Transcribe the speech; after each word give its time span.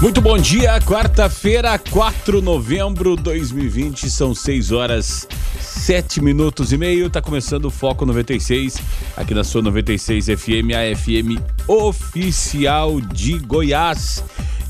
Muito 0.00 0.20
bom 0.20 0.36
dia, 0.36 0.78
quarta-feira, 0.80 1.78
4 1.78 2.40
de 2.40 2.44
novembro 2.44 3.16
de 3.16 3.22
2020, 3.22 4.10
são 4.10 4.34
6 4.34 4.72
horas 4.72 5.26
7 5.60 6.20
minutos 6.22 6.72
e 6.72 6.78
meio. 6.78 7.08
Tá 7.08 7.22
começando 7.22 7.66
o 7.66 7.70
Foco 7.70 8.04
96, 8.04 8.80
aqui 9.16 9.34
na 9.34 9.44
sua 9.44 9.62
96 9.62 10.26
FM, 10.26 10.72
a 10.74 10.96
FM 10.96 11.40
oficial 11.66 13.00
de 13.00 13.38
Goiás. 13.38 14.22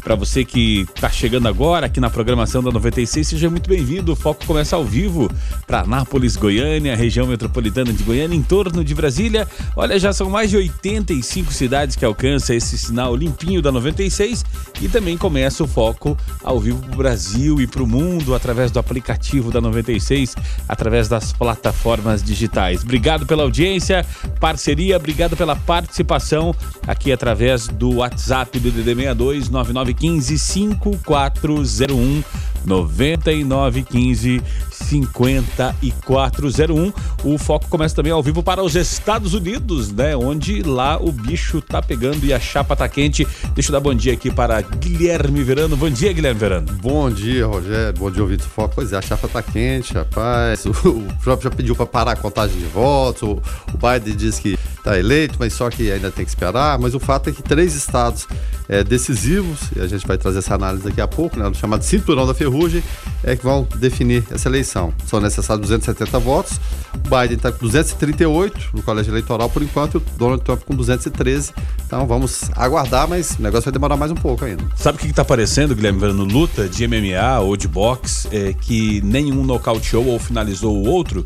Para 0.05 0.15
você 0.17 0.45
que 0.45 0.87
está 0.95 1.09
chegando 1.09 1.49
agora 1.49 1.87
aqui 1.87 1.99
na 1.99 2.11
programação 2.11 2.63
da 2.63 2.71
96, 2.71 3.27
seja 3.27 3.49
muito 3.49 3.67
bem-vindo. 3.71 4.13
O 4.13 4.17
Foco 4.17 4.45
começa 4.45 4.77
ao 4.77 4.85
vivo 4.85 5.31
para 5.67 5.81
Anápolis, 5.81 6.37
Goiânia, 6.37 6.95
região 6.95 7.27
metropolitana 7.27 7.91
de 7.91 8.05
Goiânia, 8.05 8.37
em 8.37 8.43
torno 8.43 8.85
de 8.85 8.95
Brasília. 8.95 9.49
Olha, 9.75 9.99
já 9.99 10.13
são 10.13 10.29
mais 10.29 10.51
de 10.51 10.59
85 10.59 11.51
cidades 11.55 11.97
que 11.97 12.05
alcançam 12.05 12.55
esse 12.55 12.77
sinal 12.77 13.17
limpinho 13.17 13.63
da 13.63 13.73
96 13.73 14.45
e 14.83 14.89
também 14.91 15.17
começa 15.17 15.65
o 15.65 15.67
Foco 15.67 16.19
ao 16.43 16.61
vivo 16.61 16.83
para 16.83 16.93
o 16.93 16.99
Brasil 16.99 17.59
e 17.63 17.67
para 17.67 17.83
o 17.83 17.87
mundo 17.87 18.35
através 18.35 18.71
do 18.71 18.79
aplicativo 18.79 19.51
da 19.51 19.59
96, 19.59 20.37
através 20.69 21.09
das 21.09 21.33
plataformas 21.33 22.23
digitais. 22.23 22.83
Obrigado 22.83 23.25
pela 23.25 23.43
audiência, 23.43 24.05
parceria, 24.39 24.99
obrigado 24.99 25.35
pela 25.35 25.57
participação 25.57 26.55
aqui 26.87 27.11
através 27.11 27.69
do 27.69 27.97
WhatsApp 27.97 28.61
do 28.61 28.71
DD62 28.71 29.49
99 29.49 29.94
9915 30.01 30.99
5401 31.05 32.25
9915 32.67 34.43
5401. 34.75 36.93
O 37.23 37.39
foco 37.39 37.69
começa 37.69 37.95
também 37.95 38.13
ao 38.13 38.23
vivo 38.23 38.43
para 38.43 38.63
os 38.63 38.75
Estados 38.75 39.35
Unidos, 39.35 39.93
né? 39.93 40.17
Onde 40.17 40.63
lá 40.63 40.99
o 41.01 41.13
bicho 41.13 41.61
tá 41.61 41.81
pegando 41.81 42.27
e 42.27 42.33
a 42.33 42.41
chapa 42.41 42.75
tá 42.75 42.89
quente. 42.89 43.27
Deixa 43.55 43.71
eu 43.71 43.73
dar 43.73 43.81
bom 43.81 43.95
dia 43.95 44.13
aqui 44.13 44.31
para 44.31 44.61
Guilherme 44.61 45.43
Verano. 45.43 45.77
Bom 45.77 45.91
dia, 45.91 46.13
Guilherme 46.13 46.41
Verano. 46.41 46.67
Bom 46.83 47.11
dia, 47.11 47.47
Rogério. 47.47 47.99
Bom 47.99 48.11
dia, 48.11 48.23
ouvido 48.23 48.43
do 48.43 48.49
foco. 48.49 48.75
Pois 48.75 48.93
é, 48.93 48.97
a 48.97 49.03
chapa 49.03 49.29
tá 49.29 49.43
quente, 49.43 49.95
rapaz. 49.95 50.65
O 50.85 51.03
Trump 51.23 51.43
já 51.43 51.51
pediu 51.51 51.75
para 51.75 51.87
parar 51.87 52.13
a 52.13 52.17
contagem 52.17 52.59
de 52.59 52.67
votos. 52.67 53.23
O, 53.23 53.41
Biden 53.75 54.17
diz 54.17 54.39
que 54.39 54.59
tá 54.83 54.99
eleito, 54.99 55.37
mas 55.39 55.55
só 55.55 55.71
que 55.71 55.91
ainda 55.91 56.11
tem 56.11 56.25
que 56.25 56.31
esperar. 56.31 56.79
Mas 56.79 56.95
o 56.95 57.01
fato 57.01 57.31
é 57.31 57.33
que 57.33 57.43
três 57.43 57.75
estados 57.75 58.27
é, 58.69 58.85
decisivos, 58.85 59.61
e 59.75 59.81
a 59.81 59.87
gente 59.87 60.07
vai 60.07 60.19
trazer 60.19 60.39
essa 60.39 60.55
análise 60.55 60.85
daqui 60.85 61.01
a 61.01 61.09
pouco, 61.09 61.39
né? 61.39 61.51
Chamado 61.55 61.83
Cinturão 61.83 62.27
da 62.27 62.35
Ferrugem, 62.35 62.83
é 63.23 63.37
que 63.37 63.45
vão 63.45 63.67
definir 63.77 64.25
essa 64.31 64.49
eleição. 64.49 64.64
São 64.65 65.21
necessários 65.21 65.69
270 65.69 66.19
votos. 66.19 66.61
O 66.95 66.99
Biden 66.99 67.37
está 67.37 67.53
com 67.53 67.59
238 67.59 68.71
no 68.73 68.83
colégio 68.83 69.11
eleitoral 69.11 69.49
por 69.51 69.63
enquanto, 69.63 69.95
e 69.95 69.97
o 69.99 70.01
Donald 70.19 70.43
Trump 70.43 70.63
com 70.63 70.75
213. 70.75 71.53
Então 71.87 72.07
vamos 72.07 72.51
aguardar, 72.57 73.09
mas 73.09 73.37
o 73.39 73.43
negócio 73.43 73.65
vai 73.65 73.73
demorar 73.73 73.97
mais 73.97 74.11
um 74.11 74.17
pouco 74.17 74.45
ainda. 74.45 74.65
Sabe 74.77 74.99
o 74.99 75.01
que 75.01 75.07
está 75.07 75.25
parecendo, 75.25 75.75
Guilherme 75.75 76.01
Verano? 76.01 76.25
Luta 76.25 76.69
de 76.69 76.87
MMA 76.87 77.41
ou 77.41 77.57
de 77.57 77.69
boxe 77.69 78.29
é, 78.31 78.53
que 78.53 79.01
nenhum 79.03 79.45
nocauteou 79.45 80.07
ou 80.07 80.19
finalizou 80.19 80.77
o 80.77 80.89
outro, 80.89 81.25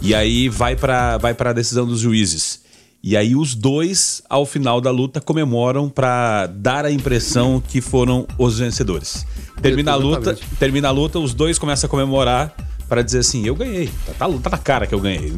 e 0.00 0.14
aí 0.14 0.48
vai 0.48 0.76
para 0.76 1.18
vai 1.18 1.36
a 1.38 1.52
decisão 1.52 1.86
dos 1.86 2.00
juízes. 2.00 2.66
E 3.02 3.16
aí 3.16 3.36
os 3.36 3.54
dois, 3.54 4.20
ao 4.28 4.44
final 4.44 4.80
da 4.80 4.90
luta, 4.90 5.20
comemoram 5.20 5.88
para 5.88 6.46
dar 6.48 6.84
a 6.84 6.90
impressão 6.90 7.62
que 7.64 7.80
foram 7.80 8.26
os 8.36 8.58
vencedores. 8.58 9.24
Termina 9.62 9.92
a 9.92 9.94
luta, 9.94 10.36
termina 10.58 10.88
a 10.88 10.90
luta, 10.90 11.18
os 11.18 11.32
dois 11.32 11.58
começam 11.58 11.86
a 11.86 11.90
comemorar 11.90 12.52
para 12.88 13.02
dizer 13.02 13.18
assim, 13.18 13.46
eu 13.46 13.54
ganhei. 13.54 13.90
Tá, 14.06 14.26
tá, 14.26 14.38
tá, 14.42 14.50
na 14.50 14.58
cara 14.58 14.86
que 14.86 14.94
eu 14.94 15.00
ganhei. 15.00 15.32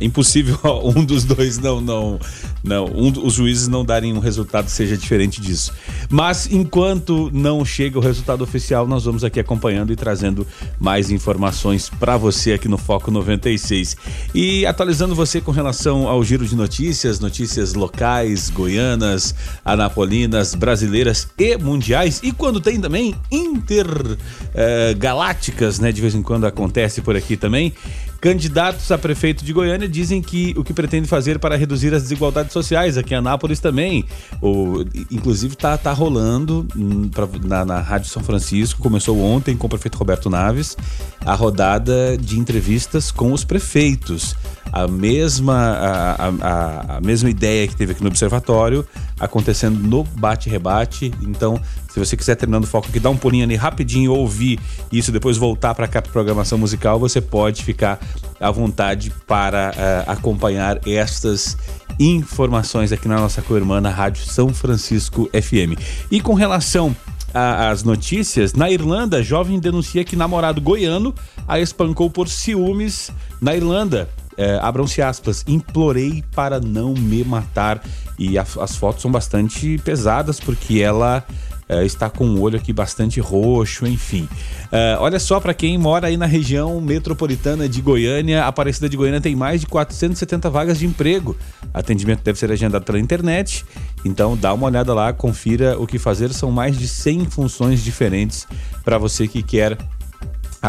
É 0.00 0.04
impossível 0.04 0.58
um 0.96 1.04
dos 1.04 1.24
dois 1.24 1.58
não 1.58 1.80
não 1.80 2.18
não 2.62 2.86
um, 2.86 3.12
os 3.24 3.34
juízes 3.34 3.68
não 3.68 3.84
darem 3.84 4.12
um 4.12 4.18
resultado 4.18 4.66
que 4.66 4.72
seja 4.72 4.96
diferente 4.96 5.40
disso. 5.40 5.72
Mas 6.10 6.50
enquanto 6.50 7.30
não 7.32 7.64
chega 7.64 7.98
o 7.98 8.02
resultado 8.02 8.42
oficial, 8.42 8.86
nós 8.86 9.04
vamos 9.04 9.24
aqui 9.24 9.40
acompanhando 9.40 9.92
e 9.92 9.96
trazendo 9.96 10.46
mais 10.78 11.10
informações 11.10 11.88
para 11.88 12.16
você 12.16 12.52
aqui 12.52 12.68
no 12.68 12.78
Foco 12.78 13.10
96. 13.10 13.96
E 14.34 14.66
atualizando 14.66 15.14
você 15.14 15.40
com 15.40 15.50
relação 15.50 16.08
ao 16.08 16.22
giro 16.24 16.46
de 16.46 16.56
notícias, 16.56 17.20
notícias 17.20 17.74
locais, 17.74 18.50
goianas, 18.50 19.34
anapolinas, 19.64 20.54
brasileiras 20.54 21.28
e 21.38 21.56
mundiais. 21.56 22.20
E 22.22 22.32
quando 22.32 22.60
tem 22.60 22.78
também 22.80 23.14
intergalácticas, 23.30 25.78
eh, 25.78 25.82
né? 25.82 25.92
De 25.92 26.00
vez 26.00 26.14
em 26.14 26.22
quando 26.22 26.46
acontece 26.56 27.02
por 27.02 27.14
aqui 27.14 27.36
também. 27.36 27.72
Candidatos 28.18 28.90
a 28.90 28.96
prefeito 28.96 29.44
de 29.44 29.52
Goiânia 29.52 29.86
dizem 29.86 30.22
que 30.22 30.54
o 30.56 30.64
que 30.64 30.72
pretende 30.72 31.06
fazer 31.06 31.38
para 31.38 31.54
reduzir 31.54 31.94
as 31.94 32.02
desigualdades 32.02 32.52
sociais 32.52 32.96
aqui 32.96 33.12
em 33.12 33.18
Anápolis 33.18 33.60
também. 33.60 34.04
O, 34.40 34.84
inclusive 35.10 35.52
está 35.52 35.76
tá 35.76 35.92
rolando 35.92 36.66
hum, 36.74 37.08
pra, 37.08 37.28
na, 37.44 37.64
na 37.64 37.80
Rádio 37.80 38.08
São 38.08 38.22
Francisco, 38.22 38.80
começou 38.80 39.20
ontem 39.20 39.54
com 39.54 39.66
o 39.66 39.70
prefeito 39.70 39.98
Roberto 39.98 40.30
Naves, 40.30 40.76
a 41.24 41.34
rodada 41.34 42.16
de 42.16 42.38
entrevistas 42.38 43.10
com 43.10 43.32
os 43.32 43.44
prefeitos. 43.44 44.34
A 44.72 44.88
mesma, 44.88 45.54
a, 45.54 46.26
a, 46.26 46.96
a 46.96 47.00
mesma 47.00 47.30
ideia 47.30 47.68
que 47.68 47.76
teve 47.76 47.92
aqui 47.92 48.02
no 48.02 48.08
Observatório, 48.08 48.84
acontecendo 49.20 49.78
no 49.78 50.02
bate-rebate. 50.02 51.12
Então, 51.22 51.60
se 51.96 52.00
você 52.00 52.14
quiser 52.14 52.34
terminando 52.34 52.64
o 52.64 52.66
foco 52.66 52.88
aqui, 52.88 53.00
dá 53.00 53.08
um 53.08 53.16
pulinho 53.16 53.44
ali 53.44 53.56
rapidinho, 53.56 54.12
ouvir 54.12 54.60
isso, 54.92 55.10
depois 55.10 55.38
voltar 55.38 55.74
para 55.74 55.88
cá 55.88 56.02
para 56.02 56.12
programação 56.12 56.58
musical, 56.58 57.00
você 57.00 57.22
pode 57.22 57.64
ficar 57.64 57.98
à 58.38 58.50
vontade 58.50 59.10
para 59.26 59.70
uh, 59.70 60.10
acompanhar 60.10 60.78
estas 60.86 61.56
informações 61.98 62.92
aqui 62.92 63.08
na 63.08 63.16
nossa 63.16 63.40
co-irmã 63.40 63.80
Rádio 63.88 64.26
São 64.26 64.52
Francisco 64.52 65.26
FM. 65.32 65.80
E 66.10 66.20
com 66.20 66.34
relação 66.34 66.94
às 67.32 67.82
notícias, 67.82 68.52
na 68.52 68.70
Irlanda, 68.70 69.22
jovem 69.22 69.58
denuncia 69.58 70.04
que 70.04 70.16
namorado 70.16 70.60
goiano 70.60 71.14
a 71.48 71.58
espancou 71.58 72.10
por 72.10 72.28
ciúmes 72.28 73.10
na 73.40 73.56
Irlanda. 73.56 74.06
É, 74.36 74.58
Abram-se 74.60 75.00
aspas, 75.00 75.42
implorei 75.48 76.22
para 76.34 76.60
não 76.60 76.92
me 76.92 77.24
matar. 77.24 77.82
E 78.18 78.38
a, 78.38 78.44
as 78.60 78.76
fotos 78.76 79.00
são 79.00 79.10
bastante 79.10 79.78
pesadas 79.78 80.38
porque 80.38 80.80
ela 80.80 81.24
é, 81.68 81.84
está 81.84 82.08
com 82.08 82.26
o 82.26 82.40
olho 82.40 82.56
aqui 82.56 82.72
bastante 82.72 83.20
roxo, 83.20 83.86
enfim. 83.86 84.28
É, 84.70 84.96
olha 85.00 85.18
só, 85.18 85.40
para 85.40 85.52
quem 85.52 85.76
mora 85.76 86.06
aí 86.06 86.16
na 86.16 86.26
região 86.26 86.80
metropolitana 86.80 87.68
de 87.68 87.80
Goiânia, 87.80 88.44
Aparecida 88.44 88.88
de 88.88 88.96
Goiânia 88.96 89.20
tem 89.20 89.34
mais 89.34 89.60
de 89.60 89.66
470 89.66 90.48
vagas 90.48 90.78
de 90.78 90.86
emprego. 90.86 91.36
Atendimento 91.74 92.22
deve 92.22 92.38
ser 92.38 92.50
agendado 92.50 92.84
pela 92.84 92.98
internet, 92.98 93.64
então 94.04 94.36
dá 94.36 94.52
uma 94.52 94.66
olhada 94.66 94.94
lá, 94.94 95.12
confira 95.12 95.78
o 95.78 95.86
que 95.86 95.98
fazer. 95.98 96.32
São 96.32 96.50
mais 96.50 96.78
de 96.78 96.86
100 96.86 97.26
funções 97.26 97.82
diferentes 97.82 98.46
para 98.84 98.98
você 98.98 99.26
que 99.26 99.42
quer 99.42 99.76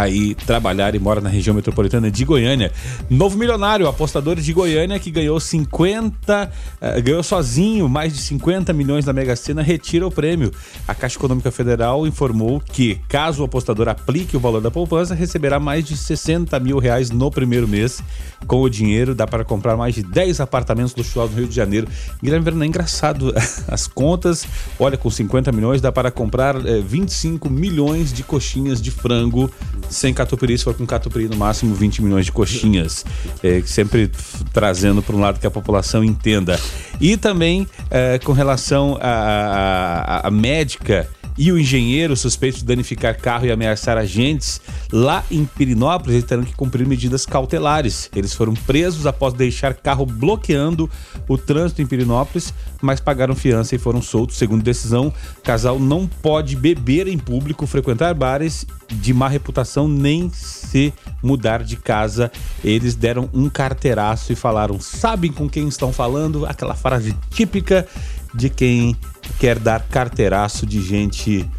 aí 0.01 0.35
trabalhar 0.35 0.95
e 0.95 0.99
mora 0.99 1.19
na 1.19 1.29
região 1.29 1.55
metropolitana 1.55 2.11
de 2.11 2.23
Goiânia. 2.23 2.71
Novo 3.09 3.37
milionário, 3.37 3.87
apostador 3.87 4.35
de 4.35 4.53
Goiânia 4.53 4.99
que 4.99 5.09
ganhou 5.09 5.39
50, 5.39 6.45
uh, 6.45 6.85
eh, 6.85 7.01
ganhou 7.01 7.23
sozinho 7.23 7.89
mais 7.89 8.13
de 8.13 8.19
50 8.19 8.73
milhões 8.73 9.05
da 9.05 9.13
Mega 9.13 9.35
Sena, 9.35 9.61
retira 9.61 10.05
o 10.05 10.11
prêmio. 10.11 10.51
A 10.87 10.93
Caixa 10.93 11.17
Econômica 11.17 11.51
Federal 11.51 12.05
informou 12.05 12.61
que, 12.61 12.99
caso 13.07 13.41
o 13.41 13.45
apostador 13.45 13.87
aplique 13.89 14.37
o 14.37 14.39
valor 14.39 14.61
da 14.61 14.69
poupança, 14.69 15.15
receberá 15.15 15.59
mais 15.59 15.85
de 15.85 15.97
60 15.97 16.59
mil 16.59 16.77
reais 16.77 17.09
no 17.09 17.31
primeiro 17.31 17.67
mês. 17.67 18.01
Com 18.45 18.61
o 18.61 18.69
dinheiro, 18.69 19.15
dá 19.15 19.25
para 19.25 19.43
comprar 19.43 19.75
mais 19.75 19.95
de 19.95 20.03
10 20.03 20.39
apartamentos 20.39 20.95
luxuosos 20.95 21.31
no 21.31 21.41
Rio 21.41 21.49
de 21.49 21.55
Janeiro. 21.55 21.87
Guilherme 22.21 22.43
Verano, 22.45 22.63
é 22.63 22.67
engraçado 22.67 23.33
as 23.67 23.88
contas. 23.88 24.45
Olha, 24.79 24.97
com 24.97 25.09
50 25.09 25.51
milhões 25.51 25.81
dá 25.81 25.91
para 25.91 26.11
comprar 26.11 26.55
eh, 26.65 26.81
25 26.81 27.50
milhões 27.50 28.13
de 28.13 28.23
coxinhas 28.23 28.81
de 28.81 28.91
frango 28.91 29.50
sem 29.89 30.13
catupiry, 30.13 30.57
se 30.57 30.63
for 30.63 30.74
com 30.74 30.86
catupiry, 30.86 31.28
no 31.28 31.38
máximo 31.38 31.75
20 31.75 32.01
milhões 32.01 32.25
de 32.25 32.31
coxinhas. 32.31 33.06
É, 33.44 33.62
sempre 33.66 34.12
trazendo 34.54 35.01
para 35.01 35.16
um 35.16 35.19
lado 35.19 35.39
que 35.39 35.48
a 35.48 35.51
população 35.51 36.04
entenda. 36.04 36.60
E 37.00 37.18
também 37.18 37.68
é, 37.89 38.19
com 38.19 38.31
relação 38.31 38.98
à 39.01 40.30
médica 40.31 41.07
e 41.38 41.51
o 41.51 41.60
engenheiro 41.60 42.16
suspeito 42.16 42.60
de 42.60 42.66
danificar 42.66 43.18
carro 43.18 43.45
e 43.45 43.51
ameaçar 43.51 43.98
agentes 43.98 44.60
lá 44.92 45.24
em 45.30 45.45
Pirinópolis, 45.45 46.24
terão 46.24 46.44
que 46.44 46.56
cumprir 46.56 46.88
medidas 46.88 47.25
cautelares. 47.25 48.10
Eles 48.16 48.34
foram 48.34 48.54
presos 48.54 49.06
após 49.06 49.34
deixar 49.34 49.74
carro 49.74 50.06
bloqueando 50.06 50.89
o 51.28 51.38
trânsito 51.38 51.81
em 51.81 51.86
Pirinópolis, 51.86 52.54
mas 52.81 53.00
pagaram 53.00 53.36
fiança 53.36 53.75
e 53.75 53.80
foram 53.80 54.01
soltos. 54.01 54.38
Segundo 54.38 54.63
decisão, 54.63 55.13
casal 55.44 55.80
não 55.80 56.07
pode 56.07 56.56
beber 56.56 57.07
em 57.07 57.18
público, 57.18 57.68
frequentar 57.68 58.13
bares 58.13 58.66
de 58.89 59.13
má 59.13 59.28
reputação, 59.28 59.88
nem 59.88 60.30
se 60.34 60.94
mudar 61.22 61.63
de 61.63 61.75
casa. 61.75 62.31
Eles 62.63 62.95
deram 62.95 63.30
um 63.34 63.50
carteiraço 63.50 64.31
e 64.31 64.36
falaram: 64.36 64.80
sabem 64.80 65.31
com 65.31 65.50
quem 65.50 65.68
estão 65.68 65.92
falando? 65.92 66.45
Aquela 66.45 66.74
frase 66.75 67.16
típica 67.30 67.88
de 68.34 68.50
quem 68.50 68.95
quer 69.39 69.59
dar 69.59 69.81
carteiraço 69.81 70.65
de 70.65 70.81
gente 70.81 71.50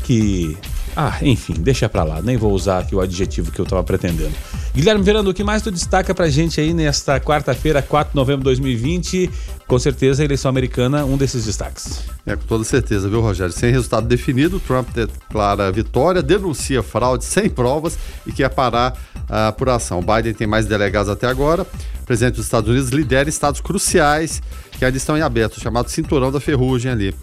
que. 0.00 0.56
Ah, 0.94 1.18
enfim, 1.22 1.54
deixa 1.54 1.88
pra 1.88 2.04
lá, 2.04 2.20
nem 2.20 2.36
vou 2.36 2.52
usar 2.52 2.80
aqui 2.80 2.94
o 2.94 3.00
adjetivo 3.00 3.50
que 3.50 3.58
eu 3.58 3.64
tava 3.64 3.82
pretendendo. 3.82 4.34
Guilherme 4.74 5.02
Verano, 5.02 5.30
o 5.30 5.34
que 5.34 5.42
mais 5.42 5.62
tu 5.62 5.70
destaca 5.70 6.14
pra 6.14 6.28
gente 6.28 6.60
aí 6.60 6.74
nesta 6.74 7.18
quarta-feira, 7.18 7.80
4 7.80 8.12
de 8.12 8.16
novembro 8.16 8.40
de 8.40 8.44
2020? 8.44 9.30
Com 9.66 9.78
certeza 9.78 10.22
a 10.22 10.24
eleição 10.24 10.48
americana, 10.50 11.04
um 11.04 11.16
desses 11.16 11.46
destaques. 11.46 12.04
É, 12.26 12.36
com 12.36 12.44
toda 12.44 12.64
certeza, 12.64 13.08
viu, 13.08 13.20
Rogério? 13.22 13.52
Sem 13.52 13.70
resultado 13.70 14.06
definido, 14.06 14.60
Trump 14.60 14.88
declara 14.94 15.72
vitória, 15.72 16.22
denuncia 16.22 16.82
fraude 16.82 17.24
sem 17.24 17.48
provas 17.48 17.98
e 18.26 18.32
quer 18.32 18.50
parar 18.50 18.94
a 19.28 19.48
apuração. 19.48 19.98
O 19.98 20.02
Biden 20.02 20.34
tem 20.34 20.46
mais 20.46 20.66
delegados 20.66 21.10
até 21.10 21.26
agora. 21.26 21.66
Presidente 22.12 22.34
dos 22.34 22.44
Estados 22.44 22.68
Unidos 22.68 22.90
lidera 22.90 23.26
estados 23.26 23.62
cruciais 23.62 24.42
que 24.78 24.84
ainda 24.84 24.98
estão 24.98 25.16
em 25.16 25.22
aberto, 25.22 25.58
chamado 25.58 25.88
cinturão 25.88 26.30
da 26.30 26.38
ferrugem 26.38 26.92
ali. 26.92 27.14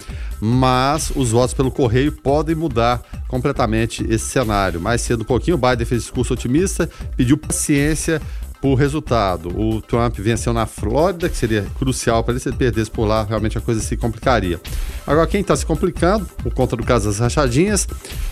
Mas 0.41 1.11
os 1.15 1.29
votos 1.29 1.53
pelo 1.53 1.69
correio 1.69 2.11
podem 2.11 2.55
mudar 2.55 2.99
completamente 3.27 4.03
esse 4.09 4.25
cenário. 4.25 4.81
Mais 4.81 5.01
cedo 5.01 5.21
um 5.21 5.25
pouquinho, 5.25 5.57
o 5.57 5.59
Biden 5.59 5.85
fez 5.85 6.01
discurso 6.01 6.33
otimista, 6.33 6.89
pediu 7.15 7.37
paciência 7.37 8.19
por 8.61 8.75
resultado. 8.75 9.49
O 9.49 9.81
Trump 9.81 10.17
venceu 10.17 10.53
na 10.53 10.65
Flórida, 10.65 11.29
que 11.29 11.37
seria 11.37 11.65
crucial 11.77 12.23
para 12.23 12.33
ele, 12.33 12.39
se 12.39 12.49
ele 12.49 12.57
perdesse 12.57 12.91
por 12.91 13.05
lá, 13.05 13.23
realmente 13.23 13.57
a 13.57 13.61
coisa 13.61 13.81
se 13.81 13.95
complicaria. 13.95 14.59
Agora, 15.07 15.27
quem 15.27 15.41
está 15.41 15.55
se 15.55 15.65
complicando, 15.65 16.25
por 16.43 16.53
conta 16.53 16.75
do 16.75 16.83
caso 16.83 17.07
das 17.07 17.19
rachadinhas, 17.19 17.87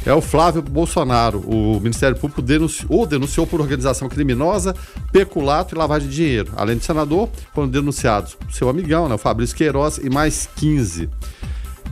é 0.06 0.14
o 0.14 0.22
Flávio 0.22 0.62
Bolsonaro. 0.62 1.40
O 1.40 1.80
Ministério 1.80 2.18
Público 2.18 2.42
denunciou, 2.42 3.06
denunciou 3.06 3.48
por 3.48 3.62
organização 3.62 4.10
criminosa, 4.10 4.76
peculato 5.12 5.74
e 5.74 5.78
lavagem 5.78 6.10
de 6.10 6.16
dinheiro. 6.16 6.52
Além 6.56 6.78
do 6.78 6.84
senador, 6.84 7.30
foram 7.54 7.68
denunciados 7.68 8.38
o 8.48 8.52
seu 8.54 8.70
amigão, 8.70 9.08
né, 9.08 9.16
o 9.16 9.18
Fabrício 9.18 9.56
Queiroz, 9.56 9.98
e 9.98 10.10
mais 10.10 10.50
15. 10.56 11.10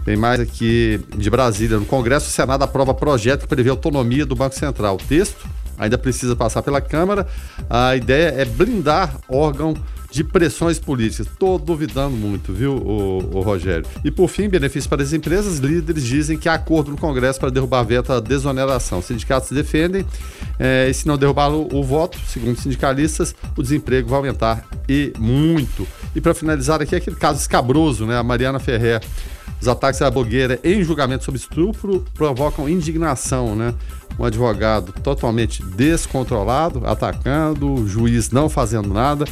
Tem 0.03 0.15
mais 0.15 0.39
aqui 0.39 1.01
de 1.17 1.29
Brasília. 1.31 1.79
No 1.79 1.85
Congresso, 1.85 2.27
o 2.27 2.31
Senado 2.31 2.63
aprova 2.63 2.93
projeto 2.93 3.41
que 3.41 3.47
prevê 3.47 3.71
autonomia 3.71 4.23
do 4.23 4.35
Banco 4.35 4.53
Central. 4.53 4.95
O 4.95 4.99
texto 4.99 5.47
ainda 5.77 5.97
precisa 5.97 6.35
passar 6.35 6.61
pela 6.61 6.81
Câmara. 6.81 7.27
A 7.69 7.95
ideia 7.95 8.29
é 8.37 8.45
blindar 8.45 9.17
órgão 9.27 9.75
de 10.15 10.23
pressões 10.23 10.79
políticas. 10.79 11.27
Estou 11.27 11.59
duvidando 11.59 12.15
muito, 12.15 12.53
viu, 12.53 12.73
o, 12.73 13.37
o, 13.37 13.41
Rogério? 13.41 13.85
E 14.01 14.09
por 14.09 14.29
fim, 14.29 14.47
benefício 14.47 14.89
para 14.89 15.03
as 15.03 15.11
empresas, 15.11 15.57
líderes 15.57 16.03
dizem 16.03 16.37
que 16.37 16.47
há 16.47 16.53
acordo 16.53 16.91
no 16.91 16.97
Congresso 16.97 17.37
para 17.37 17.49
derrubar 17.49 17.81
a 17.81 17.83
veto 17.83 18.21
desoneração. 18.21 19.01
Sindicatos 19.01 19.51
defendem, 19.51 20.05
é, 20.57 20.87
e 20.89 20.93
se 20.93 21.05
não 21.05 21.17
derrubar 21.17 21.49
o, 21.49 21.67
o 21.73 21.83
voto, 21.83 22.17
segundo 22.27 22.57
sindicalistas, 22.57 23.35
o 23.57 23.61
desemprego 23.61 24.07
vai 24.07 24.19
aumentar 24.19 24.65
e 24.87 25.11
muito. 25.19 25.85
E 26.15 26.21
para 26.21 26.33
finalizar 26.33 26.81
aqui, 26.81 26.95
aquele 26.95 27.17
caso 27.17 27.41
escabroso, 27.41 28.05
né? 28.05 28.17
A 28.17 28.23
Mariana 28.23 28.57
Ferrer. 28.57 29.01
Os 29.65 29.69
ataques 29.69 29.99
à 30.03 30.11
blogueira 30.11 30.59
em 30.63 30.83
julgamento 30.83 31.23
sobre 31.23 31.39
estupro 31.39 32.05
provocam 32.13 32.69
indignação, 32.69 33.55
né? 33.55 33.73
um 34.19 34.23
advogado 34.23 34.93
totalmente 35.01 35.63
descontrolado, 35.63 36.85
atacando, 36.85 37.73
o 37.73 37.87
juiz 37.87 38.29
não 38.29 38.47
fazendo 38.47 38.93
nada. 38.93 39.25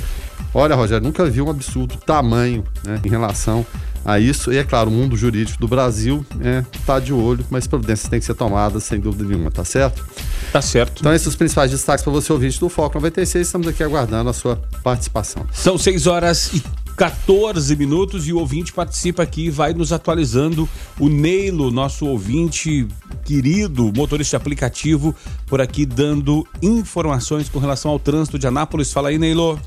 Olha, 0.52 0.74
Rogério, 0.74 1.04
nunca 1.06 1.24
vi 1.26 1.40
um 1.40 1.52
absurdo 1.52 1.98
tamanho 1.98 2.64
né, 2.84 3.00
em 3.06 3.10
relação 3.10 3.64
a 4.04 4.20
isso. 4.20 4.52
E 4.52 4.58
é 4.58 4.64
claro, 4.64 4.90
o 4.90 4.92
mundo 4.92 5.16
jurídico 5.16 5.60
do 5.60 5.68
Brasil 5.68 6.26
está 6.72 6.98
é, 6.98 7.00
de 7.00 7.14
olho, 7.14 7.46
mas 7.52 7.68
providências 7.68 8.10
têm 8.10 8.20
que 8.20 8.26
ser 8.26 8.34
tomadas 8.34 8.84
sem 8.86 9.00
dúvida 9.00 9.26
nenhuma, 9.26 9.52
tá 9.52 9.64
certo? 9.64 10.04
Tá 10.52 10.64
certo. 10.64 11.02
Então, 11.02 11.14
esses 11.14 11.26
são 11.26 11.30
os 11.30 11.36
principais 11.36 11.70
destaques 11.70 12.04
para 12.04 12.12
você 12.12 12.34
ouvinte 12.34 12.60
do 12.60 12.70
Foco 12.70 12.96
96. 12.96 13.46
Estamos 13.46 13.68
aqui 13.68 13.84
aguardando 13.84 14.32
a 14.32 14.34
sua 14.34 14.60
participação. 14.84 15.46
São 15.54 15.78
6 15.78 16.08
horas 16.08 16.54
e 16.54 16.64
14 16.96 17.76
minutos 17.76 18.28
e 18.28 18.34
o 18.34 18.38
ouvinte 18.38 18.72
participa 18.72 19.24
aqui, 19.24 19.50
vai 19.50 19.74
nos 19.74 19.92
atualizando. 19.92 20.70
O 21.00 21.10
Neilo, 21.10 21.72
nosso 21.72 22.06
ouvinte 22.06 22.88
querido, 23.26 23.92
motorista 23.96 24.38
aplicativo, 24.38 25.16
por 25.48 25.60
aqui 25.60 25.86
dando 25.86 26.48
informações 26.62 27.50
com 27.50 27.58
relação 27.58 27.90
ao 27.90 28.00
trânsito 28.00 28.38
de 28.38 28.46
Anápolis. 28.46 28.94
Fala 28.94 29.10
aí, 29.10 29.18
Neilo. 29.18 29.60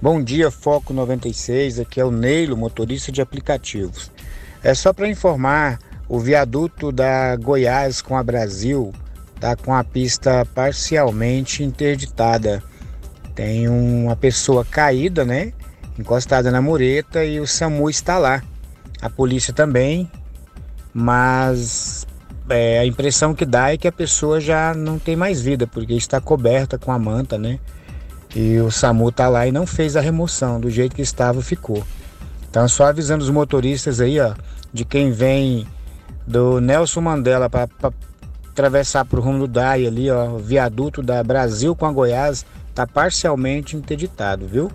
Bom 0.00 0.22
dia, 0.22 0.50
Foco 0.50 0.94
96. 0.94 1.80
Aqui 1.80 2.00
é 2.00 2.04
o 2.04 2.10
Neilo, 2.10 2.56
motorista 2.56 3.12
de 3.12 3.20
aplicativos. 3.20 4.10
É 4.62 4.74
só 4.74 4.92
para 4.92 5.08
informar, 5.08 5.78
o 6.08 6.18
viaduto 6.18 6.90
da 6.90 7.36
Goiás 7.36 8.00
com 8.00 8.16
a 8.16 8.22
Brasil 8.22 8.92
está 9.34 9.54
com 9.54 9.74
a 9.74 9.84
pista 9.84 10.46
parcialmente 10.54 11.62
interditada. 11.62 12.62
Tem 13.34 13.68
uma 13.68 14.16
pessoa 14.16 14.64
caída, 14.64 15.24
né? 15.24 15.52
Encostada 16.00 16.50
na 16.50 16.62
mureta 16.62 17.24
e 17.24 17.38
o 17.38 17.46
SAMU 17.46 17.88
está 17.90 18.18
lá. 18.18 18.42
A 19.00 19.08
polícia 19.08 19.52
também, 19.52 20.10
mas 20.92 22.06
é, 22.48 22.78
a 22.78 22.86
impressão 22.86 23.34
que 23.34 23.44
dá 23.44 23.72
é 23.72 23.76
que 23.76 23.86
a 23.86 23.92
pessoa 23.92 24.40
já 24.40 24.74
não 24.74 24.98
tem 24.98 25.14
mais 25.14 25.40
vida, 25.40 25.66
porque 25.66 25.94
está 25.94 26.20
coberta 26.20 26.78
com 26.78 26.90
a 26.90 26.98
manta, 26.98 27.38
né? 27.38 27.58
E 28.34 28.58
o 28.58 28.70
SAMU 28.70 29.08
está 29.08 29.28
lá 29.28 29.46
e 29.46 29.52
não 29.52 29.66
fez 29.66 29.96
a 29.96 30.00
remoção, 30.00 30.60
do 30.60 30.70
jeito 30.70 30.96
que 30.96 31.02
estava, 31.02 31.42
ficou. 31.42 31.84
Então, 32.48 32.66
só 32.68 32.86
avisando 32.86 33.22
os 33.22 33.30
motoristas 33.30 34.00
aí, 34.00 34.18
ó, 34.20 34.34
de 34.72 34.84
quem 34.84 35.10
vem 35.10 35.66
do 36.26 36.60
Nelson 36.60 37.00
Mandela 37.00 37.48
para 37.48 37.68
atravessar 38.48 39.04
para 39.04 39.18
o 39.18 39.22
rumo 39.22 39.40
do 39.40 39.48
DAI 39.48 39.86
ali, 39.86 40.10
ó, 40.10 40.30
o 40.30 40.38
viaduto 40.38 41.02
da 41.02 41.22
Brasil 41.22 41.74
com 41.74 41.86
a 41.86 41.92
Goiás, 41.92 42.44
está 42.68 42.86
parcialmente 42.86 43.76
interditado, 43.76 44.46
viu? 44.46 44.70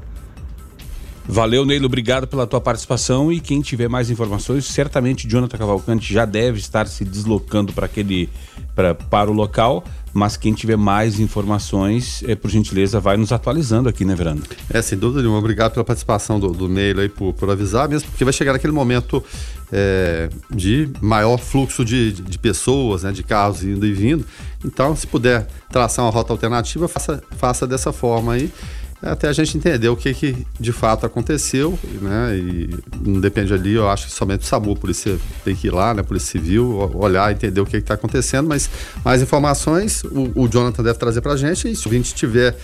Valeu, 1.27 1.65
Neilo, 1.65 1.87
obrigado 1.87 2.27
pela 2.27 2.45
tua 2.45 2.61
participação 2.61 3.31
e 3.31 3.39
quem 3.39 3.59
tiver 3.59 3.89
mais 3.89 4.11
informações, 4.11 4.65
certamente 4.65 5.27
Jonathan 5.27 5.57
Cavalcante 5.57 6.13
já 6.13 6.23
deve 6.23 6.59
estar 6.59 6.87
se 6.87 7.03
deslocando 7.03 7.73
para 7.73 7.87
aquele 7.87 8.29
pra, 8.75 8.93
para 8.93 9.31
o 9.31 9.33
local, 9.33 9.83
mas 10.13 10.37
quem 10.37 10.53
tiver 10.53 10.77
mais 10.77 11.19
informações, 11.19 12.23
é, 12.27 12.35
por 12.35 12.49
gentileza, 12.49 12.99
vai 12.99 13.17
nos 13.17 13.31
atualizando 13.31 13.89
aqui, 13.89 14.05
né, 14.05 14.13
Verano? 14.13 14.43
É, 14.69 14.81
sem 14.81 14.97
dúvida 14.97 15.21
nenhuma. 15.21 15.39
Obrigado 15.39 15.73
pela 15.73 15.83
participação 15.83 16.39
do, 16.39 16.49
do 16.49 16.69
Neilo 16.69 17.01
aí 17.01 17.09
por, 17.09 17.33
por 17.33 17.49
avisar, 17.49 17.89
mesmo 17.89 18.09
porque 18.09 18.23
vai 18.23 18.31
chegar 18.31 18.53
naquele 18.53 18.71
momento 18.71 19.23
é, 19.71 20.29
de 20.51 20.89
maior 21.01 21.37
fluxo 21.37 21.83
de, 21.83 22.11
de, 22.11 22.21
de, 22.21 22.37
pessoas, 22.37 23.03
né, 23.03 23.11
de 23.11 23.23
carros 23.23 23.63
indo 23.63 23.85
e 23.85 23.91
vindo. 23.91 24.25
Então, 24.63 24.95
se 24.95 25.07
puder 25.07 25.47
traçar 25.71 26.05
uma 26.05 26.11
rota 26.11 26.31
alternativa, 26.31 26.87
faça, 26.87 27.21
faça 27.31 27.65
dessa 27.65 27.91
forma 27.91 28.33
aí 28.33 28.51
até 29.05 29.27
a 29.27 29.33
gente 29.33 29.57
entender 29.57 29.87
o 29.87 29.95
que, 29.95 30.13
que 30.13 30.45
de 30.59 30.71
fato 30.71 31.05
aconteceu, 31.05 31.77
né? 32.01 32.37
E 32.37 32.69
não 33.01 33.19
depende 33.19 33.53
ali, 33.53 33.73
eu 33.73 33.89
acho 33.89 34.07
que 34.07 34.13
somente 34.13 34.41
o 34.41 34.45
SAMU, 34.45 34.75
por 34.75 34.89
isso 34.89 35.19
tem 35.43 35.55
que 35.55 35.67
ir 35.67 35.71
lá, 35.71 35.93
né? 35.93 36.03
Polícia 36.03 36.31
Civil, 36.31 36.91
olhar, 36.93 37.31
entender 37.31 37.61
o 37.61 37.65
que 37.65 37.77
está 37.77 37.93
acontecendo, 37.93 38.47
mas 38.47 38.69
mais 39.03 39.21
informações 39.21 40.03
o, 40.03 40.43
o 40.43 40.47
Jonathan 40.47 40.83
deve 40.83 40.99
trazer 40.99 41.21
para 41.21 41.33
a 41.33 41.37
gente 41.37 41.69
e 41.69 41.75
se 41.75 41.87
o 41.87 41.91
gente 41.91 42.13
tiver 42.13 42.55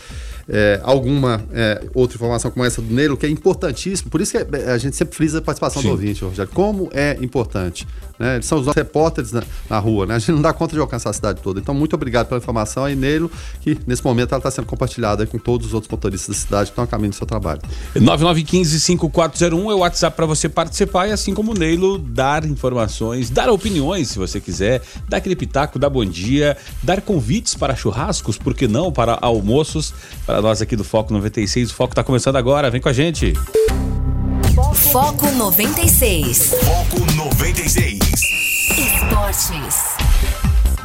é, 0.50 0.80
alguma 0.84 1.42
é, 1.54 1.82
outra 1.94 2.16
informação 2.16 2.52
como 2.52 2.66
essa 2.66 2.82
do 2.82 2.94
Neilo, 2.94 3.16
que 3.16 3.26
é 3.26 3.30
importantíssimo. 3.30 4.10
Por 4.10 4.22
isso 4.22 4.32
que 4.32 4.56
a 4.56 4.78
gente 4.78 4.96
sempre 4.96 5.16
frisa 5.16 5.40
a 5.40 5.42
participação 5.42 5.82
Sim. 5.82 5.88
do 5.88 5.92
ouvinte, 5.92 6.24
Rogério. 6.24 6.52
Como 6.54 6.90
é 6.94 7.18
importante. 7.22 7.88
Né? 8.22 8.36
Eles 8.36 8.46
são 8.46 8.60
os 8.60 8.68
repórteres 8.68 9.32
na, 9.32 9.42
na, 9.68 9.80
rua, 9.80 10.06
né? 10.06 10.14
A 10.14 10.20
gente 10.20 10.34
não 10.34 10.44
dá 10.44 10.54
conta 10.54 10.76
de 10.76 10.80
alcançar 10.80 11.10
a 11.10 11.14
cidade 11.14 11.42
toda. 11.42 11.60
Então, 11.60 11.74
muito 11.74 11.96
obrigado 11.96 12.28
pela 12.28 12.38
informação 12.38 12.86
aí, 12.86 12.96
Neilo, 12.96 13.32
que 13.62 13.80
nesse 13.88 14.06
momento 14.06 14.30
ela 14.30 14.38
está 14.38 14.52
sendo 14.52 14.68
compartilhada 14.68 15.26
com 15.26 15.40
todos 15.40 15.66
os 15.66 15.74
outros 15.74 15.92
motoristas 15.92 16.36
da 16.36 16.42
cidade 16.42 16.66
que 16.66 16.72
estão 16.74 16.84
a 16.84 16.88
caminho 16.88 17.10
do 17.10 17.16
seu 17.16 17.26
trabalho. 17.26 17.60
9915-5401 17.96 19.72
é 19.72 19.74
o 19.74 19.80
WhatsApp 19.80 20.16
para 20.16 20.28
você 20.28 20.48
participar 20.48 21.08
e 21.08 21.12
assim 21.12 21.34
como 21.34 21.52
o 21.52 21.56
Neilo, 21.56 21.98
dar 21.98 22.46
informações, 22.46 23.32
dar 23.32 23.50
opiniões, 23.50 24.10
se 24.10 24.20
você 24.20 24.40
quiser, 24.40 24.84
dar 25.10 25.18
aquele 25.18 25.36
pitaco, 25.36 25.80
dar 25.80 25.90
bom 25.90 26.06
dia, 26.06 26.56
dar 26.84 27.02
convites 27.02 27.56
para 27.56 27.76
churrascos, 27.76 28.38
por 28.38 28.54
que 28.54 28.68
não, 28.68 28.92
para 28.92 29.18
almoços, 29.20 29.96
para 30.28 30.44
nós 30.44 30.62
aqui 30.62 30.76
do 30.76 30.84
Foco 30.84 31.12
96. 31.12 31.72
O 31.72 31.74
Foco 31.74 31.94
está 31.94 32.04
começando 32.04 32.36
agora, 32.36 32.70
vem 32.70 32.80
com 32.80 32.90
a 32.90 32.94
gente. 32.94 33.34
Foco 34.54 35.32
96. 35.32 36.56
Foco 36.66 37.00
96. 37.16 38.00
Esportes. 38.78 39.76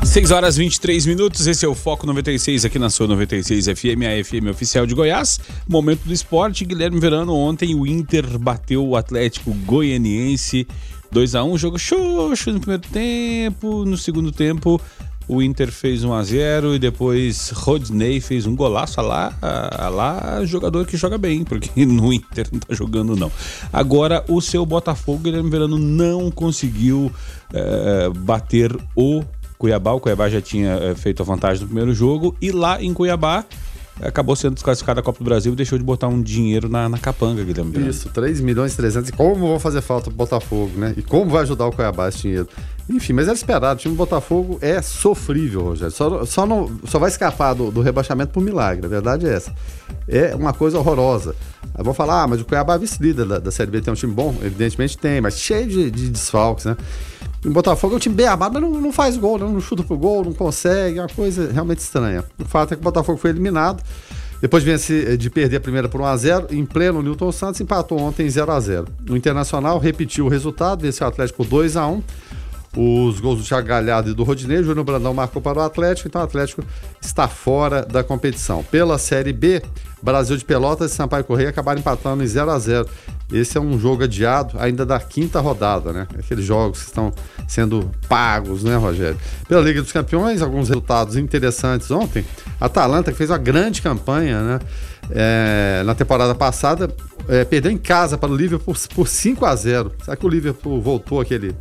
6 0.04 0.30
horas 0.30 0.56
23 0.56 1.04
minutos, 1.06 1.48
esse 1.48 1.64
é 1.64 1.68
o 1.68 1.74
Foco 1.74 2.06
96 2.06 2.64
aqui 2.64 2.78
na 2.78 2.88
sua 2.88 3.08
96 3.08 3.66
FM, 3.66 4.04
a 4.06 4.24
FM 4.24 4.50
oficial 4.50 4.86
de 4.86 4.94
Goiás. 4.94 5.40
Momento 5.68 6.04
do 6.04 6.12
esporte, 6.12 6.64
Guilherme 6.64 7.00
Verano. 7.00 7.34
Ontem 7.34 7.74
o 7.74 7.84
Inter 7.84 8.38
bateu 8.38 8.86
o 8.86 8.94
Atlético 8.94 9.52
Goianiense 9.52 10.64
2 11.10 11.34
a 11.34 11.42
1 11.42 11.58
jogo 11.58 11.78
xoxo 11.78 12.52
no 12.52 12.60
primeiro 12.60 12.84
tempo. 12.92 13.84
No 13.84 13.96
segundo 13.96 14.30
tempo, 14.30 14.80
o 15.28 15.42
Inter 15.42 15.70
fez 15.70 16.04
1 16.04 16.12
a 16.12 16.22
0 16.22 16.74
e 16.74 16.78
depois 16.78 17.50
Rodney 17.50 18.20
fez 18.20 18.46
um 18.46 18.54
golaço 18.54 19.00
lá, 19.00 19.32
lá 19.92 20.44
jogador 20.44 20.86
que 20.86 20.96
joga 20.96 21.18
bem, 21.18 21.44
porque 21.44 21.84
no 21.86 22.12
Inter 22.12 22.46
não 22.52 22.60
tá 22.60 22.74
jogando 22.74 23.16
não. 23.16 23.30
Agora 23.72 24.24
o 24.28 24.40
seu 24.40 24.64
Botafogo, 24.64 25.18
Guilherme 25.24 25.50
Verano, 25.50 25.78
não 25.78 26.30
conseguiu 26.30 27.10
é, 27.52 28.08
bater 28.10 28.76
o 28.94 29.22
Cuiabá. 29.58 29.92
O 29.92 30.00
Cuiabá 30.00 30.28
já 30.28 30.40
tinha 30.40 30.72
é, 30.74 30.94
feito 30.94 31.22
a 31.22 31.24
vantagem 31.26 31.62
no 31.62 31.66
primeiro 31.66 31.92
jogo 31.92 32.36
e 32.40 32.52
lá 32.52 32.82
em 32.82 32.92
Cuiabá 32.92 33.44
acabou 34.00 34.36
sendo 34.36 34.54
desclassificado 34.54 34.96
da 34.96 35.02
Copa 35.02 35.18
do 35.18 35.24
Brasil 35.24 35.52
e 35.52 35.56
deixou 35.56 35.78
de 35.78 35.84
botar 35.84 36.08
um 36.08 36.20
dinheiro 36.20 36.68
na, 36.68 36.88
na 36.88 36.98
capanga, 36.98 37.42
Guilherme. 37.42 37.88
Isso, 37.88 38.10
3 38.10 38.40
milhões 38.40 38.74
e 38.74 38.76
300. 38.76 39.10
E 39.10 39.12
como 39.12 39.48
vão 39.48 39.58
fazer 39.58 39.80
falta 39.80 40.04
pro 40.04 40.16
Botafogo, 40.16 40.72
né? 40.76 40.94
E 40.96 41.02
como 41.02 41.30
vai 41.30 41.42
ajudar 41.42 41.66
o 41.66 41.72
Cuiabá 41.72 42.08
esse 42.08 42.22
dinheiro? 42.22 42.48
Enfim, 42.88 43.12
mas 43.12 43.26
era 43.26 43.34
esperado. 43.34 43.78
O 43.78 43.82
time 43.82 43.94
do 43.94 43.98
Botafogo 43.98 44.58
é 44.60 44.80
sofrível, 44.80 45.62
Rogério. 45.62 45.92
Só, 45.92 46.24
só, 46.24 46.46
não, 46.46 46.70
só 46.84 46.98
vai 46.98 47.08
escapar 47.08 47.54
do, 47.54 47.70
do 47.70 47.80
rebaixamento 47.80 48.32
por 48.32 48.42
milagre. 48.42 48.86
A 48.86 48.88
verdade 48.88 49.26
é 49.26 49.34
essa. 49.34 49.52
É 50.06 50.34
uma 50.34 50.52
coisa 50.52 50.78
horrorosa. 50.78 51.34
Aí 51.74 51.82
vão 51.82 51.92
falar, 51.92 52.22
ah, 52.22 52.26
mas 52.28 52.40
o 52.40 52.44
Cuiabá 52.44 52.74
é 52.74 52.78
vice-líder 52.78 53.26
da, 53.26 53.38
da 53.38 53.50
Série 53.50 53.70
B 53.70 53.80
tem 53.80 53.92
um 53.92 53.96
time 53.96 54.12
bom? 54.12 54.34
Evidentemente 54.40 54.96
tem, 54.96 55.20
mas 55.20 55.38
cheio 55.38 55.66
de, 55.66 55.90
de 55.90 56.08
desfalques, 56.08 56.64
né? 56.64 56.76
O 57.44 57.50
Botafogo 57.50 57.94
é 57.94 57.96
um 57.96 58.00
time 58.00 58.14
bem 58.14 58.26
armado, 58.26 58.54
mas 58.54 58.62
não, 58.62 58.80
não 58.80 58.92
faz 58.92 59.16
gol, 59.16 59.38
não, 59.38 59.52
não 59.52 59.60
chuta 59.60 59.82
pro 59.82 59.96
gol, 59.96 60.24
não 60.24 60.32
consegue, 60.32 60.98
é 60.98 61.02
uma 61.02 61.08
coisa 61.08 61.50
realmente 61.52 61.78
estranha. 61.78 62.24
O 62.38 62.44
fato 62.44 62.72
é 62.72 62.76
que 62.76 62.80
o 62.80 62.84
Botafogo 62.84 63.18
foi 63.18 63.30
eliminado. 63.30 63.82
Depois 64.40 64.62
vence 64.62 65.16
de 65.16 65.30
perder 65.30 65.56
a 65.56 65.60
primeira 65.60 65.88
por 65.88 66.00
1x0, 66.00 66.52
em 66.52 66.64
pleno, 66.64 66.98
o 66.98 67.02
Newton 67.02 67.32
Santos 67.32 67.60
empatou 67.60 67.98
ontem 67.98 68.26
0x0. 68.26 68.86
O 69.08 69.16
Internacional 69.16 69.78
repetiu 69.78 70.26
o 70.26 70.28
resultado, 70.28 70.82
venceu 70.82 71.06
o 71.06 71.08
Atlético 71.08 71.44
por 71.44 71.64
2x1. 71.64 72.02
Os 72.76 73.20
gols 73.20 73.38
do 73.38 73.44
Thiago 73.44 73.66
Galhardo 73.66 74.10
e 74.10 74.14
do 74.14 74.22
Rodinei, 74.22 74.62
Júnior 74.62 74.84
Brandão 74.84 75.14
marcou 75.14 75.40
para 75.40 75.58
o 75.58 75.62
Atlético, 75.62 76.08
então 76.08 76.20
o 76.20 76.24
Atlético 76.24 76.62
está 77.00 77.26
fora 77.26 77.82
da 77.82 78.04
competição. 78.04 78.62
Pela 78.62 78.98
Série 78.98 79.32
B, 79.32 79.62
Brasil 80.02 80.36
de 80.36 80.44
Pelotas 80.44 80.92
e 80.92 80.94
Sampaio 80.94 81.24
Correia 81.24 81.48
acabaram 81.48 81.80
empatando 81.80 82.22
em 82.22 82.26
0 82.26 82.50
a 82.50 82.58
0 82.58 82.86
Esse 83.32 83.56
é 83.56 83.60
um 83.60 83.78
jogo 83.80 84.04
adiado 84.04 84.58
ainda 84.58 84.84
da 84.84 85.00
quinta 85.00 85.40
rodada, 85.40 85.90
né? 85.90 86.06
Aqueles 86.18 86.44
jogos 86.44 86.80
que 86.80 86.86
estão 86.86 87.14
sendo 87.48 87.90
pagos, 88.10 88.62
né, 88.62 88.76
Rogério? 88.76 89.18
Pela 89.48 89.62
Liga 89.62 89.80
dos 89.80 89.90
Campeões, 89.90 90.42
alguns 90.42 90.68
resultados 90.68 91.16
interessantes 91.16 91.90
ontem. 91.90 92.26
A 92.60 92.66
Atalanta, 92.66 93.10
que 93.10 93.16
fez 93.16 93.30
uma 93.30 93.38
grande 93.38 93.80
campanha, 93.80 94.42
né? 94.42 94.58
É, 95.10 95.82
na 95.86 95.94
temporada 95.94 96.34
passada, 96.34 96.90
é, 97.26 97.42
perdeu 97.44 97.70
em 97.70 97.78
casa 97.78 98.18
para 98.18 98.30
o 98.30 98.36
Liverpool 98.36 98.74
por, 98.74 98.94
por 98.94 99.08
5 99.08 99.46
a 99.46 99.54
0 99.54 99.92
Será 100.02 100.16
que 100.16 100.26
o 100.26 100.28
Liverpool 100.28 100.80
voltou 100.80 101.20
aquele 101.20 101.54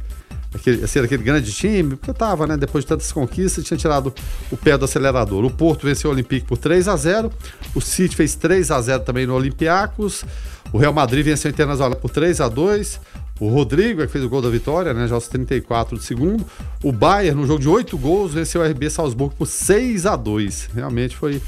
aquele, 0.55 0.87
ser 0.87 1.03
aquele 1.03 1.23
grande 1.23 1.51
time, 1.51 1.95
porque 1.95 2.11
estava, 2.11 2.47
né? 2.47 2.57
Depois 2.57 2.83
de 2.83 2.89
tantas 2.89 3.11
conquistas, 3.11 3.63
tinha 3.63 3.77
tirado 3.77 4.13
o 4.51 4.57
pé 4.57 4.77
do 4.77 4.85
acelerador. 4.85 5.43
O 5.43 5.51
Porto 5.51 5.85
venceu 5.85 6.09
o 6.09 6.13
Olympique 6.13 6.45
por 6.45 6.57
3 6.57 6.87
a 6.87 6.95
0 6.95 7.31
o 7.73 7.81
City 7.81 8.15
fez 8.15 8.35
3 8.35 8.71
a 8.71 8.81
0 8.81 9.03
também 9.03 9.25
no 9.25 9.35
Olympiacos, 9.35 10.23
o 10.71 10.77
Real 10.77 10.93
Madrid 10.93 11.25
venceu 11.25 11.49
o 11.49 11.53
Internacional 11.53 11.95
por 11.97 12.09
3 12.09 12.41
a 12.41 12.49
2 12.49 12.99
o 13.39 13.49
Rodrigo 13.49 14.01
é 14.01 14.05
que 14.05 14.13
fez 14.13 14.23
o 14.23 14.29
gol 14.29 14.41
da 14.41 14.49
vitória, 14.49 14.93
né? 14.93 15.07
Já 15.09 15.15
aos 15.15 15.27
34 15.27 15.97
do 15.97 16.03
segundo. 16.03 16.45
O 16.81 16.91
Bayern, 16.93 17.41
no 17.41 17.45
jogo 17.45 17.59
de 17.59 17.67
8 17.67 17.97
gols, 17.97 18.33
venceu 18.33 18.61
o 18.61 18.65
RB 18.65 18.89
Salzburgo 18.89 19.35
por 19.35 19.45
6 19.45 20.05
a 20.05 20.15
2 20.15 20.69
Realmente 20.73 21.17
foi 21.17 21.41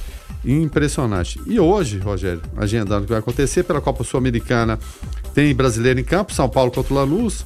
impressionante. 0.44 1.40
E 1.46 1.58
hoje, 1.60 1.98
Rogério, 2.00 2.42
agendando 2.58 3.04
o 3.04 3.06
que 3.06 3.12
vai 3.12 3.20
acontecer 3.20 3.64
pela 3.64 3.80
Copa 3.80 4.04
Sul-Americana, 4.04 4.78
tem 5.34 5.56
brasileiro 5.56 5.98
em 5.98 6.04
campo, 6.04 6.34
São 6.34 6.50
Paulo 6.50 6.72
contra 6.72 6.94
o 6.94 6.98
Lanús. 6.98 7.46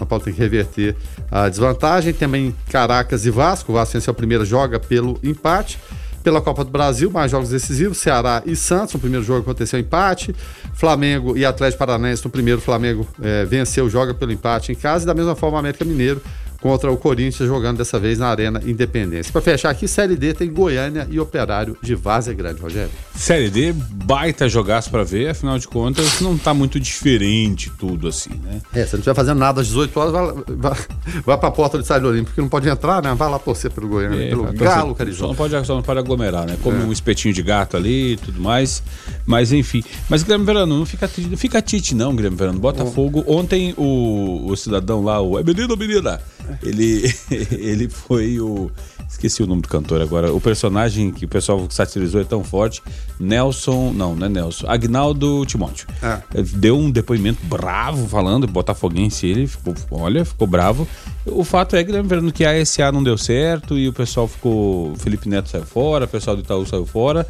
São 0.00 0.06
Paulo 0.06 0.24
tem 0.24 0.32
que 0.32 0.40
reverter 0.40 0.96
a 1.30 1.48
desvantagem. 1.48 2.12
Também 2.12 2.54
Caracas 2.70 3.26
e 3.26 3.30
Vasco. 3.30 3.72
O 3.72 3.74
Vasco 3.74 3.94
venceu 3.94 4.10
a 4.10 4.14
primeira, 4.14 4.44
joga 4.44 4.80
pelo 4.80 5.18
empate. 5.22 5.78
Pela 6.22 6.38
Copa 6.42 6.64
do 6.64 6.70
Brasil, 6.70 7.10
mais 7.10 7.30
jogos 7.30 7.48
decisivos, 7.48 7.96
Ceará 7.96 8.42
e 8.44 8.54
Santos. 8.54 8.92
No 8.92 9.00
primeiro 9.00 9.24
jogo 9.24 9.40
aconteceu 9.40 9.78
empate. 9.78 10.34
Flamengo 10.74 11.36
e 11.36 11.46
Atlético 11.46 11.78
Paranaense. 11.78 12.22
No 12.22 12.30
primeiro, 12.30 12.60
Flamengo 12.60 13.06
é, 13.22 13.46
venceu, 13.46 13.88
joga 13.88 14.12
pelo 14.12 14.30
empate 14.30 14.70
em 14.70 14.74
casa. 14.74 15.04
E 15.04 15.06
da 15.06 15.14
mesma 15.14 15.34
forma, 15.34 15.58
América 15.58 15.84
Mineiro 15.84 16.20
contra 16.60 16.90
o 16.90 16.96
Corinthians, 16.96 17.48
jogando 17.48 17.78
dessa 17.78 17.98
vez 17.98 18.18
na 18.18 18.28
Arena 18.28 18.60
Independência. 18.64 19.32
Para 19.32 19.40
fechar 19.40 19.70
aqui, 19.70 19.88
Série 19.88 20.16
D 20.16 20.34
tem 20.34 20.52
Goiânia 20.52 21.06
e 21.10 21.18
Operário 21.18 21.76
de 21.82 21.94
Várzea 21.94 22.34
Grande, 22.34 22.60
Rogério. 22.60 22.90
Série 23.14 23.50
D, 23.50 23.72
baita 23.72 24.48
jogaço 24.48 24.90
para 24.90 25.02
ver, 25.02 25.30
afinal 25.30 25.58
de 25.58 25.66
contas, 25.66 26.20
não 26.20 26.36
tá 26.36 26.52
muito 26.52 26.78
diferente 26.78 27.70
tudo 27.78 28.08
assim, 28.08 28.30
né? 28.42 28.60
É, 28.74 28.84
se 28.84 28.92
não 28.92 29.00
estiver 29.00 29.14
fazendo 29.14 29.38
nada 29.38 29.60
às 29.60 29.68
18 29.68 30.00
horas, 30.00 30.12
vai, 30.12 30.56
vai, 30.56 30.78
vai 31.24 31.38
pra 31.38 31.50
porta 31.50 31.78
do 31.78 31.82
Estádio 31.82 32.08
Olímpico, 32.08 32.30
porque 32.30 32.40
não 32.40 32.48
pode 32.48 32.68
entrar, 32.68 33.02
né? 33.02 33.14
Vai 33.14 33.30
lá 33.30 33.38
torcer 33.38 33.70
pelo 33.70 33.88
Goiânia, 33.88 34.24
é, 34.24 34.28
pelo 34.28 34.52
Galo, 34.52 34.94
Carijó. 34.94 35.20
Só 35.20 35.28
não 35.28 35.34
pode, 35.34 35.66
só 35.66 35.74
não 35.74 35.82
pode 35.82 35.98
aglomerar, 35.98 36.46
né? 36.46 36.56
Come 36.62 36.82
é. 36.82 36.84
um 36.84 36.92
espetinho 36.92 37.32
de 37.32 37.42
gato 37.42 37.76
ali 37.76 38.12
e 38.12 38.16
tudo 38.16 38.40
mais. 38.40 38.82
Mas 39.26 39.52
enfim. 39.52 39.82
Mas 40.08 40.22
Guilherme 40.22 40.44
Verano, 40.44 40.78
não 40.78 40.86
fica, 40.86 41.08
fica 41.08 41.62
tite, 41.62 41.94
não, 41.94 42.14
Guilherme 42.14 42.36
Verano. 42.36 42.58
Botafogo. 42.58 43.24
Ontem 43.26 43.74
o, 43.76 44.46
o 44.46 44.56
cidadão 44.56 45.02
lá, 45.02 45.20
o. 45.20 45.38
É 45.38 45.42
menino 45.42 45.70
ou 45.70 45.76
menina? 45.76 46.20
Ele, 46.62 47.12
ele 47.50 47.88
foi 47.88 48.40
o. 48.40 48.70
Esqueci 49.08 49.42
o 49.42 49.46
nome 49.46 49.62
do 49.62 49.68
cantor 49.68 50.00
agora. 50.00 50.32
O 50.32 50.40
personagem 50.40 51.10
que 51.10 51.24
o 51.24 51.28
pessoal 51.28 51.66
satirizou 51.68 52.20
é 52.20 52.24
tão 52.24 52.44
forte. 52.44 52.82
Nelson. 53.18 53.92
Não, 53.92 54.14
não 54.14 54.26
é 54.26 54.28
Nelson. 54.28 54.66
Agnaldo 54.68 55.44
Timóteo. 55.46 55.88
Ah. 56.02 56.20
Deu 56.54 56.78
um 56.78 56.90
depoimento 56.90 57.44
bravo 57.44 58.06
falando, 58.06 58.46
Botafoguense. 58.46 59.26
Ele 59.26 59.46
ficou, 59.46 59.74
olha, 59.90 60.24
ficou 60.24 60.46
bravo. 60.46 60.86
O 61.26 61.44
fato 61.44 61.76
é 61.76 61.84
que 61.84 61.90
lembrando 61.90 62.32
que 62.32 62.44
a 62.44 62.64
SA 62.64 62.92
não 62.92 63.02
deu 63.02 63.18
certo 63.18 63.76
e 63.76 63.88
o 63.88 63.92
pessoal 63.92 64.28
ficou. 64.28 64.94
Felipe 64.96 65.28
Neto 65.28 65.48
saiu 65.48 65.66
fora, 65.66 66.04
o 66.04 66.08
pessoal 66.08 66.36
do 66.36 66.42
Itaú 66.42 66.64
saiu 66.64 66.86
fora. 66.86 67.26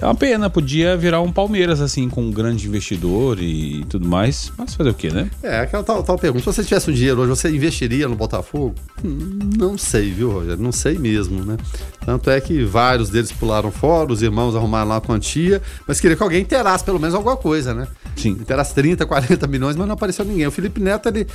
É 0.00 0.06
uma 0.06 0.14
pena, 0.14 0.48
podia 0.48 0.96
virar 0.96 1.20
um 1.20 1.30
Palmeiras, 1.30 1.80
assim, 1.80 2.08
com 2.08 2.22
um 2.22 2.30
grande 2.30 2.66
investidor 2.66 3.38
e 3.40 3.84
tudo 3.88 4.08
mais. 4.08 4.50
Mas 4.56 4.74
fazer 4.74 4.90
o 4.90 4.94
quê, 4.94 5.10
né? 5.10 5.30
É, 5.42 5.60
aquela 5.60 5.82
tal, 5.82 6.02
tal 6.02 6.18
pergunta. 6.18 6.40
Se 6.40 6.46
você 6.46 6.64
tivesse 6.64 6.90
um 6.90 6.94
dinheiro 6.94 7.20
hoje, 7.20 7.30
você 7.30 7.50
investiria 7.50 8.08
no 8.08 8.16
Botafogo? 8.16 8.74
Hum, 9.04 9.38
não 9.56 9.76
sei, 9.76 10.10
viu, 10.10 10.30
Rogério? 10.30 10.62
Não 10.62 10.72
sei 10.72 10.98
mesmo, 10.98 11.44
né? 11.44 11.56
Tanto 12.04 12.30
é 12.30 12.40
que 12.40 12.64
vários 12.64 13.10
deles 13.10 13.30
pularam 13.30 13.70
fora, 13.70 14.12
os 14.12 14.22
irmãos 14.22 14.56
arrumaram 14.56 14.88
lá 14.88 14.96
a 14.96 15.00
quantia, 15.00 15.60
mas 15.86 16.00
queria 16.00 16.16
que 16.16 16.22
alguém 16.22 16.40
interasse 16.40 16.82
pelo 16.82 16.98
menos 16.98 17.14
alguma 17.14 17.36
coisa, 17.36 17.74
né? 17.74 17.86
Sim. 18.16 18.30
Interasse 18.30 18.74
30, 18.74 19.04
40 19.04 19.46
milhões, 19.46 19.76
mas 19.76 19.86
não 19.86 19.94
apareceu 19.94 20.24
ninguém. 20.24 20.46
O 20.46 20.50
Felipe 20.50 20.80
Neto, 20.80 21.08
ele 21.08 21.26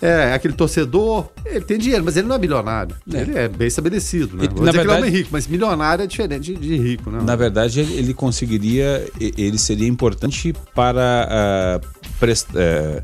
é 0.00 0.32
aquele 0.32 0.54
torcedor, 0.54 1.28
ele 1.44 1.64
tem 1.64 1.78
dinheiro, 1.78 2.04
mas 2.04 2.16
ele 2.16 2.28
não 2.28 2.36
é 2.36 2.38
milionário. 2.38 2.94
É. 3.12 3.20
Ele 3.20 3.38
é 3.38 3.48
bem 3.48 3.66
estabelecido, 3.66 4.36
né? 4.36 4.48
Vou 4.48 4.64
na 4.64 4.72
verdade, 4.72 5.02
que 5.02 5.06
ele 5.08 5.16
é 5.16 5.18
rico, 5.18 5.30
mas 5.32 5.46
milionário 5.46 6.02
é 6.04 6.06
diferente 6.06 6.54
de, 6.54 6.60
de 6.60 6.76
rico, 6.76 7.10
né? 7.10 7.20
Na 7.22 7.34
verdade, 7.34 7.80
ele, 7.80 7.94
ele, 7.94 8.14
conseguiria, 8.14 9.06
ele 9.20 9.58
seria 9.58 9.88
importante 9.88 10.54
para 10.74 11.82
uh, 11.82 12.04
prest, 12.20 12.48
uh, 12.50 13.02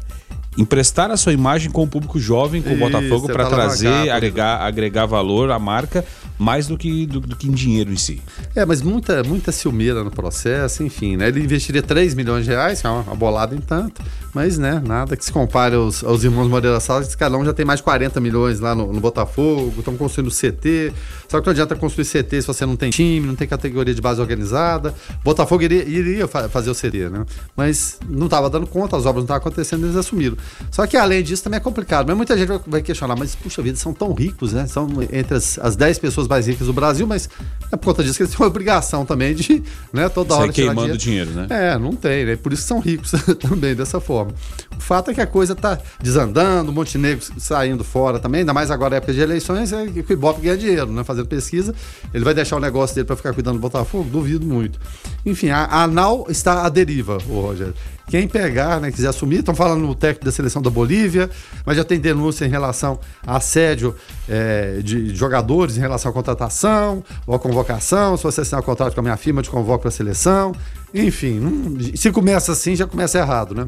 emprestar 0.56 1.10
a 1.10 1.16
sua 1.16 1.32
imagem 1.32 1.70
com 1.70 1.82
o 1.82 1.86
público 1.86 2.18
jovem, 2.18 2.62
com 2.62 2.70
Isso, 2.70 2.84
o 2.84 2.88
Botafogo, 2.88 3.26
para 3.26 3.46
trazer, 3.46 4.10
agregar, 4.10 4.58
agregar 4.58 5.06
valor 5.06 5.50
à 5.50 5.58
marca 5.58 6.04
mais 6.38 6.66
do 6.66 6.76
que, 6.76 7.06
do, 7.06 7.20
do, 7.20 7.36
que 7.36 7.48
em 7.48 7.52
dinheiro 7.52 7.92
em 7.92 7.96
si. 7.96 8.20
É, 8.54 8.64
mas 8.64 8.82
muita, 8.82 9.22
muita 9.22 9.52
ciumeira 9.52 10.02
no 10.02 10.10
processo, 10.10 10.82
enfim, 10.82 11.16
né? 11.16 11.28
Ele 11.28 11.40
investiria 11.40 11.82
3 11.82 12.14
milhões 12.14 12.44
de 12.44 12.50
reais, 12.50 12.80
que 12.80 12.86
é 12.86 12.90
uma, 12.90 13.02
uma 13.02 13.14
bolada 13.14 13.54
em 13.54 13.60
tanto, 13.60 14.02
mas, 14.34 14.58
né, 14.58 14.82
nada 14.84 15.16
que 15.16 15.24
se 15.24 15.30
compare 15.30 15.76
aos, 15.76 16.02
aos 16.02 16.24
irmãos 16.24 16.48
Moreira 16.48 16.80
Salles, 16.80 17.08
que 17.08 17.16
cada 17.16 17.38
um 17.38 17.44
já 17.44 17.52
tem 17.52 17.64
mais 17.64 17.78
de 17.78 17.84
40 17.84 18.20
milhões 18.20 18.58
lá 18.58 18.74
no, 18.74 18.92
no 18.92 19.00
Botafogo, 19.00 19.72
estão 19.78 19.96
construindo 19.96 20.30
CT. 20.30 20.92
Só 21.28 21.40
que 21.40 21.46
não 21.46 21.52
adianta 21.52 21.76
construir 21.76 22.04
CT 22.04 22.42
se 22.42 22.46
você 22.46 22.66
não 22.66 22.76
tem 22.76 22.90
time, 22.90 23.26
não 23.26 23.36
tem 23.36 23.46
categoria 23.46 23.94
de 23.94 24.00
base 24.00 24.20
organizada. 24.20 24.92
Botafogo 25.22 25.62
iria, 25.62 25.84
iria 25.84 26.26
fazer 26.26 26.70
o 26.70 26.74
CT, 26.74 27.10
né? 27.10 27.24
Mas 27.56 27.98
não 28.08 28.26
estava 28.26 28.50
dando 28.50 28.66
conta, 28.66 28.96
as 28.96 29.06
obras 29.06 29.16
não 29.16 29.24
estavam 29.24 29.40
acontecendo, 29.40 29.86
eles 29.86 29.96
assumiram. 29.96 30.36
Só 30.70 30.86
que 30.86 30.96
além 30.96 31.22
disso 31.22 31.42
também 31.42 31.58
é 31.58 31.60
complicado. 31.60 32.06
Mas 32.06 32.16
muita 32.16 32.36
gente 32.36 32.50
vai 32.66 32.82
questionar, 32.82 33.16
mas 33.16 33.34
puxa 33.34 33.62
vida, 33.62 33.76
são 33.76 33.92
tão 33.92 34.12
ricos, 34.12 34.52
né? 34.52 34.66
São 34.66 34.88
entre 35.12 35.36
as, 35.36 35.58
as 35.58 35.76
10 35.76 35.98
pessoas 35.98 36.28
mais 36.28 36.46
ricas 36.46 36.66
do 36.66 36.72
Brasil, 36.72 37.06
mas 37.06 37.28
é 37.70 37.76
por 37.76 37.86
conta 37.86 38.02
disso 38.02 38.16
que 38.16 38.22
eles 38.22 38.34
têm 38.34 38.44
uma 38.44 38.48
obrigação 38.48 39.04
também 39.04 39.34
de, 39.34 39.62
né, 39.92 40.08
toda 40.08 40.34
hora 40.34 40.52
queimando 40.52 40.96
dinheiro. 40.96 41.30
dinheiro, 41.30 41.48
né? 41.48 41.72
É, 41.72 41.78
não 41.78 41.94
tem, 41.94 42.24
né? 42.24 42.36
Por 42.36 42.52
isso 42.52 42.62
que 42.62 42.68
são 42.68 42.80
ricos 42.80 43.12
também 43.40 43.74
dessa 43.74 44.00
forma. 44.00 44.32
O 44.76 44.80
fato 44.80 45.10
é 45.10 45.14
que 45.14 45.20
a 45.20 45.26
coisa 45.26 45.52
está 45.52 45.78
desandando, 46.00 46.70
o 46.70 46.74
Montenegro 46.74 47.24
saindo 47.38 47.84
fora 47.84 48.18
também, 48.18 48.40
ainda 48.40 48.52
mais 48.52 48.70
agora 48.70 48.96
época 48.96 49.12
de 49.12 49.20
eleições, 49.20 49.72
é 49.72 49.86
que 49.86 50.00
o 50.00 50.12
Ibope 50.12 50.42
ganha 50.42 50.56
dinheiro, 50.56 50.92
né? 50.92 51.04
Fazendo 51.04 51.26
pesquisa. 51.26 51.74
Ele 52.12 52.24
vai 52.24 52.34
deixar 52.34 52.56
o 52.56 52.60
negócio 52.60 52.94
dele 52.94 53.06
para 53.06 53.16
ficar 53.16 53.32
cuidando 53.32 53.54
do 53.54 53.60
Botafogo? 53.60 54.08
Duvido 54.10 54.46
muito. 54.46 54.78
Enfim, 55.24 55.50
a, 55.50 55.64
a 55.64 55.84
ANAL 55.84 56.26
está 56.28 56.64
à 56.64 56.68
deriva, 56.68 57.18
o 57.28 57.40
Rogério. 57.40 57.74
Quem 58.08 58.28
pegar, 58.28 58.80
né, 58.80 58.90
quiser 58.90 59.08
assumir, 59.08 59.38
estão 59.38 59.54
falando 59.54 59.80
no 59.80 59.94
técnico 59.94 60.26
da 60.26 60.32
seleção 60.32 60.60
da 60.60 60.68
Bolívia, 60.68 61.30
mas 61.64 61.76
já 61.76 61.84
tem 61.84 61.98
denúncia 61.98 62.44
em 62.44 62.50
relação 62.50 63.00
a 63.26 63.36
assédio 63.36 63.94
é, 64.28 64.80
de 64.82 65.14
jogadores 65.14 65.78
em 65.78 65.80
relação 65.80 66.10
à 66.10 66.14
contratação 66.14 67.02
ou 67.26 67.34
à 67.34 67.38
convocação. 67.38 68.16
Se 68.16 68.22
você 68.22 68.42
assinar 68.42 68.60
um 68.60 68.64
contrato 68.64 68.92
com 68.92 69.00
a 69.00 69.02
minha 69.02 69.16
firma, 69.16 69.42
te 69.42 69.48
convoco 69.48 69.80
para 69.80 69.88
a 69.88 69.92
seleção. 69.92 70.54
Enfim, 70.92 71.40
não, 71.40 71.96
se 71.96 72.10
começa 72.12 72.52
assim, 72.52 72.76
já 72.76 72.86
começa 72.86 73.18
errado, 73.18 73.54
né? 73.54 73.66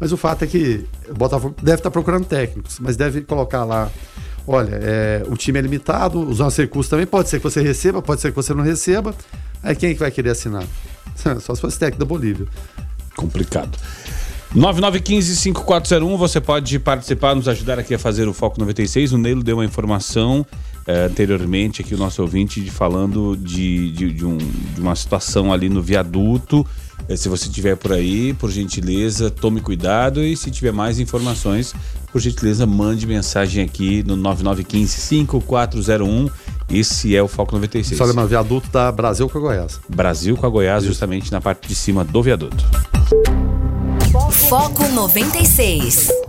Mas 0.00 0.12
o 0.12 0.16
fato 0.16 0.44
é 0.44 0.46
que 0.46 0.84
o 1.08 1.14
Botafogo 1.14 1.54
deve 1.62 1.78
estar 1.78 1.90
procurando 1.90 2.24
técnicos, 2.24 2.78
mas 2.80 2.96
deve 2.96 3.22
colocar 3.22 3.64
lá. 3.64 3.90
Olha, 4.46 4.78
é, 4.80 5.22
o 5.28 5.36
time 5.36 5.58
é 5.58 5.62
limitado, 5.62 6.20
os 6.20 6.38
nossos 6.38 6.58
recursos 6.58 6.88
também. 6.88 7.06
Pode 7.06 7.28
ser 7.28 7.38
que 7.38 7.44
você 7.44 7.60
receba, 7.60 8.00
pode 8.00 8.20
ser 8.20 8.30
que 8.30 8.36
você 8.36 8.54
não 8.54 8.62
receba. 8.62 9.14
Aí 9.62 9.74
quem 9.74 9.90
é 9.90 9.94
que 9.94 10.00
vai 10.00 10.10
querer 10.10 10.30
assinar? 10.30 10.64
Só 11.40 11.54
se 11.54 11.60
fosse 11.60 11.78
técnico 11.78 11.98
da 11.98 12.06
Bolívia. 12.06 12.46
Complicado. 13.16 13.76
9915-5401, 14.54 16.16
você 16.16 16.40
pode 16.40 16.78
participar, 16.78 17.34
nos 17.34 17.48
ajudar 17.48 17.78
aqui 17.78 17.94
a 17.94 17.98
fazer 17.98 18.26
o 18.28 18.32
Foco 18.32 18.58
96. 18.58 19.12
O 19.12 19.18
Neilo 19.18 19.42
deu 19.42 19.56
uma 19.56 19.64
informação 19.64 20.46
eh, 20.86 21.04
anteriormente 21.04 21.82
aqui, 21.82 21.94
o 21.94 21.98
nosso 21.98 22.22
ouvinte, 22.22 22.60
de, 22.60 22.70
falando 22.70 23.36
de, 23.36 23.92
de, 23.92 24.10
de, 24.10 24.24
um, 24.24 24.38
de 24.38 24.80
uma 24.80 24.96
situação 24.96 25.52
ali 25.52 25.68
no 25.68 25.82
viaduto. 25.82 26.66
Eh, 27.08 27.16
se 27.16 27.28
você 27.28 27.46
estiver 27.46 27.76
por 27.76 27.92
aí, 27.92 28.34
por 28.34 28.50
gentileza, 28.50 29.30
tome 29.30 29.60
cuidado 29.60 30.20
e 30.22 30.36
se 30.36 30.50
tiver 30.50 30.72
mais 30.72 30.98
informações, 30.98 31.72
por 32.12 32.20
gentileza, 32.20 32.66
mande 32.66 33.06
mensagem 33.06 33.64
aqui 33.64 34.02
no 34.02 34.16
9915-5401. 34.16 36.28
Esse 36.70 37.16
é 37.16 37.22
o 37.22 37.28
Foco 37.28 37.54
96. 37.54 37.96
Só 37.96 38.04
lembra, 38.04 38.26
viaduto 38.26 38.68
da 38.70 38.92
Brasil 38.92 39.26
com 39.28 39.38
a 39.38 39.40
Goiás. 39.40 39.80
Brasil 39.88 40.36
com 40.36 40.46
a 40.46 40.50
Goiás, 40.50 40.84
justamente 40.84 41.32
na 41.32 41.40
parte 41.40 41.66
de 41.66 41.74
cima 41.74 42.04
do 42.04 42.22
viaduto. 42.22 42.62
Foco 44.30 44.86
96. 44.88 46.27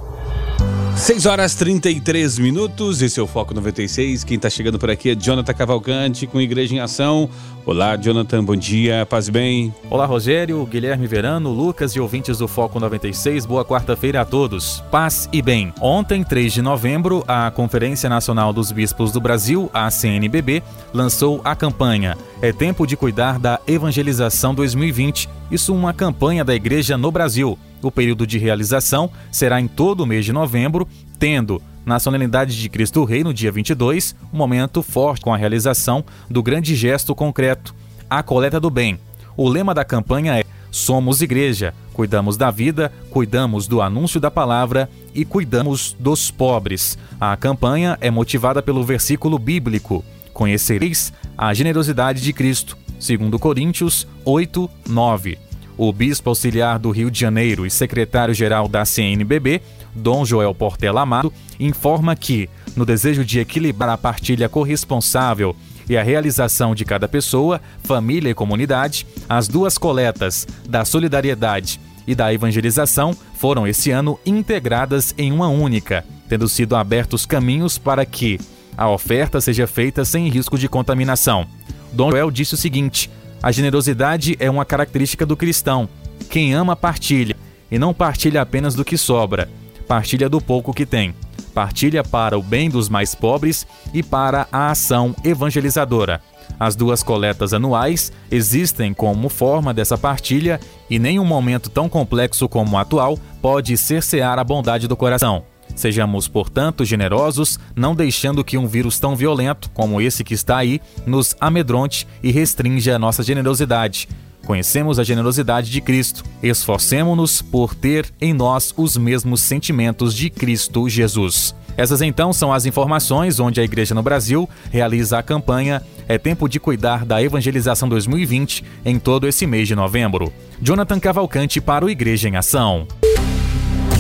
6 1.00 1.26
horas 1.26 1.56
33 1.56 2.38
minutos, 2.40 3.02
esse 3.02 3.20
é 3.20 3.24
o 3.24 3.26
Foco 3.26 3.54
96. 3.54 4.26
Quem 4.26 4.36
está 4.36 4.50
chegando 4.50 4.78
por 4.78 4.92
aqui 4.92 5.10
é 5.10 5.16
Jonathan 5.16 5.54
Cavalcante 5.54 6.28
com 6.28 6.42
Igreja 6.42 6.76
em 6.76 6.82
Ação. 6.82 7.30
Olá, 7.66 7.96
Jonathan, 7.96 8.44
bom 8.44 8.56
dia, 8.56 9.06
paz 9.06 9.30
e 9.30 9.32
bem. 9.32 9.74
Olá, 9.90 10.06
Rogério, 10.06 10.64
Guilherme 10.66 11.08
Verano, 11.08 11.52
Lucas 11.52 11.94
e 11.94 12.02
ouvintes 12.02 12.40
do 12.40 12.50
Foco 12.50 12.82
96. 12.82 13.46
Boa 13.46 13.64
quarta-feira 13.64 14.22
a 14.22 14.26
todos. 14.26 14.84
Paz 14.92 15.30
e 15.32 15.42
bem. 15.42 15.74
Ontem, 15.80 16.22
3 16.22 16.52
de 16.52 16.62
novembro, 16.62 17.24
a 17.26 17.50
Conferência 17.50 18.10
Nacional 18.10 18.52
dos 18.52 18.70
Bispos 18.70 19.12
do 19.14 19.22
Brasil, 19.22 19.70
a 19.74 19.90
CNBB, 19.90 20.62
lançou 20.94 21.40
a 21.46 21.56
campanha 21.56 22.18
É 22.42 22.54
Tempo 22.54 22.88
de 22.88 22.96
Cuidar 22.96 23.38
da 23.38 23.60
Evangelização 23.68 24.56
2020. 24.56 25.28
Isso 25.52 25.76
uma 25.76 25.94
campanha 25.94 26.46
da 26.46 26.56
Igreja 26.56 26.98
no 26.98 27.12
Brasil. 27.12 27.60
O 27.82 27.92
período 27.92 28.26
de 28.26 28.38
realização 28.38 29.12
será 29.30 29.60
em 29.60 29.68
todo 29.68 30.02
o 30.02 30.06
mês 30.06 30.24
de 30.24 30.32
novembro, 30.32 30.88
tendo 31.20 31.62
na 31.86 32.00
solenidade 32.00 32.56
de 32.56 32.70
Cristo 32.70 33.04
Rei, 33.04 33.26
no 33.26 33.34
dia 33.34 33.52
22, 33.52 34.16
um 34.32 34.38
momento 34.38 34.82
forte 34.82 35.22
com 35.22 35.34
a 35.34 35.38
realização 35.38 36.02
do 36.30 36.42
grande 36.42 36.78
gesto 36.78 37.14
concreto, 37.14 37.76
a 38.10 38.24
coleta 38.24 38.58
do 38.58 38.70
bem. 38.70 38.98
O 39.36 39.50
lema 39.50 39.74
da 39.74 39.84
campanha 39.84 40.40
é 40.40 40.46
Somos 40.72 41.22
Igreja, 41.22 41.74
cuidamos 41.92 42.38
da 42.38 42.50
vida, 42.50 42.90
cuidamos 43.10 43.68
do 43.68 43.82
anúncio 43.82 44.18
da 44.18 44.32
palavra 44.32 44.90
e 45.14 45.26
cuidamos 45.26 45.94
dos 46.00 46.32
pobres. 46.32 46.98
A 47.20 47.36
campanha 47.36 47.98
é 48.00 48.10
motivada 48.10 48.62
pelo 48.62 48.82
versículo 48.82 49.38
bíblico: 49.38 50.06
Conhecereis 50.40 51.12
a 51.42 51.54
generosidade 51.54 52.22
de 52.22 52.34
Cristo, 52.34 52.78
segundo 53.00 53.40
Coríntios 53.40 54.06
8, 54.26 54.70
9. 54.90 55.38
O 55.78 55.94
bispo 55.94 56.28
auxiliar 56.30 56.78
do 56.78 56.92
Rio 56.92 57.10
de 57.10 57.18
Janeiro 57.18 57.66
e 57.66 57.72
secretário-geral 57.72 58.68
da 58.68 58.84
CNBB, 58.84 59.62
Dom 59.96 60.26
Joel 60.26 60.54
Portela 60.54 61.00
Amado, 61.00 61.32
informa 61.58 62.14
que, 62.14 62.50
no 62.76 62.86
desejo 62.86 63.24
de 63.24 63.40
equilibrar 63.40 63.92
a 63.92 63.98
partilha 63.98 64.50
corresponsável 64.50 65.56
e 65.88 65.98
a 65.98 66.04
realização 66.04 66.76
de 66.76 66.84
cada 66.84 67.08
pessoa, 67.08 67.62
família 67.84 68.30
e 68.30 68.36
comunidade, 68.36 69.08
as 69.30 69.48
duas 69.48 69.78
coletas 69.78 70.46
da 70.68 70.84
solidariedade 70.84 71.80
e 72.06 72.14
da 72.14 72.34
evangelização 72.34 73.16
foram 73.36 73.66
esse 73.66 73.92
ano 73.92 74.20
integradas 74.26 75.16
em 75.18 75.32
uma 75.32 75.48
única, 75.48 76.04
tendo 76.28 76.50
sido 76.50 76.76
abertos 76.76 77.26
caminhos 77.26 77.78
para 77.78 78.06
que 78.06 78.38
a 78.80 78.90
oferta 78.90 79.42
seja 79.42 79.68
feita 79.68 80.06
sem 80.06 80.30
risco 80.30 80.58
de 80.58 80.70
contaminação. 80.70 81.46
Dom 81.92 82.12
Joel 82.12 82.32
disse 82.32 82.54
o 82.54 82.58
seguinte: 82.58 83.12
a 83.44 83.52
generosidade 83.52 84.38
é 84.40 84.50
uma 84.50 84.64
característica 84.64 85.26
do 85.26 85.36
cristão. 85.36 85.90
Quem 86.30 86.54
ama, 86.54 86.78
partilha, 86.78 87.36
e 87.70 87.78
não 87.78 87.94
partilha 87.94 88.42
apenas 88.42 88.76
do 88.76 88.86
que 88.86 88.98
sobra, 88.98 89.50
partilha 89.86 90.30
do 90.30 90.40
pouco 90.40 90.74
que 90.74 90.86
tem. 90.86 91.14
Partilha 91.54 92.06
para 92.06 92.40
o 92.40 92.44
bem 92.44 92.70
dos 92.70 92.88
mais 92.88 93.14
pobres 93.14 93.68
e 93.94 94.02
para 94.02 94.48
a 94.50 94.72
ação 94.72 95.14
evangelizadora. 95.26 96.22
As 96.58 96.74
duas 96.74 97.04
coletas 97.04 97.54
anuais 97.54 98.14
existem 98.32 98.94
como 98.94 99.28
forma 99.28 99.74
dessa 99.74 99.98
partilha 99.98 100.58
e 100.90 100.98
nenhum 100.98 101.26
momento 101.26 101.70
tão 101.70 101.90
complexo 101.90 102.48
como 102.48 102.78
o 102.78 102.80
atual 102.80 103.20
pode 103.42 103.76
cercear 103.76 104.40
a 104.40 104.44
bondade 104.44 104.88
do 104.88 104.96
coração. 104.96 105.44
Sejamos, 105.76 106.28
portanto, 106.28 106.84
generosos, 106.84 107.60
não 107.76 107.96
deixando 107.96 108.44
que 108.44 108.58
um 108.58 108.68
vírus 108.68 109.00
tão 109.00 109.16
violento 109.16 109.70
como 109.74 110.02
esse 110.02 110.24
que 110.24 110.34
está 110.34 110.58
aí 110.58 110.82
nos 111.06 111.36
amedronte 111.40 112.08
e 112.22 112.32
restrinja 112.32 112.96
a 112.96 113.00
nossa 113.00 113.24
generosidade. 113.24 114.08
Conhecemos 114.46 114.98
a 114.98 115.04
generosidade 115.04 115.70
de 115.70 115.80
Cristo. 115.80 116.24
Esforcemo-nos 116.42 117.42
por 117.42 117.76
ter 117.76 118.12
em 118.20 118.34
nós 118.34 118.74
os 118.76 118.98
mesmos 118.98 119.42
sentimentos 119.42 120.14
de 120.14 120.30
Cristo 120.30 120.90
Jesus. 120.90 121.54
Essas 121.78 122.02
então 122.02 122.34
são 122.34 122.52
as 122.52 122.66
informações 122.66 123.40
onde 123.40 123.62
a 123.62 123.64
Igreja 123.64 123.96
no 123.96 124.04
Brasil 124.04 124.50
realiza 124.70 125.18
a 125.18 125.24
campanha 125.24 125.82
É 126.08 126.18
Tempo 126.18 126.50
de 126.50 126.60
Cuidar 126.60 127.06
da 127.06 127.22
Evangelização 127.24 127.88
2020 127.88 128.66
em 128.84 129.00
todo 129.00 129.28
esse 129.28 129.48
mês 129.48 129.68
de 129.68 129.76
novembro. 129.76 130.34
Jonathan 130.62 131.00
Cavalcante 131.00 131.62
para 131.62 131.86
o 131.86 131.90
Igreja 131.90 132.28
em 132.28 132.36
Ação. 132.36 132.86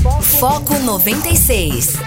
Foco 0.01 0.79
96. 0.79 1.97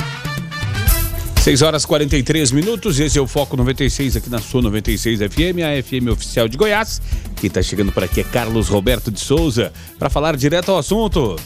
6 1.43 1.61
horas 1.61 1.85
43 1.85 2.51
minutos, 2.51 2.99
esse 2.99 3.19
é 3.19 3.21
o 3.21 3.27
Foco 3.27 3.55
96 3.55 4.17
aqui 4.17 4.31
na 4.31 4.39
sua 4.39 4.63
96 4.63 5.19
FM, 5.19 5.61
a 5.61 5.83
FM 5.83 6.09
oficial 6.11 6.49
de 6.49 6.57
Goiás. 6.57 7.03
Quem 7.37 7.49
está 7.49 7.61
chegando 7.61 7.93
por 7.93 8.03
aqui 8.03 8.23
é 8.23 8.25
Carlos 8.25 8.69
Roberto 8.69 9.11
de 9.11 9.21
Souza, 9.21 9.75
para 9.99 10.09
falar 10.09 10.37
direto 10.39 10.71
ao 10.71 10.79
assunto. 10.79 11.37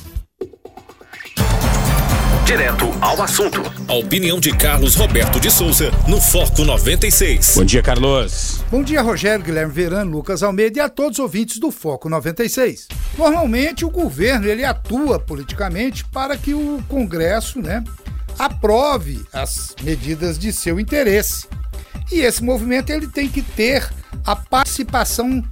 Direto 2.46 2.87
ao 3.00 3.20
assunto. 3.20 3.61
A 3.88 3.94
opinião 3.94 4.38
de 4.38 4.56
Carlos 4.56 4.94
Roberto 4.94 5.40
de 5.40 5.50
Souza 5.50 5.90
no 6.06 6.20
Foco 6.20 6.64
96. 6.64 7.54
Bom 7.56 7.64
dia, 7.64 7.82
Carlos. 7.82 8.62
Bom 8.70 8.85
dia, 8.85 9.02
Rogério, 9.02 9.44
Guilherme 9.44 9.72
Verano, 9.72 10.12
Lucas 10.12 10.44
Almeida 10.44 10.78
e 10.78 10.80
a 10.80 10.88
todos 10.88 11.18
os 11.18 11.24
ouvintes 11.24 11.59
do 11.59 11.72
Foco 11.72 12.09
96. 12.09 12.87
Normalmente 13.18 13.85
o 13.85 13.90
governo 13.90 14.46
ele 14.46 14.64
atua 14.64 15.18
politicamente 15.18 16.04
para 16.04 16.37
que 16.37 16.54
o 16.54 16.80
Congresso, 16.88 17.61
né, 17.61 17.82
aprove 18.38 19.26
as 19.32 19.74
medidas 19.82 20.38
de 20.38 20.52
seu 20.52 20.78
interesse. 20.78 21.48
E 22.12 22.20
esse 22.20 22.44
movimento 22.44 22.90
ele 22.90 23.09
tem 23.09 23.28
que 23.28 23.42
ter 23.42 23.90
a 24.24 24.37
participação 24.37 25.42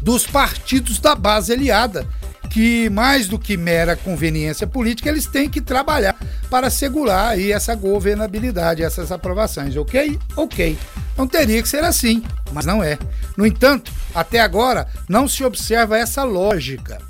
dos 0.00 0.28
partidos 0.28 1.00
da 1.00 1.16
base 1.16 1.52
aliada, 1.52 2.06
que 2.50 2.88
mais 2.90 3.26
do 3.26 3.38
que 3.38 3.56
mera 3.56 3.96
conveniência 3.96 4.66
política, 4.66 5.08
eles 5.08 5.26
têm 5.26 5.48
que 5.48 5.60
trabalhar 5.60 6.16
para 6.48 6.68
assegurar 6.68 7.30
aí 7.30 7.52
essa 7.52 7.74
governabilidade, 7.74 8.82
essas 8.82 9.10
aprovações, 9.10 9.76
ok? 9.76 10.18
Ok. 10.36 10.78
Não 11.16 11.26
teria 11.26 11.62
que 11.62 11.68
ser 11.68 11.84
assim, 11.84 12.22
mas 12.52 12.64
não 12.64 12.82
é. 12.82 12.98
No 13.36 13.46
entanto, 13.46 13.92
até 14.14 14.40
agora 14.40 14.86
não 15.08 15.28
se 15.28 15.44
observa 15.44 15.98
essa 15.98 16.24
lógica. 16.24 17.00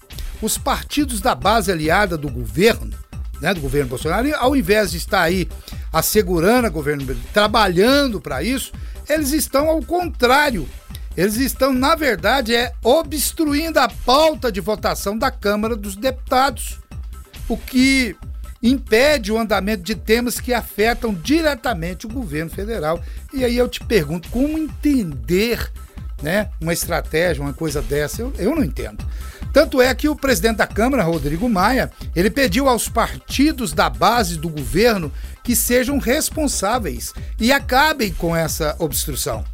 Os 0.42 0.58
partidos 0.58 1.20
da 1.20 1.34
base 1.34 1.70
aliada 1.72 2.16
do 2.16 2.28
governo, 2.28 2.94
né, 3.40 3.54
do 3.54 3.60
governo 3.60 3.88
Bolsonaro, 3.88 4.34
ao 4.36 4.54
invés 4.54 4.90
de 4.90 4.98
estar 4.98 5.22
aí 5.22 5.48
assegurando 5.92 6.66
a 6.66 6.70
governo, 6.70 7.16
trabalhando 7.32 8.20
para 8.20 8.42
isso, 8.42 8.72
eles 9.08 9.32
estão 9.32 9.68
ao 9.68 9.82
contrário. 9.82 10.68
Eles 11.16 11.36
estão, 11.36 11.72
na 11.72 11.94
verdade, 11.94 12.54
é 12.54 12.72
obstruindo 12.82 13.78
a 13.78 13.88
pauta 13.88 14.50
de 14.50 14.60
votação 14.60 15.16
da 15.16 15.30
Câmara 15.30 15.76
dos 15.76 15.94
Deputados, 15.94 16.78
o 17.48 17.56
que 17.56 18.16
impede 18.62 19.30
o 19.30 19.38
andamento 19.38 19.82
de 19.82 19.94
temas 19.94 20.40
que 20.40 20.52
afetam 20.52 21.14
diretamente 21.14 22.06
o 22.06 22.08
governo 22.08 22.50
federal. 22.50 23.00
E 23.32 23.44
aí 23.44 23.56
eu 23.56 23.68
te 23.68 23.80
pergunto, 23.80 24.28
como 24.30 24.58
entender 24.58 25.70
né, 26.22 26.48
uma 26.60 26.72
estratégia, 26.72 27.42
uma 27.42 27.52
coisa 27.52 27.82
dessa? 27.82 28.22
Eu, 28.22 28.32
eu 28.38 28.56
não 28.56 28.64
entendo. 28.64 29.04
Tanto 29.52 29.80
é 29.80 29.94
que 29.94 30.08
o 30.08 30.16
presidente 30.16 30.56
da 30.56 30.66
Câmara, 30.66 31.04
Rodrigo 31.04 31.48
Maia, 31.48 31.92
ele 32.16 32.28
pediu 32.28 32.68
aos 32.68 32.88
partidos 32.88 33.72
da 33.72 33.88
base 33.88 34.36
do 34.36 34.48
governo 34.48 35.12
que 35.44 35.54
sejam 35.54 35.98
responsáveis 35.98 37.14
e 37.38 37.52
acabem 37.52 38.12
com 38.12 38.34
essa 38.34 38.74
obstrução. 38.80 39.44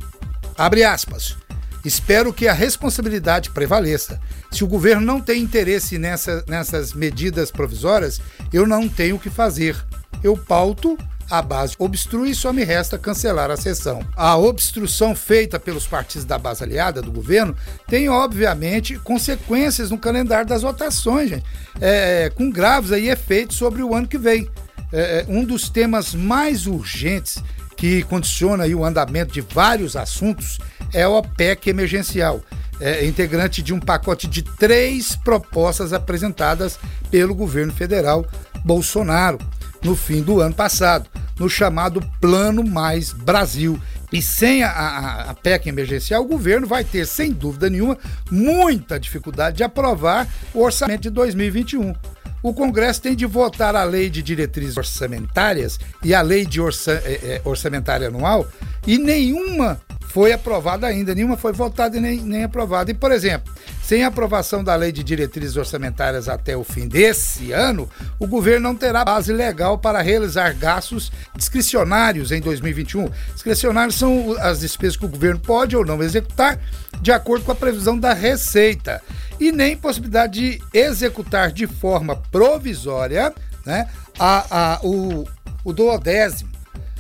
Abre 0.61 0.85
aspas. 0.85 1.39
Espero 1.83 2.35
que 2.35 2.47
a 2.47 2.53
responsabilidade 2.53 3.49
prevaleça. 3.49 4.21
Se 4.51 4.63
o 4.63 4.67
governo 4.67 5.01
não 5.01 5.19
tem 5.19 5.43
interesse 5.43 5.97
nessa, 5.97 6.45
nessas 6.47 6.93
medidas 6.93 7.51
provisórias, 7.51 8.21
eu 8.53 8.67
não 8.67 8.87
tenho 8.87 9.17
o 9.17 9.19
que 9.19 9.31
fazer. 9.31 9.75
Eu 10.23 10.37
pauto 10.37 10.99
a 11.31 11.41
base 11.41 11.77
obstrui 11.79 12.33
e 12.33 12.35
só 12.35 12.53
me 12.53 12.63
resta 12.63 12.99
cancelar 12.99 13.51
a 13.51 13.57
sessão. 13.57 14.07
A 14.15 14.37
obstrução 14.37 15.17
feita 15.17 15.59
pelos 15.59 15.87
partidos 15.87 16.27
da 16.27 16.37
base 16.37 16.63
aliada 16.63 17.01
do 17.01 17.11
governo 17.11 17.57
tem, 17.87 18.11
obviamente, 18.11 18.99
consequências 18.99 19.91
no 19.91 19.97
calendário 19.97 20.47
das 20.47 20.61
votações, 20.61 21.31
gente, 21.31 21.45
é, 21.81 22.31
com 22.35 22.51
graves 22.51 22.93
aí 22.93 23.09
efeitos 23.09 23.57
sobre 23.57 23.83
o 23.83 23.95
ano 23.95 24.07
que 24.07 24.19
vem. 24.19 24.47
É, 24.93 25.21
é 25.21 25.27
um 25.27 25.43
dos 25.43 25.71
temas 25.71 26.15
mais 26.15 26.67
urgentes 26.67 27.43
que 27.81 28.03
condiciona 28.03 28.67
o 28.67 28.85
andamento 28.85 29.33
de 29.33 29.41
vários 29.41 29.97
assuntos 29.97 30.59
é 30.93 31.09
o 31.09 31.17
OPEC 31.17 31.71
emergencial, 31.71 32.43
é, 32.79 33.07
integrante 33.07 33.63
de 33.63 33.73
um 33.73 33.81
pacote 33.81 34.29
de 34.29 34.43
três 34.43 35.17
propostas 35.17 35.95
apresentadas 35.95 36.79
pelo 37.11 37.35
governo 37.35 37.73
federal 37.73 38.27
Bolsonaro 38.63 39.39
no 39.83 39.97
fim 39.97 40.21
do 40.21 40.43
ano 40.43 40.55
passado, 40.55 41.09
no 41.39 41.49
chamado 41.49 42.03
Plano 42.21 42.63
Mais 42.63 43.15
Brasil. 43.15 43.81
E 44.13 44.21
sem 44.21 44.63
a, 44.63 44.71
a, 44.71 45.31
a, 45.31 45.35
PEC 45.35 45.71
emergencial, 45.71 46.23
o 46.23 46.29
governo 46.29 46.67
vai 46.67 46.85
ter, 46.85 47.07
sem 47.07 47.33
dúvida 47.33 47.71
nenhuma, 47.71 47.97
muita 48.31 49.01
dificuldade 49.01 49.57
de 49.57 49.65
aprovar 49.65 50.29
o 50.53 50.61
orçamento 50.61 51.01
de 51.01 51.11
2021. 51.11 51.95
O 52.43 52.55
Congresso 52.55 53.03
tem 53.03 53.15
de 53.15 53.27
votar 53.27 53.77
a 53.77 53.85
lei 53.85 54.09
de 54.09 54.23
diretrizes 54.23 54.77
orçamentárias 54.77 55.79
e 56.03 56.15
a 56.15 56.23
lei 56.23 56.47
de 56.47 56.61
orça, 56.61 56.93
é, 57.05 57.13
é, 57.13 57.43
orçamentária 57.45 58.09
anual, 58.09 58.49
e 58.87 58.97
nenhuma 58.97 59.81
foi 60.13 60.33
aprovada 60.33 60.89
ainda, 60.89 61.15
nenhuma 61.15 61.37
foi 61.37 61.53
votada 61.53 61.97
e 61.97 62.01
nem, 62.01 62.21
nem 62.21 62.43
aprovada. 62.43 62.91
E, 62.91 62.95
por 62.95 63.13
exemplo, 63.13 63.53
sem 63.81 64.03
aprovação 64.03 64.63
da 64.65 64.75
lei 64.75 64.91
de 64.91 65.05
diretrizes 65.05 65.57
orçamentárias 65.57 66.29
até 66.29 66.57
o 66.57 66.65
fim 66.65 66.89
desse 66.89 67.53
ano, 67.53 67.89
o 68.19 68.27
governo 68.27 68.69
não 68.69 68.75
terá 68.75 69.05
base 69.05 69.33
legal 69.33 69.79
para 69.79 70.03
realizar 70.03 70.53
gastos 70.55 71.13
discricionários 71.37 72.33
em 72.33 72.41
2021. 72.41 73.09
Discricionários 73.35 73.95
são 73.95 74.35
as 74.41 74.61
despesas 74.61 74.97
que 74.97 75.05
o 75.05 75.09
governo 75.09 75.39
pode 75.39 75.77
ou 75.77 75.87
não 75.87 76.03
executar 76.03 76.59
de 77.01 77.13
acordo 77.13 77.45
com 77.45 77.53
a 77.53 77.57
previsão 77.57 77.97
da 77.97 78.13
Receita. 78.13 79.01
E 79.39 79.53
nem 79.53 79.77
possibilidade 79.77 80.59
de 80.59 80.63
executar 80.75 81.53
de 81.53 81.69
forma 81.69 82.17
provisória 82.33 83.33
né, 83.65 83.89
a, 84.19 84.75
a, 84.75 84.81
o, 84.83 85.25
o 85.65 85.73
duodécimo, 85.73 86.51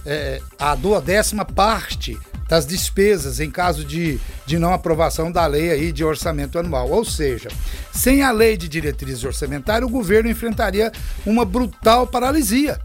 é, 0.06 0.40
a 0.60 0.76
duodécima 0.76 1.44
parte 1.44 2.16
das 2.50 2.66
despesas 2.66 3.38
em 3.38 3.48
caso 3.48 3.84
de, 3.84 4.18
de 4.44 4.58
não 4.58 4.74
aprovação 4.74 5.30
da 5.30 5.46
lei 5.46 5.70
aí 5.70 5.92
de 5.92 6.04
orçamento 6.04 6.58
anual. 6.58 6.90
Ou 6.90 7.04
seja, 7.04 7.48
sem 7.92 8.24
a 8.24 8.32
lei 8.32 8.56
de 8.56 8.68
diretrizes 8.68 9.22
orçamentárias, 9.22 9.88
o 9.88 9.92
governo 9.92 10.28
enfrentaria 10.28 10.90
uma 11.24 11.44
brutal 11.44 12.08
paralisia 12.08 12.80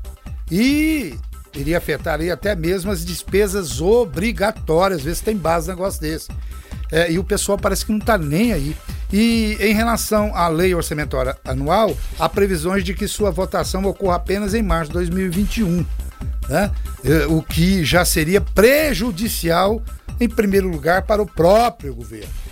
e 0.51 1.15
iria 1.55 1.79
afetar 1.79 2.19
aí 2.19 2.29
até 2.29 2.55
mesmo 2.55 2.91
as 2.91 3.03
despesas 3.03 3.81
obrigatórias, 3.81 4.99
às 4.99 5.05
vezes 5.05 5.21
tem 5.21 5.35
base 5.35 5.67
negócio 5.67 5.99
desse. 5.99 6.29
É, 6.91 7.11
e 7.11 7.17
o 7.17 7.23
pessoal 7.23 7.57
parece 7.57 7.83
que 7.87 7.91
não 7.91 7.97
está 7.97 8.19
nem 8.19 8.53
aí. 8.53 8.77
E 9.11 9.57
em 9.59 9.73
relação 9.73 10.35
à 10.35 10.47
lei 10.47 10.75
orçamentária 10.75 11.35
anual, 11.43 11.97
há 12.19 12.29
previsões 12.29 12.83
de 12.83 12.93
que 12.93 13.07
sua 13.07 13.31
votação 13.31 13.83
ocorra 13.85 14.17
apenas 14.17 14.53
em 14.53 14.61
março 14.61 14.91
de 14.91 14.93
2021 14.93 15.83
né? 16.49 16.71
É, 17.03 17.25
o 17.27 17.41
que 17.41 17.83
já 17.83 18.03
seria 18.03 18.41
prejudicial, 18.41 19.81
em 20.19 20.29
primeiro 20.29 20.67
lugar, 20.67 21.03
para 21.03 21.21
o 21.21 21.25
próprio 21.25 21.93
governo. 21.95 22.45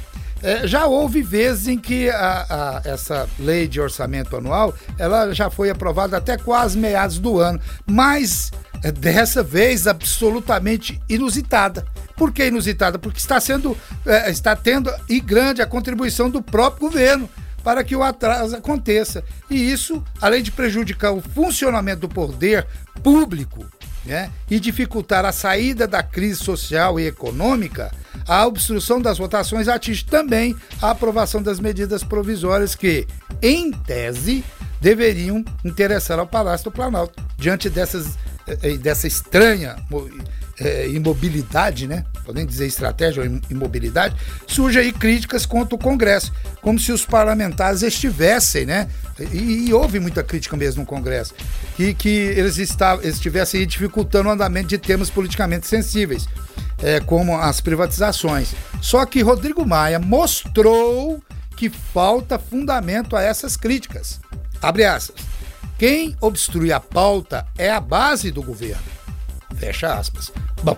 É, 0.44 0.68
já 0.68 0.86
houve 0.86 1.22
vezes 1.22 1.70
em 1.70 1.78
que 1.78 2.10
a, 2.10 2.46
a, 2.50 2.82
essa 2.84 3.30
lei 3.40 3.66
de 3.66 3.80
orçamento 3.80 4.36
anual 4.36 4.76
ela 5.00 5.32
já 5.32 5.50
foi 5.50 5.70
aprovada 5.70 6.18
até 6.18 6.38
quase 6.38 6.78
meados 6.78 7.18
do 7.18 7.40
ano, 7.40 7.62
mas 7.88 8.52
é, 8.84 8.92
dessa 8.92 9.42
vez 9.42 9.88
absolutamente 9.88 11.02
inusitada. 11.08 11.86
Por 12.18 12.34
que 12.34 12.46
inusitada? 12.46 13.00
Porque 13.00 13.20
está 13.20 13.40
sendo, 13.40 13.78
é, 14.06 14.30
está 14.30 14.54
tendo 14.54 14.94
e 15.08 15.22
grande 15.22 15.62
a 15.62 15.66
contribuição 15.66 16.30
do 16.30 16.42
próprio 16.42 16.90
governo 16.90 17.30
para 17.64 17.82
que 17.82 17.96
o 17.96 18.04
atraso 18.04 18.58
aconteça. 18.58 19.24
E 19.50 19.72
isso, 19.72 20.04
além 20.22 20.44
de 20.44 20.52
prejudicar 20.52 21.14
o 21.14 21.22
funcionamento 21.22 22.02
do 22.02 22.10
poder 22.10 22.68
público 23.02 23.66
né, 24.06 24.32
e 24.50 24.60
dificultar 24.60 25.26
a 25.26 25.32
saída 25.32 25.88
da 25.88 26.04
crise 26.04 26.44
social 26.44 27.00
e 27.00 27.08
econômica, 27.08 27.92
a 28.28 28.46
obstrução 28.46 29.02
das 29.02 29.18
votações 29.18 29.68
atinge 29.68 30.06
também 30.06 30.56
a 30.82 30.92
aprovação 30.92 31.42
das 31.42 31.60
medidas 31.60 32.04
provisórias 32.04 32.76
que, 32.76 33.08
em 33.42 33.72
tese, 33.72 34.44
deveriam 34.80 35.44
interessar 35.64 36.20
ao 36.20 36.28
Palácio 36.28 36.66
do 36.66 36.72
Planalto. 36.72 37.24
Diante 37.38 37.70
dessas, 37.70 38.18
eh, 38.48 38.58
eh, 38.62 38.78
dessa 38.78 39.08
estranha 39.08 39.78
é, 40.60 40.88
imobilidade, 40.90 41.88
né? 41.88 42.06
Podem 42.26 42.46
dizer 42.46 42.68
estratégia 42.68 43.24
ou 43.24 43.40
imobilidade, 43.50 44.16
surge 44.48 44.80
aí 44.80 44.92
críticas 44.92 45.46
contra 45.46 45.76
o 45.76 45.78
Congresso, 45.78 46.32
como 46.62 46.80
se 46.80 46.92
os 46.92 47.06
parlamentares 47.06 47.82
estivessem, 47.82 48.66
né? 48.66 48.88
E, 49.32 49.68
e 49.68 49.74
houve 49.74 50.00
muita 50.00 50.24
crítica 50.24 50.56
mesmo 50.56 50.82
no 50.82 50.88
Congresso, 50.88 51.34
que, 51.76 51.94
que 51.94 52.10
eles, 52.10 52.58
estavam, 52.58 53.04
estivessem 53.04 53.66
dificultando 53.66 54.30
o 54.30 54.32
andamento 54.32 54.70
de 54.70 54.78
temas 54.78 55.10
politicamente 55.10 55.68
sensíveis, 55.68 56.28
é, 56.82 57.00
como 57.00 57.38
as 57.38 57.60
privatizações. 57.60 58.54
Só 58.82 59.06
que 59.06 59.22
Rodrigo 59.22 59.66
Maia 59.66 60.00
mostrou 60.00 61.22
que 61.56 61.70
falta 61.70 62.40
fundamento 62.40 63.16
a 63.16 63.22
essas 63.22 63.56
críticas. 63.56 64.20
Abre 64.62 64.86
aspas. 64.86 65.24
Quem 65.78 66.16
obstrui 66.22 66.72
a 66.72 66.80
pauta 66.80 67.46
é 67.58 67.70
a 67.70 67.80
base 67.80 68.32
do 68.32 68.42
governo. 68.42 69.03
Fecha 69.58 69.94
aspas. 69.94 70.32
Bom, 70.64 70.78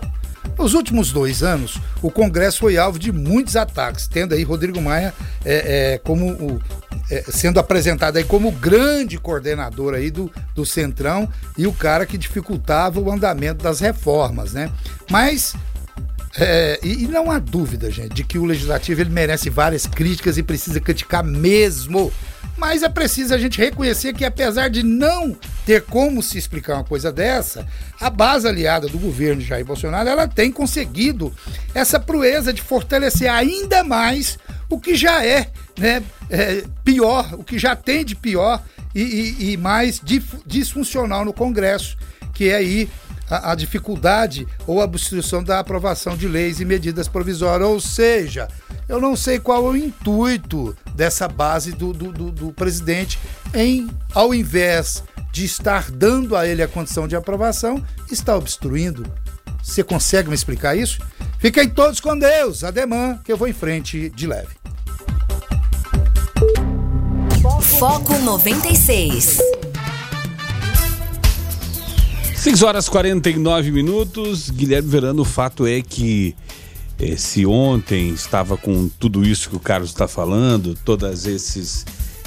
nos 0.58 0.74
últimos 0.74 1.12
dois 1.12 1.42
anos, 1.42 1.78
o 2.02 2.10
Congresso 2.10 2.60
foi 2.60 2.78
alvo 2.78 2.98
de 2.98 3.12
muitos 3.12 3.56
ataques, 3.56 4.06
tendo 4.06 4.34
aí 4.34 4.42
Rodrigo 4.42 4.80
Maia 4.80 5.12
é, 5.44 5.94
é, 5.94 5.98
como 5.98 6.30
o, 6.32 6.60
é, 7.10 7.24
sendo 7.28 7.60
apresentado 7.60 8.16
aí 8.16 8.24
como 8.24 8.50
grande 8.50 9.18
coordenador 9.18 9.94
aí 9.94 10.10
do, 10.10 10.30
do 10.54 10.64
Centrão 10.64 11.28
e 11.58 11.66
o 11.66 11.72
cara 11.72 12.06
que 12.06 12.16
dificultava 12.16 13.00
o 13.00 13.10
andamento 13.10 13.62
das 13.62 13.80
reformas, 13.80 14.52
né? 14.52 14.70
Mas 15.10 15.54
é, 16.38 16.78
e, 16.82 17.04
e, 17.04 17.08
não 17.08 17.30
há 17.30 17.38
dúvida, 17.38 17.90
gente, 17.90 18.14
de 18.14 18.24
que 18.24 18.38
o 18.38 18.44
legislativo 18.44 19.00
ele 19.00 19.10
merece 19.10 19.48
várias 19.48 19.86
críticas 19.86 20.36
e 20.36 20.42
precisa 20.42 20.80
criticar 20.80 21.24
mesmo. 21.24 22.12
Mas 22.56 22.82
é 22.82 22.88
preciso 22.88 23.34
a 23.34 23.38
gente 23.38 23.58
reconhecer 23.58 24.14
que, 24.14 24.24
apesar 24.24 24.68
de 24.68 24.82
não 24.82 25.36
ter 25.64 25.82
como 25.82 26.22
se 26.22 26.38
explicar 26.38 26.74
uma 26.74 26.84
coisa 26.84 27.12
dessa, 27.12 27.66
a 28.00 28.08
base 28.08 28.48
aliada 28.48 28.88
do 28.88 28.98
governo 28.98 29.42
de 29.42 29.48
Jair 29.48 29.64
Bolsonaro 29.64 30.08
ela 30.08 30.26
tem 30.26 30.50
conseguido 30.50 31.34
essa 31.74 32.00
proeza 32.00 32.52
de 32.52 32.62
fortalecer 32.62 33.30
ainda 33.30 33.84
mais 33.84 34.38
o 34.70 34.80
que 34.80 34.94
já 34.94 35.24
é, 35.24 35.48
né, 35.78 36.02
é, 36.30 36.64
pior, 36.84 37.34
o 37.34 37.44
que 37.44 37.58
já 37.58 37.76
tem 37.76 38.04
de 38.04 38.16
pior 38.16 38.62
e, 38.94 39.02
e, 39.02 39.52
e 39.52 39.56
mais 39.56 40.00
disfuncional 40.46 41.24
no 41.24 41.32
Congresso, 41.32 41.96
que 42.32 42.48
é 42.48 42.56
aí 42.56 42.88
a, 43.28 43.52
a, 43.52 43.54
dificuldade 43.54 44.46
ou 44.66 44.78
obstrução 44.78 45.42
da 45.42 45.58
aprovação 45.58 46.16
de 46.16 46.28
leis 46.28 46.60
e 46.60 46.64
medidas 46.64 47.08
provisórias. 47.08 47.68
Ou 47.68 47.80
seja, 47.80 48.48
eu 48.88 49.00
não 49.00 49.16
sei 49.16 49.38
qual 49.38 49.66
é 49.66 49.70
o 49.70 49.76
intuito 49.76 50.76
dessa 50.94 51.28
base 51.28 51.72
do, 51.72 51.92
do, 51.92 52.12
do, 52.12 52.30
do 52.30 52.52
presidente 52.52 53.18
em, 53.54 53.88
ao 54.14 54.34
invés 54.34 55.02
de 55.32 55.44
estar 55.44 55.90
dando 55.90 56.34
a 56.34 56.46
ele 56.46 56.62
a 56.62 56.68
condição 56.68 57.06
de 57.06 57.14
aprovação, 57.14 57.84
está 58.10 58.34
obstruindo. 58.34 59.04
Você 59.62 59.82
consegue 59.82 60.28
me 60.28 60.34
explicar 60.34 60.76
isso? 60.76 61.00
Fiquem 61.38 61.68
todos 61.68 62.00
com 62.00 62.18
Deus, 62.18 62.64
ademã, 62.64 63.18
que 63.22 63.30
eu 63.30 63.36
vou 63.36 63.46
em 63.46 63.52
frente 63.52 64.08
de 64.10 64.26
leve. 64.26 64.56
Foco 67.78 68.16
96. 68.20 69.38
6 72.36 72.62
horas 72.62 72.88
49 72.88 73.70
minutos. 73.72 74.50
Guilherme 74.50 74.88
Verano, 74.88 75.22
o 75.22 75.24
fato 75.24 75.66
é 75.66 75.82
que 75.82 76.36
eh, 76.98 77.16
se 77.16 77.44
ontem 77.44 78.10
estava 78.10 78.56
com 78.56 78.88
tudo 78.88 79.24
isso 79.24 79.50
que 79.50 79.56
o 79.56 79.60
Carlos 79.60 79.90
está 79.90 80.06
falando, 80.06 80.74
todas 80.84 81.26
esses 81.26 81.84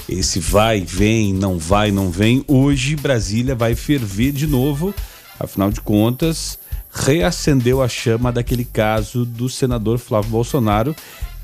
esse 0.08 0.40
vai, 0.40 0.82
vem, 0.82 1.34
não 1.34 1.60
vai, 1.60 1.92
não 1.92 2.10
vem, 2.10 2.44
hoje 2.48 2.96
Brasília 2.96 3.54
vai 3.54 3.76
ferver 3.76 4.32
de 4.32 4.48
novo. 4.48 4.94
Afinal 5.40 5.72
de 5.72 5.80
contas, 5.80 6.58
reacendeu 6.92 7.82
a 7.82 7.88
chama 7.88 8.32
daquele 8.32 8.66
caso 8.66 9.24
do 9.24 9.48
senador 9.48 10.00
Flávio 10.00 10.32
Bolsonaro, 10.32 10.96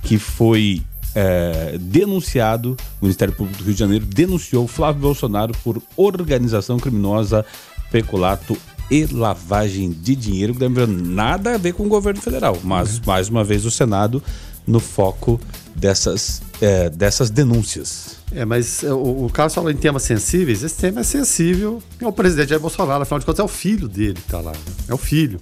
que 0.01 0.17
foi 0.17 0.81
é, 1.13 1.77
denunciado, 1.79 2.75
o 2.99 3.05
Ministério 3.05 3.33
Público 3.33 3.59
do 3.59 3.65
Rio 3.65 3.73
de 3.73 3.79
Janeiro 3.79 4.05
denunciou 4.05 4.67
Flávio 4.67 5.01
Bolsonaro 5.01 5.53
por 5.63 5.81
organização 5.95 6.77
criminosa, 6.77 7.45
peculato 7.91 8.57
e 8.89 9.05
lavagem 9.05 9.89
de 9.89 10.15
dinheiro, 10.15 10.53
que 10.53 10.67
não 10.67 10.87
nada 10.87 11.55
a 11.55 11.57
ver 11.57 11.73
com 11.73 11.83
o 11.83 11.89
governo 11.89 12.21
federal. 12.21 12.57
Mas, 12.63 12.99
mais 12.99 13.29
uma 13.29 13.43
vez, 13.43 13.65
o 13.65 13.71
Senado 13.71 14.21
no 14.67 14.79
foco 14.79 15.39
dessas, 15.75 16.41
é, 16.61 16.89
dessas 16.89 17.29
denúncias. 17.29 18.17
É, 18.31 18.45
mas 18.45 18.83
é, 18.83 18.91
o, 18.91 19.25
o 19.25 19.29
Carlos 19.31 19.53
falou 19.53 19.69
em 19.69 19.75
temas 19.75 20.03
sensíveis, 20.03 20.63
esse 20.63 20.75
tema 20.75 21.01
é 21.01 21.03
sensível 21.03 21.81
ao 22.03 22.11
presidente 22.11 22.49
Jair 22.49 22.61
Bolsonaro, 22.61 23.03
afinal 23.03 23.19
de 23.19 23.25
contas 23.25 23.39
é 23.39 23.43
o 23.43 23.47
filho 23.47 23.87
dele 23.87 24.15
que 24.15 24.21
está 24.21 24.39
lá, 24.39 24.51
né? 24.51 24.73
é 24.87 24.93
o 24.93 24.97
filho. 24.97 25.39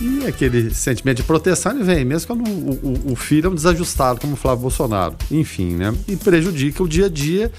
E 0.00 0.26
aquele 0.26 0.72
sentimento 0.72 1.16
de 1.16 1.22
proteção 1.24 1.72
ele 1.72 1.82
vem, 1.82 2.04
mesmo 2.04 2.28
quando 2.28 2.48
o, 2.48 3.08
o, 3.08 3.12
o 3.12 3.16
filho 3.16 3.48
é 3.48 3.50
um 3.50 3.54
desajustado, 3.54 4.20
como 4.20 4.34
o 4.34 4.36
Flávio 4.36 4.62
Bolsonaro. 4.62 5.16
Enfim, 5.28 5.74
né? 5.74 5.92
E 6.06 6.14
prejudica 6.14 6.84
o 6.84 6.88
dia 6.88 7.06
a 7.06 7.08
dia. 7.08 7.50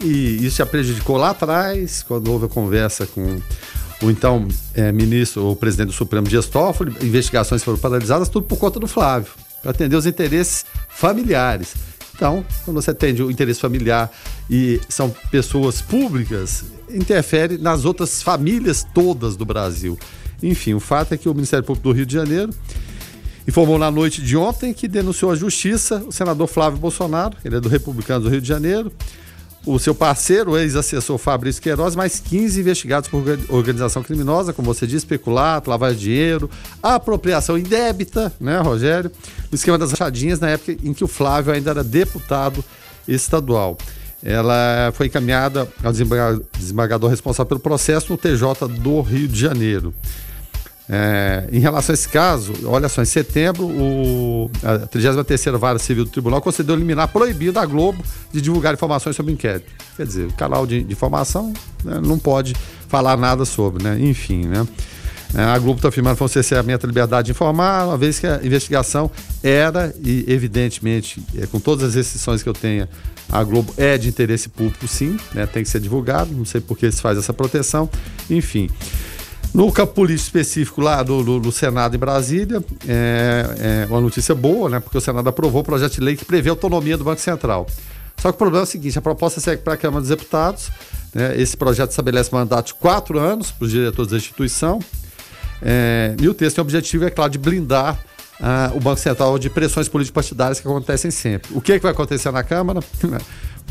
E 0.00 0.46
isso 0.46 0.58
já 0.58 0.66
prejudicou 0.66 1.16
lá 1.16 1.30
atrás, 1.30 2.04
quando 2.06 2.30
houve 2.30 2.46
a 2.46 2.48
conversa 2.48 3.06
com 3.06 3.40
o 4.02 4.10
então 4.10 4.46
é, 4.74 4.92
ministro, 4.92 5.50
o 5.50 5.56
presidente 5.56 5.88
do 5.88 5.92
Supremo 5.92 6.26
Dias 6.28 6.46
Toffoli, 6.46 6.94
investigações 7.02 7.64
foram 7.64 7.78
paralisadas, 7.78 8.28
tudo 8.28 8.46
por 8.46 8.56
conta 8.56 8.78
do 8.78 8.86
Flávio, 8.86 9.32
para 9.60 9.72
atender 9.72 9.96
os 9.96 10.06
interesses 10.06 10.64
familiares. 10.88 11.74
Então, 12.14 12.44
quando 12.64 12.80
você 12.80 12.90
atende 12.90 13.22
o 13.22 13.30
interesse 13.30 13.60
familiar 13.60 14.10
e 14.50 14.80
são 14.88 15.14
pessoas 15.30 15.80
públicas, 15.80 16.64
interfere 16.90 17.58
nas 17.58 17.84
outras 17.84 18.22
famílias 18.22 18.84
todas 18.94 19.36
do 19.36 19.44
Brasil. 19.44 19.98
Enfim, 20.42 20.74
o 20.74 20.80
fato 20.80 21.14
é 21.14 21.16
que 21.16 21.28
o 21.28 21.34
Ministério 21.34 21.64
Público 21.64 21.88
do 21.88 21.94
Rio 21.94 22.06
de 22.06 22.14
Janeiro 22.14 22.50
informou 23.46 23.78
na 23.78 23.90
noite 23.90 24.20
de 24.20 24.36
ontem 24.36 24.74
que 24.74 24.86
denunciou 24.86 25.30
à 25.30 25.34
justiça 25.34 26.04
o 26.06 26.12
senador 26.12 26.46
Flávio 26.48 26.78
Bolsonaro, 26.78 27.36
ele 27.44 27.56
é 27.56 27.60
do 27.60 27.68
Republicano 27.68 28.24
do 28.24 28.30
Rio 28.30 28.40
de 28.40 28.48
Janeiro, 28.48 28.92
o 29.66 29.78
seu 29.78 29.94
parceiro, 29.94 30.56
ex-assessor 30.56 31.18
Fabrício 31.18 31.60
Queiroz, 31.60 31.94
mais 31.94 32.20
15 32.20 32.60
investigados 32.60 33.08
por 33.08 33.22
organização 33.48 34.02
criminosa, 34.02 34.52
como 34.52 34.72
você 34.72 34.86
disse, 34.86 35.04
peculato, 35.04 35.70
de 35.90 35.96
dinheiro, 35.96 36.50
apropriação 36.82 37.58
indébita, 37.58 38.32
né, 38.40 38.58
Rogério? 38.60 39.10
No 39.50 39.54
esquema 39.54 39.76
das 39.76 39.90
rachadinhas, 39.90 40.40
na 40.40 40.50
época 40.50 40.72
em 40.82 40.94
que 40.94 41.04
o 41.04 41.08
Flávio 41.08 41.52
ainda 41.52 41.70
era 41.70 41.84
deputado 41.84 42.64
estadual. 43.06 43.76
Ela 44.22 44.92
foi 44.94 45.06
encaminhada 45.06 45.68
ao 45.82 45.92
desembargador 45.92 47.08
responsável 47.08 47.46
pelo 47.46 47.60
processo 47.60 48.10
no 48.10 48.18
TJ 48.18 48.66
do 48.80 49.00
Rio 49.00 49.28
de 49.28 49.38
Janeiro. 49.38 49.94
É, 50.90 51.46
em 51.52 51.58
relação 51.58 51.92
a 51.92 51.94
esse 51.94 52.08
caso, 52.08 52.54
olha 52.64 52.88
só, 52.88 53.02
em 53.02 53.06
setembro, 53.06 53.66
o, 53.66 54.50
a 54.62 54.86
33 54.86 55.44
Vara 55.58 55.78
Civil 55.78 56.06
do 56.06 56.10
Tribunal 56.10 56.40
concedeu 56.40 56.74
liminar 56.74 57.08
proibido 57.08 57.58
a 57.58 57.66
Globo 57.66 58.02
de 58.32 58.40
divulgar 58.40 58.72
informações 58.72 59.14
sobre 59.14 59.32
o 59.32 59.34
inquérito. 59.34 59.70
Quer 59.96 60.06
dizer, 60.06 60.26
o 60.26 60.32
canal 60.32 60.66
de, 60.66 60.82
de 60.82 60.92
informação 60.92 61.52
né, 61.84 62.00
não 62.02 62.18
pode 62.18 62.54
falar 62.88 63.18
nada 63.18 63.44
sobre, 63.44 63.84
né? 63.84 63.98
Enfim, 64.00 64.46
né? 64.46 64.66
É, 65.34 65.42
a 65.42 65.58
Globo 65.58 65.78
está 65.78 65.88
afirmando 65.88 66.14
que 66.14 66.18
foi 66.20 66.24
um 66.24 66.28
cerceamento 66.28 66.86
da 66.86 66.88
liberdade 66.88 67.26
de 67.26 67.32
informar, 67.32 67.86
uma 67.86 67.98
vez 67.98 68.18
que 68.18 68.26
a 68.26 68.40
investigação 68.42 69.10
era, 69.42 69.94
e 70.02 70.24
evidentemente, 70.26 71.22
é, 71.36 71.46
com 71.46 71.60
todas 71.60 71.90
as 71.90 71.94
restrições 71.94 72.42
que 72.42 72.48
eu 72.48 72.54
tenha, 72.54 72.88
a 73.30 73.44
Globo 73.44 73.74
é 73.76 73.98
de 73.98 74.08
interesse 74.08 74.48
público, 74.48 74.88
sim, 74.88 75.18
né? 75.34 75.44
tem 75.44 75.62
que 75.62 75.68
ser 75.68 75.80
divulgado, 75.80 76.32
não 76.32 76.46
sei 76.46 76.62
por 76.62 76.78
que 76.78 76.90
se 76.90 77.02
faz 77.02 77.18
essa 77.18 77.34
proteção, 77.34 77.90
enfim. 78.30 78.70
No 79.54 79.72
campo 79.72 79.94
político 79.94 80.26
específico 80.26 80.80
lá 80.80 81.02
do, 81.02 81.22
do, 81.24 81.40
do 81.40 81.52
Senado 81.52 81.96
em 81.96 81.98
Brasília, 81.98 82.62
é, 82.86 83.84
é, 83.84 83.86
uma 83.86 84.00
notícia 84.00 84.34
boa, 84.34 84.68
né? 84.68 84.78
Porque 84.78 84.98
o 84.98 85.00
Senado 85.00 85.28
aprovou 85.28 85.62
o 85.62 85.64
projeto 85.64 85.94
de 85.94 86.00
lei 86.00 86.16
que 86.16 86.24
prevê 86.24 86.50
a 86.50 86.52
autonomia 86.52 86.96
do 86.96 87.04
Banco 87.04 87.20
Central. 87.20 87.66
Só 88.18 88.30
que 88.30 88.36
o 88.36 88.38
problema 88.38 88.62
é 88.62 88.64
o 88.64 88.66
seguinte: 88.66 88.98
a 88.98 89.02
proposta 89.02 89.40
segue 89.40 89.62
para 89.62 89.74
a 89.74 89.76
Câmara 89.76 90.00
dos 90.00 90.10
Deputados. 90.10 90.70
Né, 91.14 91.40
esse 91.40 91.56
projeto 91.56 91.90
estabelece 91.90 92.32
mandato 92.32 92.66
de 92.66 92.74
quatro 92.74 93.18
anos 93.18 93.50
para 93.50 93.64
os 93.64 93.70
diretores 93.70 94.10
da 94.10 94.16
instituição. 94.16 94.78
É, 95.62 96.14
e 96.20 96.28
o 96.28 96.34
texto 96.34 96.56
tem 96.56 96.62
o 96.62 96.64
objetivo, 96.64 97.04
é 97.04 97.10
claro, 97.10 97.30
de 97.30 97.38
blindar 97.38 97.98
ah, 98.40 98.70
o 98.74 98.80
Banco 98.80 99.00
Central 99.00 99.38
de 99.38 99.50
pressões 99.50 99.88
político-partidárias 99.88 100.60
que 100.60 100.68
acontecem 100.68 101.10
sempre. 101.10 101.50
O 101.54 101.60
que, 101.60 101.72
é 101.72 101.78
que 101.78 101.82
vai 101.82 101.92
acontecer 101.92 102.30
na 102.30 102.42
Câmara? 102.44 102.80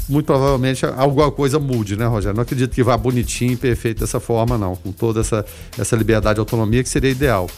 Muito 0.08 0.26
provavelmente 0.26 0.86
alguma 0.86 1.32
coisa 1.32 1.60
mude, 1.60 1.96
né, 1.96 2.06
Rogério? 2.06 2.36
Não 2.36 2.44
acredito 2.44 2.74
que 2.74 2.84
vá 2.84 2.98
bonitinho 2.98 3.54
e 3.54 3.58
perfeito 3.58 4.00
dessa 4.00 4.20
forma, 4.20 4.58
não, 4.58 4.76
com 4.76 4.92
toda 4.92 5.22
essa, 5.22 5.46
essa 5.78 5.96
liberdade 5.96 6.40
e 6.40 6.42
autonomia 6.42 6.84
que 6.84 6.90
seria 6.90 7.10
ideal. 7.10 7.50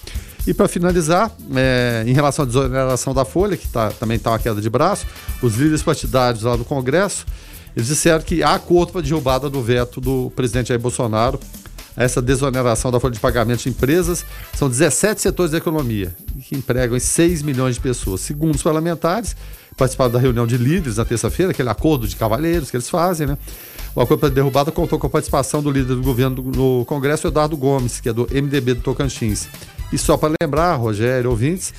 E 0.47 0.53
para 0.53 0.67
finalizar, 0.67 1.31
é, 1.55 2.03
em 2.07 2.13
relação 2.13 2.43
à 2.43 2.45
desoneração 2.47 3.13
da 3.13 3.25
Folha, 3.25 3.55
que 3.55 3.67
tá, 3.67 3.91
também 3.91 4.17
está 4.17 4.31
uma 4.31 4.39
queda 4.39 4.59
de 4.61 4.69
braço, 4.69 5.05
os 5.41 5.55
líderes 5.55 5.83
partidários 5.83 6.43
lá 6.43 6.55
do 6.55 6.65
Congresso, 6.65 7.25
eles 7.75 7.87
disseram 7.87 8.21
que 8.23 8.41
há 8.41 8.55
acordo 8.55 8.91
para 8.91 9.01
derrubada 9.01 9.49
do 9.49 9.61
veto 9.61 10.01
do 10.01 10.31
presidente 10.35 10.69
Jair 10.69 10.79
Bolsonaro 10.79 11.39
essa 11.99 12.21
desoneração 12.21 12.89
da 12.89 12.99
folha 12.99 13.13
de 13.13 13.19
pagamento 13.19 13.63
de 13.63 13.69
empresas. 13.69 14.25
São 14.55 14.69
17 14.69 15.21
setores 15.21 15.51
da 15.51 15.57
economia 15.57 16.15
que 16.47 16.55
empregam 16.55 16.97
6 16.97 17.43
milhões 17.43 17.75
de 17.75 17.81
pessoas. 17.81 18.21
Segundo 18.21 18.55
os 18.55 18.63
parlamentares, 18.63 19.35
participaram 19.75 20.11
da 20.11 20.17
reunião 20.17 20.47
de 20.47 20.57
líderes 20.57 20.95
na 20.95 21.03
terça-feira, 21.03 21.51
aquele 21.51 21.69
acordo 21.69 22.07
de 22.07 22.15
cavalheiros 22.15 22.71
que 22.71 22.77
eles 22.77 22.89
fazem, 22.89 23.27
né? 23.27 23.37
O 23.93 24.01
acordo 24.01 24.21
para 24.21 24.29
derrubada 24.29 24.71
contou 24.71 24.97
com 24.97 25.07
a 25.07 25.09
participação 25.09 25.61
do 25.61 25.69
líder 25.69 25.95
do 25.95 26.01
governo 26.01 26.41
no 26.41 26.85
Congresso, 26.85 27.27
Eduardo 27.27 27.57
Gomes, 27.57 27.99
que 27.99 28.07
é 28.07 28.13
do 28.13 28.27
MDB 28.31 28.75
do 28.75 28.81
Tocantins. 28.81 29.47
E 29.91 29.97
só 29.97 30.15
para 30.15 30.33
lembrar, 30.41 30.75
Rogério, 30.75 31.29
ouvintes, 31.29 31.73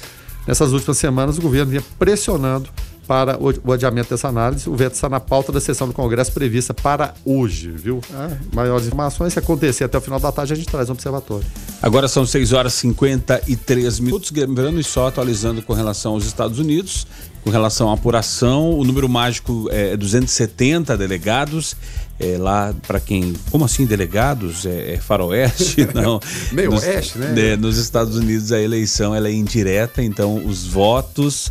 nessas 0.47 0.73
últimas 0.73 0.99
semanas 0.99 1.39
o 1.39 1.41
governo 1.41 1.71
vinha 1.71 1.85
pressionando 1.99 2.69
para 3.11 3.37
o, 3.43 3.73
adiamento 3.73 4.11
dessa 4.11 4.29
análise. 4.29 4.71
O 4.71 4.77
veto 4.77 4.95
está 4.95 5.09
na 5.09 5.19
pauta 5.19 5.51
da 5.51 5.61
sessão 5.61 5.89
do 5.89 5.93
Congresso 5.93 6.31
prevista 6.31 6.73
para 6.73 7.13
hoje, 7.25 7.69
viu? 7.69 8.01
É, 8.15 8.37
maiores 8.55 8.87
informações, 8.87 9.33
se 9.33 9.39
acontecer 9.41 9.83
até 9.83 9.99
o 9.99 10.01
final 10.01 10.21
da 10.21 10.31
tarde, 10.31 10.53
a 10.53 10.57
gente 10.57 10.69
traz 10.69 10.89
um 10.89 10.93
observatório. 10.93 11.45
Agora 11.83 12.07
são 12.07 12.25
6 12.25 12.53
horas 12.53 12.75
e 12.75 12.77
53 12.83 13.99
minutos, 13.99 14.31
lembrando 14.31 14.79
e 14.79 14.85
só 14.85 15.09
atualizando 15.09 15.61
com 15.61 15.73
relação 15.73 16.13
aos 16.13 16.25
Estados 16.25 16.61
Unidos 16.61 17.05
com 17.43 17.51
relação 17.51 17.91
à 17.91 17.95
apuração. 17.95 18.79
O 18.79 18.85
número 18.85 19.09
mágico 19.09 19.67
é 19.73 19.97
270 19.97 20.97
delegados. 20.97 21.75
É, 22.19 22.37
lá, 22.39 22.73
para 22.87 23.01
quem. 23.01 23.35
Como 23.51 23.65
assim, 23.65 23.87
delegados? 23.87 24.67
É, 24.67 24.93
é 24.93 24.97
faroeste? 24.99 25.89
Não. 25.95 26.21
Meio 26.53 26.71
nos, 26.71 26.83
oeste, 26.85 27.19
né? 27.19 27.33
né? 27.33 27.57
Nos 27.57 27.77
Estados 27.77 28.15
Unidos 28.15 28.53
a 28.53 28.61
eleição 28.61 29.15
ela 29.15 29.27
é 29.27 29.33
indireta, 29.33 30.01
então 30.03 30.37
os 30.47 30.67
votos. 30.67 31.51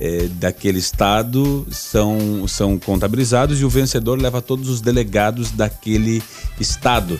É, 0.00 0.28
daquele 0.34 0.78
estado 0.78 1.66
são, 1.70 2.46
são 2.46 2.78
contabilizados 2.78 3.60
e 3.60 3.64
o 3.64 3.68
vencedor 3.68 4.20
leva 4.20 4.40
todos 4.40 4.68
os 4.68 4.80
delegados 4.80 5.50
daquele 5.50 6.22
estado 6.60 7.18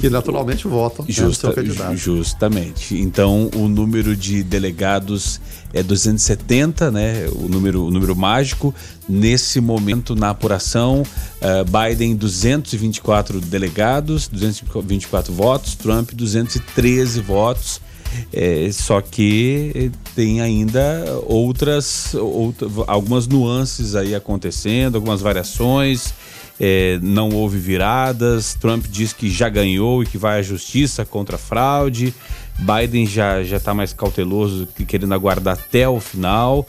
que 0.00 0.08
naturalmente 0.08 0.66
votam 0.66 1.04
Justa, 1.06 1.24
no 1.24 1.34
seu 1.34 1.52
candidato. 1.52 1.96
Justamente. 1.96 2.98
Então, 2.98 3.50
o 3.54 3.68
número 3.68 4.16
de 4.16 4.42
delegados 4.42 5.38
é 5.74 5.82
270, 5.82 6.90
né? 6.90 7.28
O 7.32 7.48
número, 7.48 7.84
o 7.84 7.90
número 7.90 8.16
mágico. 8.16 8.74
Nesse 9.06 9.60
momento, 9.60 10.16
na 10.16 10.30
apuração, 10.30 11.02
uh, 11.02 11.64
Biden 11.64 12.16
224 12.16 13.40
delegados, 13.42 14.26
224 14.26 15.32
votos, 15.34 15.74
Trump 15.74 16.12
213 16.12 17.20
votos. 17.20 17.80
É, 18.32 18.68
só 18.72 19.00
que 19.00 19.90
tem 20.14 20.40
ainda 20.40 21.04
outras, 21.26 22.14
outras 22.14 22.70
algumas 22.86 23.26
nuances 23.26 23.94
aí 23.94 24.14
acontecendo, 24.14 24.96
algumas 24.96 25.20
variações 25.20 26.14
é, 26.60 26.98
não 27.02 27.30
houve 27.30 27.58
viradas. 27.58 28.54
Trump 28.54 28.84
diz 28.86 29.14
que 29.14 29.30
já 29.30 29.48
ganhou 29.48 30.02
e 30.02 30.06
que 30.06 30.18
vai 30.18 30.38
à 30.38 30.42
justiça 30.42 31.06
contra 31.06 31.36
a 31.36 31.38
fraude. 31.38 32.14
Biden 32.58 33.06
já 33.06 33.42
já 33.42 33.56
está 33.56 33.72
mais 33.72 33.94
cauteloso, 33.94 34.68
querendo 34.86 35.14
aguardar 35.14 35.54
até 35.54 35.88
o 35.88 35.98
final. 35.98 36.66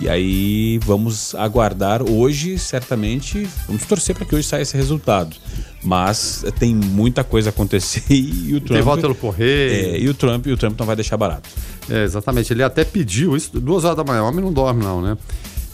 E 0.00 0.08
aí 0.08 0.78
vamos 0.84 1.34
aguardar 1.34 2.02
hoje, 2.02 2.58
certamente, 2.58 3.48
vamos 3.66 3.84
torcer 3.84 4.14
para 4.14 4.26
que 4.26 4.34
hoje 4.34 4.46
saia 4.46 4.62
esse 4.62 4.76
resultado. 4.76 5.36
Mas 5.82 6.44
tem 6.58 6.74
muita 6.74 7.22
coisa 7.22 7.48
a 7.48 7.50
acontecer 7.50 8.02
e 8.12 8.54
o 8.54 8.60
Trump. 8.60 8.76
Tem 8.76 8.82
voto 8.82 9.00
pelo 9.00 9.14
correio. 9.14 9.94
É, 9.94 9.98
e 9.98 10.08
o 10.08 10.14
Trump, 10.14 10.46
e 10.46 10.52
o 10.52 10.56
Trump 10.56 10.78
não 10.78 10.86
vai 10.86 10.96
deixar 10.96 11.16
barato. 11.16 11.48
É, 11.88 12.02
exatamente. 12.04 12.52
Ele 12.52 12.62
até 12.62 12.84
pediu 12.84 13.36
isso 13.36 13.60
duas 13.60 13.84
horas 13.84 13.96
da 13.96 14.04
manhã. 14.04 14.22
O 14.22 14.28
homem 14.28 14.44
não 14.44 14.52
dorme, 14.52 14.82
não, 14.82 15.00
né? 15.00 15.16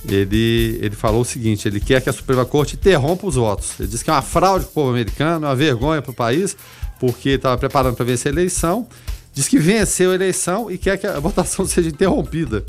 ele, 0.09 0.79
ele 0.81 0.97
falou 0.97 1.21
o 1.21 1.25
seguinte: 1.25 1.69
ele 1.69 1.81
quer 1.81 2.01
que 2.01 2.11
a 2.11 2.13
Suprema 2.13 2.45
Corte 2.45 2.75
interrompa 2.75 3.27
os 3.27 3.37
votos. 3.37 3.79
Ele 3.79 3.89
disse 3.89 4.03
que 4.05 4.11
é 4.11 4.13
uma 4.13 4.23
fraude 4.23 4.65
para 4.65 4.71
o 4.71 4.75
povo 4.75 4.91
americano, 4.91 5.47
uma 5.47 5.55
vergonha 5.55 6.03
para 6.03 6.11
o 6.11 6.15
país, 6.15 6.57
porque 6.99 7.31
estava 7.31 7.57
preparando 7.57 7.97
para 7.97 8.05
vencer 8.05 8.31
a 8.31 8.35
eleição. 8.35 8.87
Diz 9.35 9.49
que 9.49 9.59
venceu 9.59 10.11
a 10.11 10.15
eleição 10.15 10.71
e 10.71 10.77
quer 10.77 10.99
que 10.99 11.07
a 11.07 11.19
votação 11.21 11.65
seja 11.67 11.89
interrompida. 11.89 12.65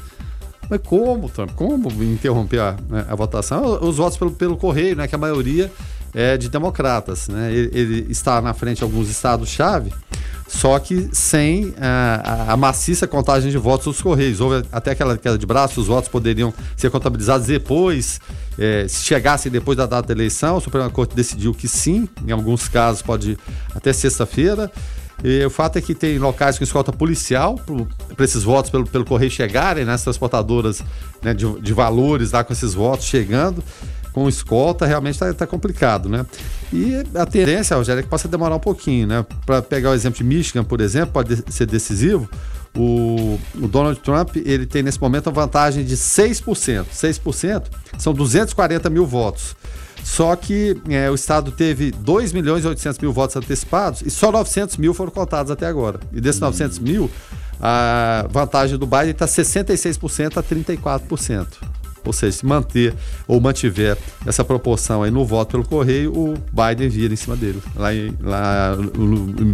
Mas 0.74 0.82
como, 0.84 1.30
Trump? 1.30 1.52
Como 1.52 1.92
interromper 2.04 2.60
a, 2.60 2.76
né, 2.90 3.06
a 3.08 3.14
votação? 3.14 3.80
Os 3.80 3.98
votos 3.98 4.18
pelo, 4.18 4.32
pelo 4.32 4.58
correio, 4.58 4.96
né, 4.96 5.08
que 5.08 5.14
a 5.14 5.20
maioria 5.20 5.72
é 6.16 6.36
de 6.36 6.50
democratas. 6.50 7.28
Né? 7.28 7.54
Ele, 7.54 7.70
ele 7.74 8.12
está 8.12 8.42
na 8.42 8.56
frente 8.56 8.80
de 8.80 8.84
alguns 8.84 9.08
estados-chave 9.08 9.94
só 10.54 10.78
que 10.78 11.10
sem 11.12 11.74
a, 11.80 12.54
a, 12.54 12.58
maciça 12.58 13.08
contagem 13.08 13.50
de 13.50 13.58
votos 13.58 13.86
dos 13.86 14.02
Correios. 14.02 14.40
Houve 14.40 14.64
até 14.72 14.92
aquela 14.92 15.18
queda 15.18 15.38
de 15.38 15.46
braço, 15.46 15.82
os 15.82 15.88
votos 15.88 16.10
poderiam 16.10 16.54
ser 16.78 16.92
contabilizados 16.92 17.48
depois, 17.48 18.22
é, 18.58 18.86
se 18.88 19.04
chegassem 19.04 19.52
depois 19.52 19.78
da 19.78 19.86
data 19.86 20.08
da 20.08 20.14
eleição. 20.14 20.58
O 20.58 20.62
Supremo 20.62 20.90
Corte 20.92 21.16
decidiu 21.16 21.54
que 21.54 21.68
sim, 21.68 22.08
em 22.26 22.32
alguns 22.32 22.68
casos 22.68 23.02
pode 23.02 23.38
até 23.74 23.92
sexta-feira. 23.92 24.72
E 25.24 25.46
o 25.46 25.50
fato 25.50 25.78
é 25.78 25.82
que 25.82 25.94
tem 25.94 26.18
locais 26.18 26.58
com 26.58 26.64
escolta 26.64 26.92
policial 26.92 27.60
para 28.16 28.24
esses 28.24 28.44
votos 28.44 28.72
pelo, 28.72 28.86
pelo 28.86 29.06
correio 29.06 29.32
chegarem, 29.32 29.86
né, 29.86 29.94
as 29.94 30.04
transportadoras 30.04 30.84
né, 31.22 31.34
de, 31.34 31.60
de 31.60 31.74
valores 31.74 32.32
lá 32.32 32.44
com 32.44 32.54
esses 32.54 32.74
votos 32.74 33.06
chegando 33.06 33.64
com 34.14 34.30
escolta, 34.30 34.86
realmente 34.86 35.16
está 35.16 35.34
tá 35.34 35.48
complicado, 35.48 36.08
né? 36.08 36.24
E 36.72 37.04
a 37.16 37.26
tendência, 37.26 37.76
Rogério, 37.76 38.00
é 38.00 38.04
que 38.04 38.10
possa 38.10 38.28
demorar 38.28 38.56
um 38.56 38.60
pouquinho, 38.60 39.08
né? 39.08 39.26
Para 39.44 39.62
pegar 39.62 39.90
o 39.90 39.94
exemplo 39.94 40.18
de 40.20 40.24
Michigan, 40.24 40.64
por 40.64 40.80
exemplo, 40.80 41.12
pode 41.12 41.44
ser 41.52 41.66
decisivo. 41.66 42.30
O, 42.78 43.40
o, 43.56 43.68
Donald 43.68 44.00
Trump 44.00 44.36
ele 44.36 44.66
tem 44.66 44.82
nesse 44.82 45.02
momento 45.02 45.28
uma 45.28 45.34
vantagem 45.34 45.84
de 45.84 45.98
6%. 45.98 46.86
6% 46.94 47.64
são 47.98 48.14
240 48.14 48.90
mil 48.90 49.06
votos. 49.06 49.56
Só 50.04 50.36
que 50.36 50.76
é, 50.90 51.10
o 51.10 51.16
Estado 51.16 51.52
teve 51.52 51.92
2 51.92 52.34
milhões 52.34 52.66
e 52.66 52.68
800 52.68 53.00
mil 53.00 53.14
votos 53.14 53.36
antecipados 53.36 54.02
e 54.02 54.10
só 54.10 54.32
900 54.32 54.78
mil 54.78 54.94
foram 54.94 55.12
contados 55.12 55.52
até 55.52 55.66
agora. 55.66 56.00
E 56.12 56.20
desses 56.20 56.42
hum. 56.42 56.46
900 56.46 56.80
mil, 56.80 57.10
a 57.60 58.28
vantagem 58.30 58.78
do 58.78 58.86
Biden 58.86 59.12
está 59.12 59.26
66% 59.26 60.38
a 60.38 60.44
34%. 60.44 61.48
Ou 62.06 62.12
seja, 62.12 62.38
se 62.38 62.46
manter 62.46 62.94
ou 63.26 63.40
mantiver 63.40 63.98
essa 64.26 64.44
proporção 64.44 65.04
aí 65.04 65.12
no 65.12 65.26
voto 65.26 65.52
pelo 65.52 65.64
correio, 65.64 66.12
o 66.12 66.34
Biden 66.52 66.90
vira 66.90 67.14
em 67.14 67.16
cima 67.16 67.36
dele, 67.36 67.62
lá 67.76 67.94
em, 67.94 68.14
lá 68.22 68.78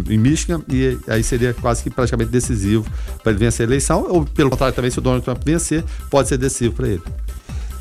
em 0.08 0.18
Michigan, 0.18 0.60
e 0.68 0.98
aí 1.06 1.22
seria 1.22 1.54
quase 1.54 1.82
que 1.82 1.90
praticamente 1.90 2.30
decisivo 2.30 2.84
para 3.22 3.30
ele 3.30 3.38
vencer 3.38 3.66
a 3.66 3.68
eleição, 3.68 4.04
ou 4.08 4.24
pelo 4.24 4.50
contrário 4.50 4.74
também, 4.74 4.90
se 4.90 4.98
o 4.98 5.02
Donald 5.02 5.24
Trump 5.24 5.38
vencer, 5.44 5.84
pode 6.10 6.28
ser 6.28 6.38
decisivo 6.38 6.74
para 6.74 6.88
ele. 6.88 7.02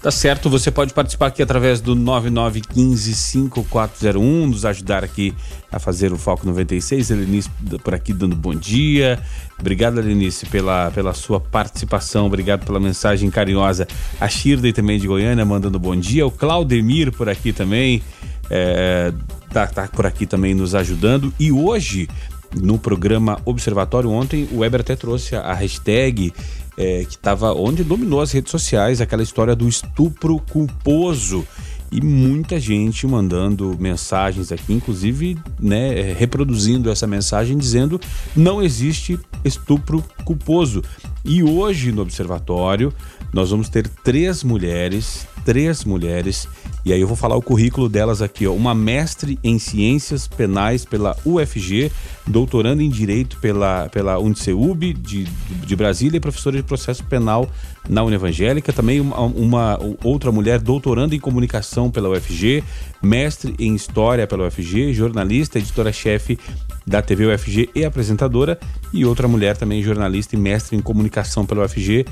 Tá 0.01 0.12
certo, 0.12 0.49
você 0.49 0.71
pode 0.71 0.93
participar 0.93 1.27
aqui 1.27 1.43
através 1.43 1.81
do 1.81 1.93
99155401, 1.93 4.45
nos 4.45 4.63
ajudar 4.63 5.03
aqui 5.03 5.35
a 5.69 5.77
fazer 5.77 6.13
o 6.13 6.17
Foco 6.17 6.47
96. 6.47 7.12
Elenice 7.12 7.49
por 7.83 7.93
aqui 7.93 8.13
dando 8.13 8.33
bom 8.33 8.55
dia. 8.55 9.19
Obrigado, 9.59 9.99
Elenice, 9.99 10.45
pela, 10.45 10.89
pela 10.91 11.13
sua 11.13 11.41
participação. 11.41 12.27
Obrigado 12.27 12.65
pela 12.65 12.79
mensagem 12.79 13.29
carinhosa. 13.29 13.85
A 14.21 14.29
Shirley 14.29 14.71
também 14.71 14.97
de 14.97 15.05
Goiânia 15.05 15.43
mandando 15.43 15.77
bom 15.77 15.97
dia. 15.97 16.25
O 16.25 16.31
Claudemir 16.31 17.12
por 17.12 17.27
aqui 17.27 17.51
também. 17.51 18.01
É, 18.49 19.12
tá, 19.51 19.67
tá 19.67 19.89
por 19.89 20.05
aqui 20.05 20.25
também 20.25 20.55
nos 20.55 20.75
ajudando. 20.75 21.33
E 21.38 21.51
hoje, 21.51 22.07
no 22.55 22.79
programa 22.79 23.38
Observatório, 23.43 24.09
ontem, 24.09 24.47
o 24.51 24.59
Weber 24.59 24.79
até 24.79 24.95
trouxe 24.95 25.35
a 25.35 25.53
hashtag 25.53 26.31
é, 26.80 27.04
que 27.04 27.15
estava 27.15 27.54
onde 27.54 27.84
dominou 27.84 28.22
as 28.22 28.32
redes 28.32 28.50
sociais, 28.50 29.02
aquela 29.02 29.22
história 29.22 29.54
do 29.54 29.68
estupro 29.68 30.39
culposo 30.50 31.46
e 31.92 32.02
muita 32.02 32.58
gente 32.60 33.06
mandando 33.06 33.76
mensagens 33.78 34.52
aqui, 34.52 34.74
inclusive 34.74 35.38
né, 35.60 36.13
reproduzindo 36.13 36.89
essa 36.89 37.06
mensagem 37.06 37.58
dizendo 37.58 38.00
não 38.34 38.62
existe 38.62 39.20
estupro 39.44 40.02
culposo. 40.24 40.82
E 41.26 41.44
hoje 41.44 41.92
no 41.92 42.02
observatório 42.02 42.94
nós 43.34 43.50
vamos 43.50 43.68
ter 43.68 43.88
três 43.88 44.42
mulheres, 44.42 45.28
três 45.44 45.84
mulheres 45.84 46.48
e 46.86 46.94
aí 46.94 47.02
eu 47.02 47.08
vou 47.08 47.18
falar 47.18 47.36
o 47.36 47.42
currículo 47.42 47.89
delas 47.89 48.22
aqui, 48.22 48.48
ó. 48.48 48.54
Uma 48.54 48.74
mestre 48.74 49.38
em 49.44 49.60
ciências 49.60 50.28
penais 50.28 50.86
pela 50.86 51.15
UFG, 51.26 51.92
doutoranda 52.26 52.82
em 52.82 52.89
direito 52.89 53.38
pela, 53.39 53.89
pela 53.89 54.18
UNICEUB 54.18 54.94
de, 54.94 55.26
de 55.26 55.76
Brasília 55.76 56.18
e 56.18 56.22
professora 56.22 56.56
de 56.56 56.63
processo 56.63 57.04
penal 57.04 57.50
na 57.88 58.02
Unevangélica. 58.04 58.72
Também 58.72 59.02
uma, 59.02 59.20
uma 59.20 59.80
outra 60.04 60.32
mulher 60.32 60.60
doutoranda 60.60 61.13
em 61.13 61.20
comunicação 61.20 61.92
pela 61.92 62.10
UFG, 62.10 62.63
mestre 63.02 63.54
em 63.60 63.76
história 63.76 64.26
pela 64.26 64.48
UFG, 64.48 64.94
jornalista, 64.94 65.60
editora-chefe 65.60 66.39
da 66.88 67.02
TV 67.02 67.26
UFG 67.26 67.70
e 67.76 67.84
apresentadora. 67.84 68.58
E 68.94 69.06
outra 69.06 69.28
mulher 69.28 69.58
também 69.58 69.84
jornalista 69.84 70.36
e 70.36 70.39
mestre 70.39 70.78
em 70.78 70.82
comunicação 70.82 71.46
pela 71.46 71.65
UFG. 71.65 72.06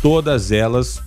Todas 0.00 0.50
elas 0.52 1.02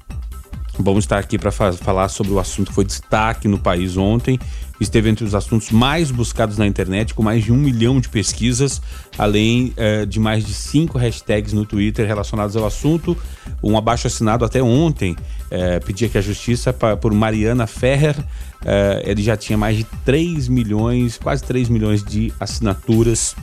Vamos 0.82 1.04
estar 1.04 1.20
aqui 1.20 1.38
para 1.38 1.52
falar 1.52 2.08
sobre 2.08 2.32
o 2.32 2.40
assunto 2.40 2.70
que 2.70 2.74
foi 2.74 2.86
destaque 2.86 3.50
no 3.50 3.60
país 3.60 3.98
ontem. 3.98 4.40
Esteve 4.80 5.10
entre 5.10 5.26
os 5.26 5.36
assuntos 5.36 5.72
mais 5.72 6.10
buscados 6.10 6.58
na 6.58 6.66
internet, 6.66 7.14
com 7.14 7.22
mais 7.22 7.44
de 7.44 7.52
um 7.52 7.58
milhão 7.58 8.00
de 8.00 8.08
pesquisas, 8.08 8.82
além 9.18 9.74
eh, 9.76 10.06
de 10.06 10.22
mais 10.22 10.46
de 10.46 10.54
cinco 10.54 10.98
hashtags 10.98 11.52
no 11.52 11.66
Twitter 11.66 12.08
relacionados 12.08 12.56
ao 12.56 12.66
assunto. 12.66 13.18
Um 13.62 13.78
abaixo 13.78 14.08
assinado 14.08 14.46
até 14.46 14.64
ontem 14.64 15.18
eh, 15.52 15.82
pedia 15.82 16.08
que 16.08 16.18
a 16.18 16.22
justiça, 16.22 16.72
pra, 16.72 16.96
por 16.96 17.14
Mariana 17.14 17.68
Ferrer, 17.68 18.16
eh, 18.64 19.04
ele 19.06 19.22
já 19.22 19.36
tinha 19.36 19.58
mais 19.58 19.76
de 19.76 19.84
3 20.06 20.48
milhões, 20.48 21.18
quase 21.18 21.44
3 21.44 21.68
milhões 21.68 22.02
de 22.02 22.32
assinaturas 22.40 23.36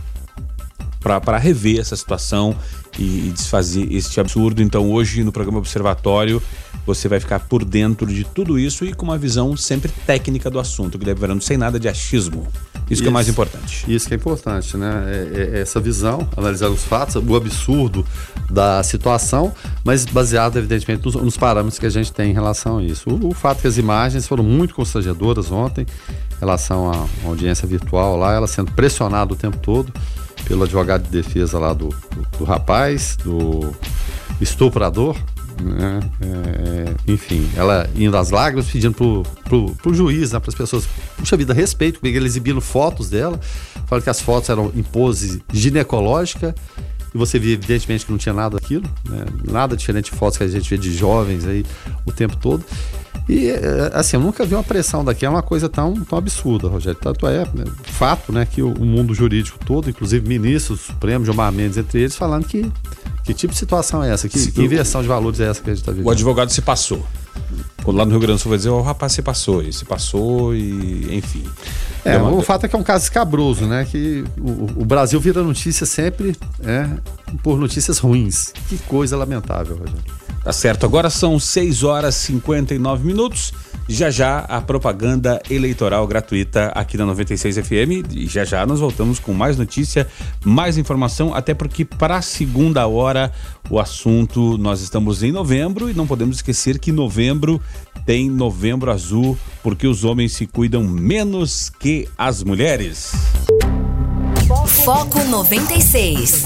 para 1.21 1.38
rever 1.38 1.79
essa 1.79 1.97
situação 1.97 2.55
e, 2.99 3.29
e 3.29 3.31
desfazer 3.31 3.92
este 3.92 4.19
absurdo. 4.21 4.62
Então, 4.62 4.90
hoje 4.90 5.23
no 5.23 5.33
programa 5.33 5.59
Observatório, 5.59 6.42
você 6.85 7.09
vai 7.09 7.21
ficar 7.21 7.40
por 7.40 7.64
dentro 7.64 8.07
de 8.07 8.25
tudo 8.25 8.59
isso 8.59 8.85
e 8.85 8.92
com 8.92 9.05
uma 9.05 9.19
visão 9.19 9.57
sempre 9.57 9.90
técnica 10.07 10.51
do 10.51 10.59
assunto, 10.59 10.99
que 10.99 11.14
verando 11.14 11.42
sem 11.42 11.57
nada 11.57 11.79
de 11.79 11.88
achismo. 11.88 12.47
Isso, 12.75 12.92
isso, 12.92 13.03
que 13.03 13.09
é 13.09 13.11
mais 13.11 13.29
importante. 13.29 13.85
Isso 13.92 14.07
que 14.07 14.14
é 14.14 14.16
importante, 14.16 14.77
né? 14.77 15.05
É, 15.35 15.57
é 15.57 15.61
essa 15.61 15.81
visão, 15.81 16.29
analisar 16.37 16.69
os 16.69 16.85
fatos, 16.85 17.16
o 17.16 17.37
absurdo 17.37 18.07
da 18.49 18.81
situação, 18.85 19.53
mas 19.85 20.05
baseado, 20.05 20.57
evidentemente, 20.57 21.05
nos, 21.05 21.16
nos 21.16 21.37
parâmetros 21.37 21.81
que 21.81 21.87
a 21.87 21.90
gente 21.90 22.12
tem 22.12 22.31
em 22.31 22.35
relação 22.35 22.79
a 22.79 22.85
isso. 22.85 23.11
O, 23.11 23.31
o, 23.31 23.35
fato 23.35 23.59
é 23.59 23.61
que 23.62 23.66
as 23.66 23.77
imagens 23.77 24.29
foram 24.29 24.45
muito 24.45 24.73
constrangedoras 24.73 25.51
ontem, 25.51 25.85
em 26.37 26.40
relação 26.40 26.92
à 26.92 27.07
audiência 27.27 27.66
virtual 27.66 28.16
lá, 28.16 28.33
ela 28.33 28.47
sendo 28.47 28.71
pressionada 28.71 29.33
o 29.33 29.37
tempo 29.37 29.57
todo 29.59 29.92
pelo 30.47 30.65
advogado 30.65 31.03
de 31.03 31.11
defesa 31.11 31.59
lá 31.59 31.73
do, 31.73 31.89
do, 31.89 32.39
do 32.39 32.45
rapaz, 32.45 33.17
do 33.23 33.73
estuprador, 34.41 35.17
né? 35.61 36.01
É, 36.21 37.13
enfim, 37.13 37.49
ela 37.57 37.89
indo 37.95 38.17
às 38.17 38.31
lágrimas, 38.31 38.71
pedindo 38.71 38.95
pro, 38.95 39.23
pro, 39.45 39.75
pro 39.77 39.95
juiz, 39.95 40.33
né, 40.33 40.39
para 40.39 40.51
as 40.51 40.55
pessoas, 40.55 40.89
puxa 41.17 41.37
vida, 41.37 41.55
respeito, 41.55 41.99
porque 42.01 42.17
ele 42.17 42.27
exibindo 42.27 42.61
fotos 42.61 43.09
dela, 43.09 43.41
falando 43.87 44.05
que 44.05 44.11
as 44.11 44.21
fotos 44.21 44.51
eram 44.51 44.71
em 44.75 44.83
pose 44.83 45.43
ginecológica, 45.53 46.55
e 47.17 47.19
você 47.19 47.39
via 47.39 47.55
evidentemente 47.55 48.05
que 48.05 48.13
não 48.13 48.19
tinha 48.19 48.35
nada 48.35 48.59
daquilo, 48.61 48.85
né? 49.09 49.25
nada 49.51 49.75
diferente 49.75 50.13
de 50.13 50.19
fotos 50.19 50.37
que 50.37 50.45
a 50.45 50.49
gente 50.49 50.69
vê 50.69 50.77
de 50.77 50.93
jovens 50.95 51.47
aí 51.47 51.65
o 52.05 52.13
tempo 52.13 52.37
todo. 52.37 52.63
E, 53.27 53.49
é, 53.49 53.91
assim, 53.95 54.17
eu 54.17 54.21
nunca 54.21 54.45
vi 54.45 54.55
uma 54.55 54.63
pressão 54.63 55.03
daqui, 55.03 55.25
é 55.25 55.29
uma 55.29 55.43
coisa 55.43 55.69
tão, 55.69 55.95
tão 56.05 56.19
absurda, 56.19 56.69
Rogério. 56.69 56.99
Tanto 57.01 57.27
é 57.27 57.41
né, 57.55 57.65
fato, 57.85 58.31
né, 58.31 58.47
que 58.47 58.63
o, 58.63 58.69
o, 58.69 58.85
mundo 58.85 59.15
jurídico 59.15 59.59
todo, 59.65 59.89
inclusive 59.89 60.29
ministros, 60.29 60.83
Supremo, 60.83 61.25
Gilmar 61.25 61.51
Mendes, 61.51 61.79
entre 61.79 62.01
eles, 62.01 62.15
falando 62.15 62.47
que 62.47 62.71
que 63.25 63.35
tipo 63.35 63.53
de 63.53 63.59
situação 63.59 64.05
é 64.05 64.13
essa? 64.13 64.29
Que, 64.29 64.53
que 64.53 64.63
inversão 64.63 65.03
de 65.03 65.09
valores 65.09 65.41
é 65.41 65.49
essa 65.49 65.61
que 65.61 65.69
a 65.69 65.73
gente 65.73 65.83
está 65.83 65.91
vivendo? 65.91 66.07
O 66.07 66.11
advogado 66.11 66.49
se 66.53 66.63
passou. 66.63 67.05
Quando 67.83 67.97
lá 67.97 68.05
no 68.05 68.13
Rio 68.13 68.21
Grande 68.21 68.39
do 68.39 68.43
Sul 68.43 68.51
vai 68.51 68.59
dizer, 68.59 68.71
o 68.71 68.81
rapaz 68.83 69.13
se 69.13 69.23
passou, 69.23 69.63
e 69.63 69.73
se 69.73 69.85
passou, 69.85 70.55
e 70.55 71.09
enfim. 71.13 71.43
É, 72.07 72.23
o 72.23 72.40
fato 72.40 72.66
é 72.66 72.69
que 72.69 72.77
é 72.77 72.79
um 72.79 72.83
caso 72.83 73.05
escabroso, 73.05 73.66
né? 73.66 73.85
Que 73.90 74.25
o, 74.38 74.83
o 74.83 74.85
Brasil 74.85 75.21
vira 75.21 75.42
notícia 75.42 75.85
sempre 75.85 76.37
é, 76.64 76.88
por 77.42 77.59
notícias 77.59 77.99
ruins. 77.99 78.53
Que 78.69 78.79
coisa 78.79 79.16
lamentável, 79.16 79.77
Rogério. 79.77 80.16
Tá 80.45 80.53
certo, 80.53 80.87
agora 80.87 81.11
são 81.11 81.40
6 81.40 81.83
horas 81.83 82.14
e 82.23 82.27
59 82.27 83.05
minutos. 83.05 83.53
Já 83.88 84.11
já 84.11 84.40
a 84.40 84.61
propaganda 84.61 85.40
eleitoral 85.49 86.07
gratuita 86.07 86.68
aqui 86.75 86.96
na 86.96 87.07
96 87.07 87.59
FM. 87.59 88.12
E 88.12 88.27
já 88.27 88.44
já 88.44 88.66
nós 88.66 88.81
voltamos 88.81 89.18
com 89.18 89.33
mais 89.33 89.57
notícia, 89.57 90.09
mais 90.44 90.77
informação, 90.77 91.35
até 91.35 91.55
porque 91.55 91.85
para 91.85 92.16
a 92.16 92.22
segunda 92.22 92.87
hora 92.87 93.33
o 93.70 93.79
assunto 93.79 94.59
nós 94.59 94.81
estamos 94.81 95.22
em 95.22 95.31
novembro 95.31 95.88
e 95.88 95.94
não 95.94 96.07
podemos 96.07 96.37
esquecer 96.37 96.79
que 96.79 96.90
novembro 96.90 97.61
tem 98.05 98.31
novembro 98.31 98.90
azul, 98.90 99.37
porque 99.62 99.87
os 99.87 100.05
homens 100.05 100.33
se 100.33 100.46
cuidam 100.46 100.85
menos 100.85 101.70
que 101.70 102.09
as 102.16 102.42
mulheres. 102.42 103.12
Foco 104.85 105.25
96. 105.25 106.44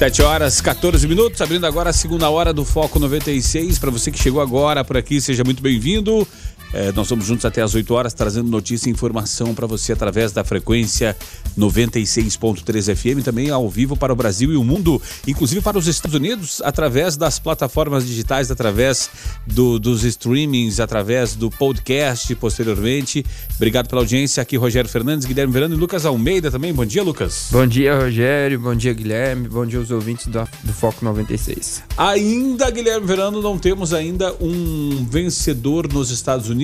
7 0.00 0.22
horas 0.22 0.62
14 0.62 1.06
minutos, 1.06 1.42
abrindo 1.42 1.66
agora 1.66 1.90
a 1.90 1.92
segunda 1.92 2.30
hora 2.30 2.54
do 2.54 2.64
Foco 2.64 2.98
96. 2.98 3.78
Para 3.78 3.90
você 3.90 4.10
que 4.10 4.18
chegou 4.18 4.40
agora 4.40 4.82
por 4.82 4.96
aqui, 4.96 5.20
seja 5.20 5.44
muito 5.44 5.62
bem-vindo. 5.62 6.26
É, 6.72 6.92
nós 6.92 7.08
vamos 7.08 7.26
juntos 7.26 7.44
até 7.44 7.62
às 7.62 7.74
8 7.74 7.92
horas, 7.92 8.14
trazendo 8.14 8.48
notícia 8.48 8.88
e 8.88 8.92
informação 8.92 9.54
para 9.54 9.66
você 9.66 9.92
através 9.92 10.32
da 10.32 10.44
frequência 10.44 11.16
96.3 11.58 12.94
FM, 12.94 13.24
também 13.24 13.50
ao 13.50 13.68
vivo 13.68 13.96
para 13.96 14.12
o 14.12 14.16
Brasil 14.16 14.52
e 14.52 14.56
o 14.56 14.62
mundo, 14.62 15.00
inclusive 15.26 15.60
para 15.60 15.76
os 15.76 15.88
Estados 15.88 16.14
Unidos, 16.14 16.62
através 16.64 17.16
das 17.16 17.38
plataformas 17.38 18.06
digitais, 18.06 18.50
através 18.50 19.10
do, 19.46 19.78
dos 19.78 20.04
streamings, 20.04 20.78
através 20.78 21.34
do 21.34 21.50
podcast 21.50 22.32
posteriormente. 22.36 23.24
Obrigado 23.56 23.88
pela 23.88 24.02
audiência. 24.02 24.40
Aqui 24.40 24.56
Rogério 24.56 24.88
Fernandes, 24.88 25.26
Guilherme 25.26 25.52
Verano 25.52 25.74
e 25.74 25.78
Lucas 25.78 26.06
Almeida 26.06 26.50
também. 26.50 26.72
Bom 26.72 26.86
dia, 26.86 27.02
Lucas. 27.02 27.48
Bom 27.50 27.66
dia, 27.66 27.98
Rogério. 27.98 28.60
Bom 28.60 28.74
dia, 28.74 28.92
Guilherme. 28.92 29.48
Bom 29.48 29.66
dia 29.66 29.78
aos 29.78 29.90
ouvintes 29.90 30.26
do, 30.28 30.48
do 30.62 30.72
Foco 30.72 31.04
96. 31.04 31.82
Ainda, 31.96 32.70
Guilherme 32.70 33.06
Verano, 33.06 33.42
não 33.42 33.58
temos 33.58 33.92
ainda 33.92 34.34
um 34.40 35.04
vencedor 35.10 35.92
nos 35.92 36.10
Estados 36.10 36.48
Unidos. 36.48 36.59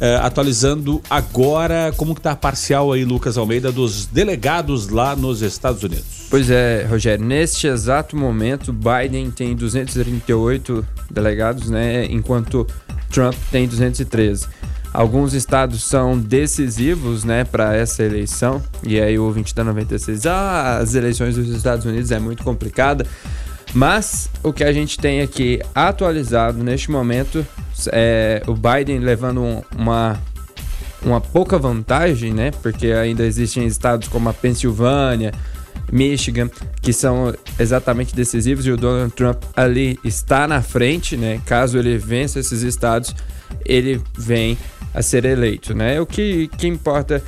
É, 0.00 0.16
atualizando 0.16 1.00
agora 1.08 1.92
como 1.96 2.14
que 2.14 2.20
tá 2.20 2.32
a 2.32 2.36
parcial 2.36 2.92
aí, 2.92 3.04
Lucas 3.04 3.38
Almeida, 3.38 3.70
dos 3.70 4.06
delegados 4.06 4.88
lá 4.88 5.14
nos 5.14 5.42
Estados 5.42 5.82
Unidos. 5.82 6.26
Pois 6.28 6.50
é, 6.50 6.86
Rogério, 6.88 7.24
neste 7.24 7.66
exato 7.66 8.16
momento, 8.16 8.72
Biden 8.72 9.30
tem 9.30 9.54
238 9.54 10.84
delegados, 11.10 11.68
né, 11.70 12.06
enquanto 12.06 12.66
Trump 13.10 13.34
tem 13.50 13.68
213. 13.68 14.46
Alguns 14.92 15.32
estados 15.32 15.84
são 15.84 16.18
decisivos, 16.18 17.24
né, 17.24 17.44
para 17.44 17.74
essa 17.74 18.02
eleição. 18.02 18.62
E 18.82 19.00
aí 19.00 19.18
o 19.18 19.24
ouvinte 19.24 19.54
da 19.54 19.64
96, 19.64 20.26
ah, 20.26 20.78
as 20.78 20.94
eleições 20.94 21.36
dos 21.36 21.48
Estados 21.48 21.86
Unidos 21.86 22.10
é 22.10 22.18
muito 22.18 22.42
complicada. 22.42 23.06
Mas 23.74 24.28
o 24.42 24.52
que 24.52 24.64
a 24.64 24.72
gente 24.72 24.98
tem 24.98 25.22
aqui 25.22 25.60
atualizado 25.74 26.62
neste 26.62 26.90
momento 26.90 27.46
é 27.90 28.42
o 28.46 28.54
Biden 28.54 28.98
levando 28.98 29.64
uma 29.76 30.20
uma 31.04 31.20
pouca 31.20 31.58
vantagem, 31.58 32.32
né? 32.32 32.52
Porque 32.62 32.88
ainda 32.88 33.24
existem 33.24 33.66
estados 33.66 34.06
como 34.06 34.28
a 34.28 34.32
Pensilvânia, 34.32 35.32
Michigan, 35.90 36.48
que 36.80 36.92
são 36.92 37.34
exatamente 37.58 38.14
decisivos 38.14 38.66
e 38.66 38.70
o 38.70 38.76
Donald 38.76 39.12
Trump 39.12 39.42
ali 39.54 39.98
está 40.04 40.46
na 40.46 40.62
frente, 40.62 41.16
né? 41.16 41.40
Caso 41.44 41.78
ele 41.78 41.98
vença 41.98 42.38
esses 42.38 42.62
estados, 42.62 43.14
ele 43.64 44.00
vem 44.16 44.56
a 44.94 45.02
ser 45.02 45.24
eleito, 45.24 45.74
né? 45.74 46.00
O 46.00 46.06
que, 46.06 46.48
que 46.56 46.66
importa 46.66 47.22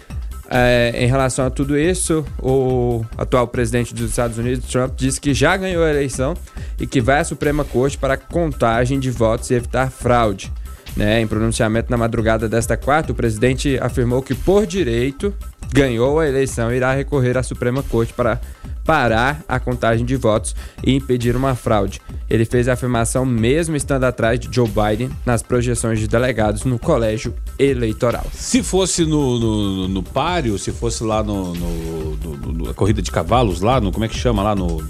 é, 0.50 0.92
em 0.96 1.06
relação 1.06 1.46
a 1.46 1.50
tudo 1.50 1.78
isso, 1.78 2.24
o 2.40 3.04
atual 3.16 3.48
presidente 3.48 3.94
dos 3.94 4.10
Estados 4.10 4.38
Unidos, 4.38 4.70
Trump, 4.70 4.92
disse 4.96 5.20
que 5.20 5.32
já 5.32 5.56
ganhou 5.56 5.82
a 5.82 5.90
eleição 5.90 6.34
e 6.78 6.86
que 6.86 7.00
vai 7.00 7.20
à 7.20 7.24
Suprema 7.24 7.64
Corte 7.64 7.96
para 7.96 8.16
contagem 8.16 8.98
de 8.98 9.10
votos 9.10 9.50
e 9.50 9.54
evitar 9.54 9.90
fraude. 9.90 10.52
Né? 10.96 11.20
Em 11.20 11.26
pronunciamento 11.26 11.90
na 11.90 11.96
madrugada 11.96 12.48
desta 12.48 12.76
quarta, 12.76 13.12
o 13.12 13.14
presidente 13.14 13.78
afirmou 13.80 14.22
que, 14.22 14.34
por 14.34 14.66
direito, 14.66 15.34
ganhou 15.72 16.20
a 16.20 16.28
eleição 16.28 16.72
e 16.72 16.76
irá 16.76 16.94
recorrer 16.94 17.36
à 17.36 17.42
Suprema 17.42 17.82
Corte 17.82 18.12
para 18.12 18.40
parar 18.84 19.42
a 19.48 19.58
contagem 19.58 20.04
de 20.04 20.16
votos 20.16 20.54
e 20.84 20.94
impedir 20.94 21.34
uma 21.34 21.54
fraude. 21.54 22.00
Ele 22.28 22.44
fez 22.44 22.68
a 22.68 22.74
afirmação 22.74 23.24
mesmo 23.24 23.76
estando 23.76 24.04
atrás 24.04 24.38
de 24.38 24.48
Joe 24.54 24.68
Biden 24.68 25.10
nas 25.24 25.42
projeções 25.42 25.98
de 25.98 26.06
delegados 26.06 26.64
no 26.64 26.78
colégio 26.78 27.34
eleitoral. 27.58 28.26
Se 28.32 28.62
fosse 28.62 29.04
no, 29.04 29.38
no, 29.38 29.88
no 29.88 30.02
páreo, 30.02 30.58
se 30.58 30.72
fosse 30.72 31.02
lá 31.02 31.22
no, 31.22 31.54
no, 31.54 32.16
no, 32.16 32.52
no, 32.52 32.74
corrida 32.74 33.00
de 33.00 33.10
cavalos, 33.10 33.60
lá 33.60 33.80
no. 33.80 33.92
Como 33.92 34.04
é 34.04 34.08
que 34.08 34.16
chama 34.16 34.42
lá 34.42 34.54
no. 34.54 34.82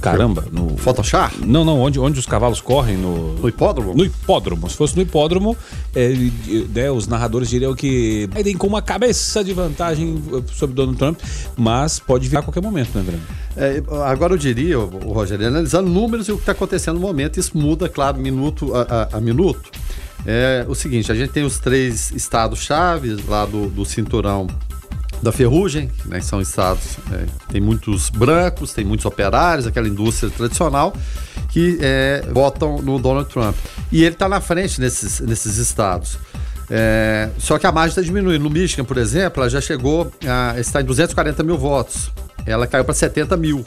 Caramba, 0.00 0.44
no. 0.50 0.76
Photoshop? 0.76 1.44
Não, 1.44 1.64
não, 1.64 1.78
onde, 1.78 1.98
onde 1.98 2.18
os 2.18 2.26
cavalos 2.26 2.60
correm 2.60 2.96
no. 2.96 3.34
No 3.34 3.48
hipódromo? 3.48 3.94
No 3.94 4.04
hipódromo. 4.04 4.68
Se 4.68 4.76
fosse 4.76 4.96
no 4.96 5.02
hipódromo, 5.02 5.56
é, 5.94 6.12
né, 6.74 6.90
os 6.90 7.06
narradores 7.06 7.48
diriam 7.48 7.74
que 7.74 8.28
Biden 8.34 8.56
com 8.56 8.66
uma 8.66 8.82
cabeça 8.82 9.44
de 9.44 9.52
vantagem 9.52 10.22
sobre 10.52 10.74
Donald 10.74 10.98
Trump, 10.98 11.18
mas 11.56 11.98
pode 11.98 12.28
vir 12.28 12.38
a 12.38 12.42
qualquer 12.42 12.62
momento, 12.62 12.96
né, 12.96 13.02
Breno? 13.02 13.22
É, 13.56 13.82
agora 14.04 14.34
eu 14.34 14.38
diria, 14.38 14.78
o 14.78 15.12
Rogério, 15.12 15.46
analisando 15.46 15.88
números 15.88 16.28
e 16.28 16.32
o 16.32 16.36
que 16.36 16.42
está 16.42 16.52
acontecendo 16.52 16.94
no 16.94 17.00
momento, 17.00 17.38
isso 17.38 17.56
muda, 17.56 17.88
claro, 17.88 18.18
minuto 18.18 18.74
a, 18.74 18.82
a, 19.12 19.18
a 19.18 19.20
minuto. 19.20 19.70
É 20.26 20.64
o 20.68 20.74
seguinte, 20.74 21.10
a 21.10 21.14
gente 21.14 21.30
tem 21.30 21.44
os 21.44 21.58
três 21.58 22.10
estados-chave 22.12 23.16
lá 23.26 23.46
do, 23.46 23.68
do 23.68 23.84
cinturão 23.84 24.46
da 25.22 25.32
ferrugem, 25.32 25.90
né, 26.06 26.20
são 26.20 26.40
estados, 26.40 26.96
é, 27.12 27.26
tem 27.52 27.60
muitos 27.60 28.08
brancos, 28.10 28.72
tem 28.72 28.84
muitos 28.84 29.04
operários, 29.04 29.66
aquela 29.66 29.86
indústria 29.86 30.30
tradicional, 30.30 30.94
que 31.50 31.78
é, 31.80 32.24
votam 32.32 32.80
no 32.80 32.98
Donald 32.98 33.28
Trump. 33.28 33.56
E 33.92 34.02
ele 34.02 34.14
está 34.14 34.28
na 34.28 34.40
frente 34.40 34.80
nesses, 34.80 35.20
nesses 35.20 35.56
estados. 35.56 36.18
É, 36.70 37.28
só 37.38 37.58
que 37.58 37.66
a 37.66 37.72
margem 37.72 37.90
está 37.90 38.02
diminuindo. 38.02 38.42
No 38.42 38.50
Michigan, 38.50 38.84
por 38.84 38.96
exemplo, 38.96 39.42
ela 39.42 39.50
já 39.50 39.60
chegou, 39.60 40.10
a, 40.26 40.58
está 40.58 40.80
em 40.80 40.84
240 40.84 41.42
mil 41.42 41.58
votos. 41.58 42.10
Ela 42.46 42.66
caiu 42.66 42.84
para 42.84 42.94
70 42.94 43.36
mil, 43.36 43.64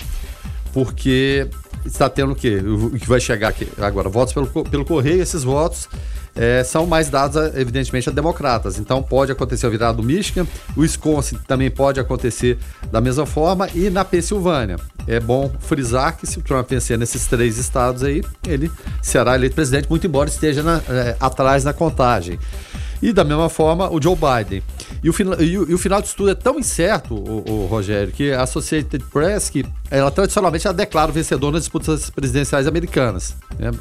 porque 0.73 1.49
está 1.85 2.09
tendo 2.09 2.33
o 2.33 2.35
quê? 2.35 2.57
O 2.57 2.91
que 2.91 3.07
vai 3.07 3.19
chegar 3.19 3.49
aqui 3.49 3.67
agora? 3.77 4.09
Votos 4.09 4.33
pelo, 4.33 4.47
pelo 4.47 4.85
correio, 4.85 5.21
esses 5.21 5.43
votos 5.43 5.87
é, 6.35 6.63
são 6.63 6.85
mais 6.85 7.09
dados, 7.09 7.35
evidentemente, 7.55 8.09
a 8.09 8.11
democratas. 8.11 8.77
Então 8.79 9.01
pode 9.01 9.31
acontecer 9.31 9.65
a 9.67 9.69
virada 9.69 9.97
do 9.97 10.03
Michigan, 10.03 10.47
o 10.75 10.81
Wisconsin 10.81 11.37
também 11.47 11.69
pode 11.69 11.99
acontecer 11.99 12.57
da 12.91 12.99
mesma 12.99 13.25
forma 13.25 13.69
e 13.73 13.89
na 13.89 14.03
Pensilvânia. 14.03 14.77
É 15.05 15.19
bom 15.19 15.51
frisar 15.59 16.17
que 16.17 16.25
se 16.25 16.39
o 16.39 16.41
Trump 16.41 16.69
vencer 16.69 16.97
nesses 16.97 17.27
três 17.27 17.57
estados 17.57 18.03
aí, 18.03 18.23
ele 18.47 18.71
será 19.01 19.35
eleito 19.35 19.55
presidente, 19.55 19.89
muito 19.89 20.07
embora 20.07 20.29
esteja 20.29 20.63
na, 20.63 20.81
é, 20.89 21.15
atrás 21.19 21.63
na 21.63 21.73
contagem. 21.73 22.39
E 23.03 23.11
da 23.11 23.25
mesma 23.25 23.49
forma, 23.49 23.91
o 23.91 24.01
Joe 24.01 24.15
Biden. 24.15 24.63
E 25.03 25.09
o, 25.09 25.13
e 25.41 25.57
o, 25.57 25.71
e 25.71 25.73
o 25.73 25.77
final 25.77 26.01
de 26.01 26.07
estudo 26.07 26.29
é 26.31 26.35
tão 26.35 26.57
incerto, 26.57 27.13
o, 27.13 27.43
o, 27.45 27.65
Rogério, 27.65 28.13
que 28.13 28.31
a 28.31 28.43
Associated 28.43 29.03
Press, 29.11 29.49
que 29.49 29.65
ela 29.91 30.09
tradicionalmente 30.09 30.65
ela 30.65 30.73
declara 30.73 31.11
o 31.11 31.13
vencedor 31.13 31.51
nas 31.51 31.61
disputas 31.61 32.09
presidenciais 32.09 32.65
americanas. 32.65 33.35
Né? 33.59 33.71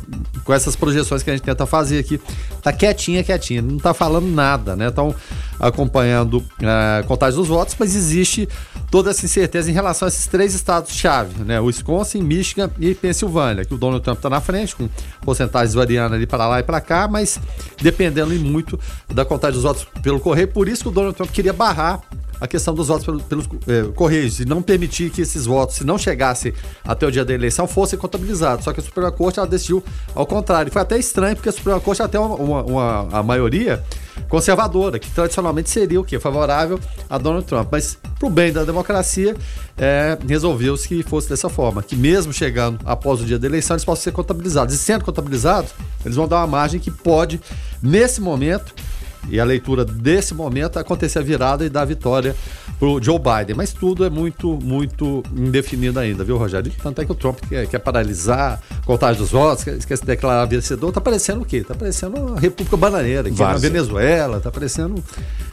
Com 0.44 0.52
essas 0.52 0.76
projeções 0.76 1.22
que 1.22 1.30
a 1.30 1.32
gente 1.32 1.42
tenta 1.42 1.64
fazer 1.64 1.98
aqui. 1.98 2.20
Tá 2.62 2.72
quietinha, 2.72 3.24
quietinha, 3.24 3.62
não 3.62 3.78
tá 3.78 3.94
falando 3.94 4.26
nada, 4.26 4.76
né? 4.76 4.88
Estão 4.88 5.14
acompanhando 5.58 6.44
a 6.60 7.00
uh, 7.00 7.06
contagem 7.06 7.38
dos 7.38 7.48
votos, 7.48 7.74
mas 7.78 7.94
existe 7.94 8.48
toda 8.90 9.10
essa 9.10 9.24
incerteza 9.24 9.70
em 9.70 9.74
relação 9.74 10.06
a 10.06 10.08
esses 10.08 10.26
três 10.26 10.54
estados-chave, 10.54 11.42
né? 11.44 11.58
Wisconsin, 11.60 12.20
Michigan 12.22 12.70
e 12.78 12.94
Pensilvânia, 12.94 13.64
que 13.64 13.72
o 13.72 13.78
Donald 13.78 14.04
Trump 14.04 14.18
está 14.18 14.28
na 14.28 14.40
frente, 14.40 14.76
com 14.76 14.88
porcentagens 15.22 15.74
variando 15.74 16.14
ali 16.14 16.26
para 16.26 16.46
lá 16.46 16.60
e 16.60 16.62
para 16.62 16.80
cá, 16.80 17.08
mas 17.08 17.40
dependendo 17.80 18.32
muito 18.34 18.78
da 19.08 19.24
contagem 19.24 19.54
dos 19.54 19.62
votos 19.62 19.86
pelo 20.02 20.20
correio. 20.20 20.48
Por 20.48 20.68
isso 20.68 20.82
que 20.82 20.88
o 20.88 20.92
Donald 20.92 21.16
Trump 21.16 21.30
queria 21.30 21.52
barrar 21.52 22.00
a 22.40 22.46
questão 22.46 22.74
dos 22.74 22.88
votos 22.88 23.04
pelos, 23.04 23.22
pelos 23.22 23.46
é, 23.66 23.92
correios 23.92 24.40
e 24.40 24.44
não 24.44 24.60
permitir 24.60 25.10
que 25.10 25.22
esses 25.22 25.46
votos, 25.46 25.76
se 25.76 25.84
não 25.84 25.96
chegassem 25.96 26.52
até 26.84 27.06
o 27.06 27.10
dia 27.10 27.24
da 27.24 27.32
eleição, 27.32 27.66
fossem 27.66 27.98
contabilizados. 27.98 28.64
Só 28.64 28.72
que 28.72 28.80
a 28.80 28.82
Suprema 28.82 29.12
Corte 29.12 29.38
ela 29.38 29.48
decidiu 29.48 29.82
ao 30.14 30.26
contrário. 30.26 30.72
Foi 30.72 30.82
até 30.82 30.98
estranho, 30.98 31.36
porque 31.36 31.48
a 31.48 31.52
Suprema 31.52 31.80
Corte 31.80 32.02
até 32.02 32.18
uma, 32.18 32.34
uma, 32.34 32.62
uma 32.62 33.08
a 33.12 33.22
maioria 33.22 33.82
conservadora, 34.28 34.98
que 34.98 35.10
tradicionalmente 35.10 35.70
seria 35.70 36.00
o 36.00 36.04
quê? 36.04 36.18
Favorável 36.18 36.78
a 37.08 37.18
Donald 37.18 37.46
Trump. 37.46 37.68
Mas, 37.70 37.98
para 38.18 38.26
o 38.26 38.30
bem 38.30 38.52
da 38.52 38.64
democracia, 38.64 39.36
é, 39.76 40.18
resolveu-se 40.26 40.88
que 40.88 41.02
fosse 41.02 41.28
dessa 41.28 41.48
forma. 41.48 41.82
Que 41.82 41.96
mesmo 41.96 42.32
chegando 42.32 42.78
após 42.84 43.20
o 43.20 43.24
dia 43.24 43.38
da 43.38 43.46
eleição, 43.46 43.74
eles 43.74 43.84
possam 43.84 44.04
ser 44.04 44.12
contabilizados. 44.12 44.74
E 44.74 44.78
sendo 44.78 45.04
contabilizados, 45.04 45.72
eles 46.04 46.16
vão 46.16 46.26
dar 46.26 46.38
uma 46.38 46.46
margem 46.46 46.80
que 46.80 46.90
pode, 46.90 47.40
nesse 47.82 48.20
momento, 48.20 48.74
e 49.28 49.40
a 49.40 49.44
leitura 49.44 49.84
desse 49.84 50.34
momento 50.34 50.78
acontecer 50.78 51.18
a 51.18 51.22
virada 51.22 51.64
e 51.64 51.68
dar 51.68 51.82
a 51.82 51.84
vitória 51.84 52.34
pro 52.78 53.02
Joe 53.02 53.18
Biden. 53.18 53.56
Mas 53.56 53.72
tudo 53.72 54.04
é 54.04 54.10
muito, 54.10 54.58
muito 54.62 55.22
indefinido 55.36 55.98
ainda, 55.98 56.24
viu, 56.24 56.36
Rogério? 56.36 56.72
Tanto 56.82 57.00
é 57.00 57.04
que 57.04 57.12
o 57.12 57.14
Trump 57.14 57.38
quer, 57.48 57.66
quer 57.66 57.78
paralisar 57.78 58.60
a 58.70 58.86
contagem 58.86 59.20
dos 59.20 59.30
votos, 59.30 59.64
quer, 59.64 59.78
quer 59.78 59.96
se 59.96 60.04
declarar 60.04 60.44
vencedor. 60.46 60.92
Tá 60.92 61.00
parecendo 61.00 61.42
o 61.42 61.44
quê? 61.44 61.62
Tá 61.62 61.74
parecendo 61.74 62.34
a 62.34 62.40
República 62.40 62.76
Bananeira, 62.76 63.30
que 63.30 63.42
é 63.42 63.46
na 63.46 63.56
Venezuela, 63.56 64.40
tá 64.40 64.50
parecendo 64.50 65.02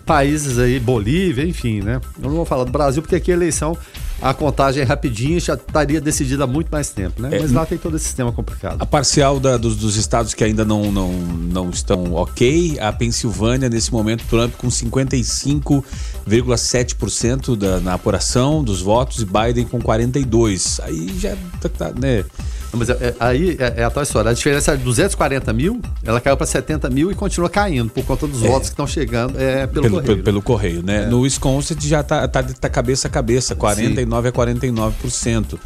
países 0.06 0.58
aí, 0.58 0.80
Bolívia, 0.80 1.46
enfim, 1.46 1.82
né? 1.82 2.02
Eu 2.18 2.30
não 2.30 2.38
vou 2.38 2.46
falar 2.46 2.64
do 2.64 2.72
Brasil, 2.72 3.02
porque 3.02 3.16
aqui 3.16 3.32
a 3.32 3.36
eleição 3.36 3.78
a 4.22 4.34
contagem 4.34 4.84
é 4.84 4.86
rapidinha 4.86 5.40
já 5.40 5.54
estaria 5.54 6.02
decidida 6.02 6.44
há 6.44 6.48
muito 6.48 6.68
mais 6.70 6.90
tempo, 6.90 7.22
né? 7.22 7.30
É, 7.32 7.40
Mas 7.40 7.52
lá 7.52 7.64
tem 7.66 7.78
todo 7.78 7.96
esse 7.96 8.04
sistema 8.06 8.32
complicado. 8.32 8.82
A 8.82 8.86
parcial 8.86 9.40
da, 9.40 9.58
dos, 9.58 9.76
dos, 9.76 9.96
estados 9.96 10.34
que 10.34 10.44
ainda 10.44 10.66
não, 10.66 10.92
não, 10.92 11.12
não 11.12 11.70
estão 11.70 12.14
ok, 12.14 12.80
a 12.80 12.92
Pensilvânia, 12.92 13.70
nesse 13.70 13.92
momento, 13.92 14.26
Trump 14.30 14.56
com 14.56 14.68
55,7% 14.68 17.56
da, 17.56 17.80
na 17.80 17.94
apuração 17.94 18.64
dos 18.64 18.82
votos 18.82 19.22
e 19.22 19.26
Biden 19.26 19.66
com 19.66 19.80
42%. 19.80 20.80
Aí 20.84 21.16
já 21.18 21.38
tá, 21.62 21.70
tá 21.70 21.92
né? 21.92 22.26
Mas 22.72 22.90
é, 22.90 22.94
é, 22.94 23.16
aí 23.20 23.58
é, 23.60 23.82
é, 23.82 23.84
a 23.84 23.90
tal 23.90 24.04
história. 24.04 24.30
A 24.30 24.34
diferença 24.34 24.78
de 24.78 24.84
240 24.84 25.52
mil, 25.54 25.82
ela 26.04 26.22
caiu 26.22 26.38
para 26.38 26.46
70 26.46 26.90
mil 26.90 27.12
e 27.12 27.16
continua 27.16 27.50
caindo 27.50 27.90
por 27.90 28.04
conta 28.06 28.28
dos 28.28 28.44
é. 28.44 28.48
votos 28.48 28.70
que 28.70 28.74
estão 28.74 28.86
chegando 28.86 29.40
é, 29.40 29.66
pelo, 29.66 29.84
pelo, 29.84 29.96
correio. 29.96 30.06
Pelo, 30.06 30.24
pelo 30.24 30.42
correio, 30.42 30.84
né? 30.84 31.04
É. 31.04 31.06
No 31.08 31.22
Wisconsin 31.22 31.76
já 31.80 32.04
tá, 32.04 32.28
tá, 32.28 32.44
tá, 32.44 32.70
cabeça 32.70 33.08
a 33.08 33.12
cabeça, 33.12 33.56
49 33.56 34.28
Sim. 34.28 34.34
a 34.34 34.92
49%. 34.92 35.60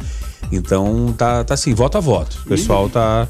Então 0.50 1.14
tá, 1.16 1.44
tá 1.44 1.54
assim, 1.54 1.74
voto 1.74 1.98
a 1.98 2.00
voto. 2.00 2.38
O 2.44 2.48
pessoal 2.48 2.86
e, 2.86 2.90
tá. 2.90 3.28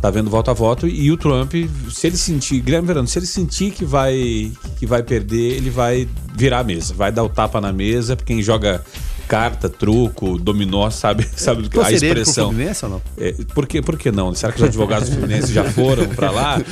tá 0.00 0.10
vendo 0.10 0.28
voto 0.28 0.50
a 0.50 0.54
voto 0.54 0.86
e 0.86 1.10
o 1.10 1.16
Trump, 1.16 1.54
se 1.90 2.06
ele 2.06 2.16
sentir, 2.16 2.60
Guilherme 2.60 2.86
Verano, 2.86 3.08
se 3.08 3.18
ele 3.18 3.26
sentir 3.26 3.70
que 3.70 3.84
vai 3.84 4.52
que 4.78 4.86
vai 4.86 5.02
perder, 5.02 5.56
ele 5.56 5.70
vai 5.70 6.08
virar 6.34 6.60
a 6.60 6.64
mesa, 6.64 6.94
vai 6.94 7.10
dar 7.10 7.24
o 7.24 7.28
tapa 7.28 7.60
na 7.60 7.72
mesa, 7.72 8.16
porque 8.16 8.34
quem 8.34 8.42
joga 8.42 8.82
carta, 9.28 9.68
truco, 9.68 10.38
dominó, 10.38 10.88
sabe, 10.90 11.28
sabe 11.36 11.68
que 11.68 11.78
a 11.78 11.92
expressão. 11.92 12.52
Pro 12.54 12.66
ou 12.84 12.88
não? 12.88 13.02
É, 13.18 13.32
por, 13.54 13.66
que, 13.66 13.82
por 13.82 13.98
que 13.98 14.10
não? 14.10 14.34
Será 14.34 14.52
que 14.52 14.58
os 14.58 14.66
advogados 14.66 15.10
do 15.10 15.16
Fluminense 15.16 15.52
já 15.52 15.64
foram 15.64 16.08
para 16.08 16.30
lá? 16.30 16.60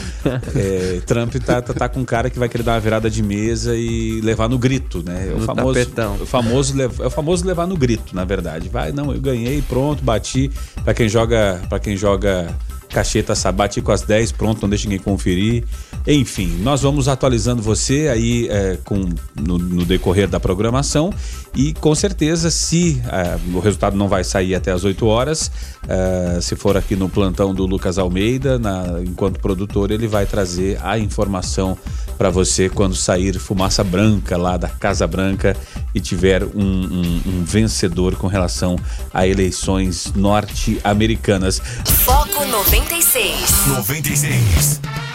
É, 0.56 1.00
Trump 1.06 1.34
tá, 1.36 1.60
tá, 1.60 1.74
tá, 1.74 1.88
com 1.88 2.00
um 2.00 2.04
cara 2.04 2.30
que 2.30 2.38
vai 2.38 2.48
querer 2.48 2.62
dar 2.62 2.74
uma 2.74 2.80
virada 2.80 3.10
de 3.10 3.22
mesa 3.22 3.76
e 3.76 4.20
levar 4.22 4.48
no 4.48 4.58
grito, 4.58 5.02
né? 5.04 5.28
É 5.30 5.34
o, 5.34 5.40
famoso, 5.40 5.80
o 6.20 6.26
famoso, 6.26 6.82
é 6.82 7.06
o 7.06 7.10
famoso 7.10 7.46
levar 7.46 7.66
no 7.66 7.76
grito, 7.76 8.14
na 8.14 8.24
verdade. 8.24 8.68
Vai, 8.68 8.92
não, 8.92 9.12
eu 9.12 9.20
ganhei, 9.20 9.62
pronto, 9.62 10.02
bati. 10.02 10.50
Para 10.84 10.94
quem 10.94 11.08
joga, 11.08 11.60
para 11.68 11.78
quem 11.78 11.96
joga 11.96 12.54
Cacheta 12.88 13.34
Sabate 13.34 13.80
com 13.82 13.92
as 13.92 14.02
10, 14.02 14.32
pronto, 14.32 14.62
não 14.62 14.68
deixe 14.68 14.88
ninguém 14.88 15.02
conferir. 15.02 15.64
Enfim, 16.06 16.58
nós 16.62 16.82
vamos 16.82 17.08
atualizando 17.08 17.60
você 17.60 18.08
aí 18.08 18.48
é, 18.48 18.78
com, 18.84 19.08
no, 19.34 19.58
no, 19.58 19.84
decorrer 19.84 20.28
da 20.28 20.38
programação 20.38 21.12
e 21.56 21.72
com 21.72 21.94
certeza, 21.94 22.50
se 22.50 23.02
é, 23.06 23.38
o 23.54 23.60
resultado 23.60 23.96
não 23.96 24.08
vai 24.08 24.22
sair 24.22 24.54
até 24.54 24.70
as 24.70 24.84
8 24.84 25.06
horas, 25.06 25.50
é, 25.88 26.38
se 26.40 26.54
for 26.54 26.76
aqui 26.76 26.94
no 26.94 27.08
plantão 27.08 27.54
do 27.54 27.64
Lucas 27.64 27.96
Almeida, 27.96 28.58
na, 28.58 29.00
enquanto 29.00 29.40
produtor, 29.40 29.90
ele 29.90 30.06
vai 30.06 30.26
trazer 30.26 30.78
a 30.82 30.98
informação 30.98 31.76
para 32.18 32.28
você 32.28 32.68
quando 32.68 32.94
sair 32.94 33.38
fumaça 33.38 33.82
branca 33.82 34.36
lá 34.36 34.58
da 34.58 34.68
Casa 34.68 35.06
Branca 35.06 35.56
e 35.94 36.00
tiver 36.00 36.44
um, 36.44 36.48
um, 36.54 37.22
um 37.26 37.44
vencedor 37.44 38.16
com 38.16 38.26
relação 38.26 38.76
a 39.12 39.26
eleições 39.26 40.12
norte-americanas. 40.14 41.60
Foco 42.04 42.44
96. 42.44 43.66
96. 43.66 45.05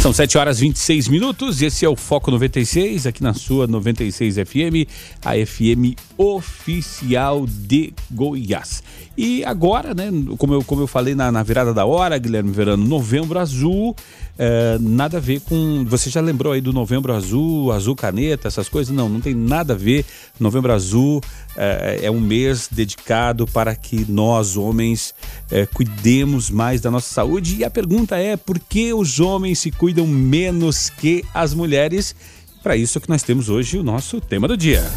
São 0.00 0.14
7 0.14 0.38
horas 0.38 0.58
26 0.58 1.08
minutos. 1.08 1.60
Esse 1.60 1.84
é 1.84 1.88
o 1.88 1.94
Foco 1.94 2.30
96, 2.30 3.06
aqui 3.06 3.22
na 3.22 3.34
sua 3.34 3.66
96 3.66 4.36
FM, 4.36 4.88
a 5.22 5.32
FM 5.34 5.94
oficial 6.16 7.44
de 7.46 7.92
Goiás. 8.10 8.82
E 9.14 9.44
agora, 9.44 9.92
né, 9.92 10.10
como 10.38 10.54
eu, 10.54 10.64
como 10.64 10.80
eu 10.80 10.86
falei 10.86 11.14
na, 11.14 11.30
na 11.30 11.42
virada 11.42 11.74
da 11.74 11.84
hora, 11.84 12.16
Guilherme 12.16 12.50
Verano, 12.50 12.82
novembro 12.82 13.38
azul, 13.38 13.94
é, 14.42 14.78
nada 14.80 15.18
a 15.18 15.20
ver 15.20 15.42
com. 15.42 15.84
Você 15.84 16.08
já 16.08 16.18
lembrou 16.22 16.54
aí 16.54 16.62
do 16.62 16.72
novembro 16.72 17.12
azul, 17.12 17.70
azul 17.72 17.94
caneta, 17.94 18.48
essas 18.48 18.70
coisas? 18.70 18.94
Não, 18.94 19.06
não 19.06 19.20
tem 19.20 19.34
nada 19.34 19.74
a 19.74 19.76
ver. 19.76 20.02
Novembro 20.40 20.72
azul 20.72 21.20
é, 21.54 22.00
é 22.04 22.10
um 22.10 22.18
mês 22.18 22.66
dedicado 22.72 23.46
para 23.46 23.76
que 23.76 24.10
nós, 24.10 24.56
homens, 24.56 25.14
é, 25.50 25.66
cuidemos 25.66 26.48
mais 26.48 26.80
da 26.80 26.90
nossa 26.90 27.12
saúde. 27.12 27.56
E 27.56 27.64
a 27.64 27.70
pergunta 27.70 28.16
é: 28.16 28.34
por 28.34 28.58
que 28.58 28.94
os 28.94 29.20
homens 29.20 29.58
se 29.58 29.70
cuidam 29.70 30.06
menos 30.06 30.88
que 30.88 31.22
as 31.34 31.52
mulheres? 31.52 32.16
Para 32.62 32.76
isso 32.76 32.98
que 32.98 33.10
nós 33.10 33.22
temos 33.22 33.50
hoje 33.50 33.76
o 33.76 33.82
nosso 33.82 34.22
tema 34.22 34.48
do 34.48 34.56
dia. 34.56 34.90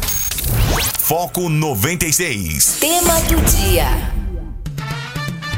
Foco 0.98 1.50
96. 1.50 2.78
Tema 2.80 3.20
do 3.20 3.36
dia. 3.42 4.23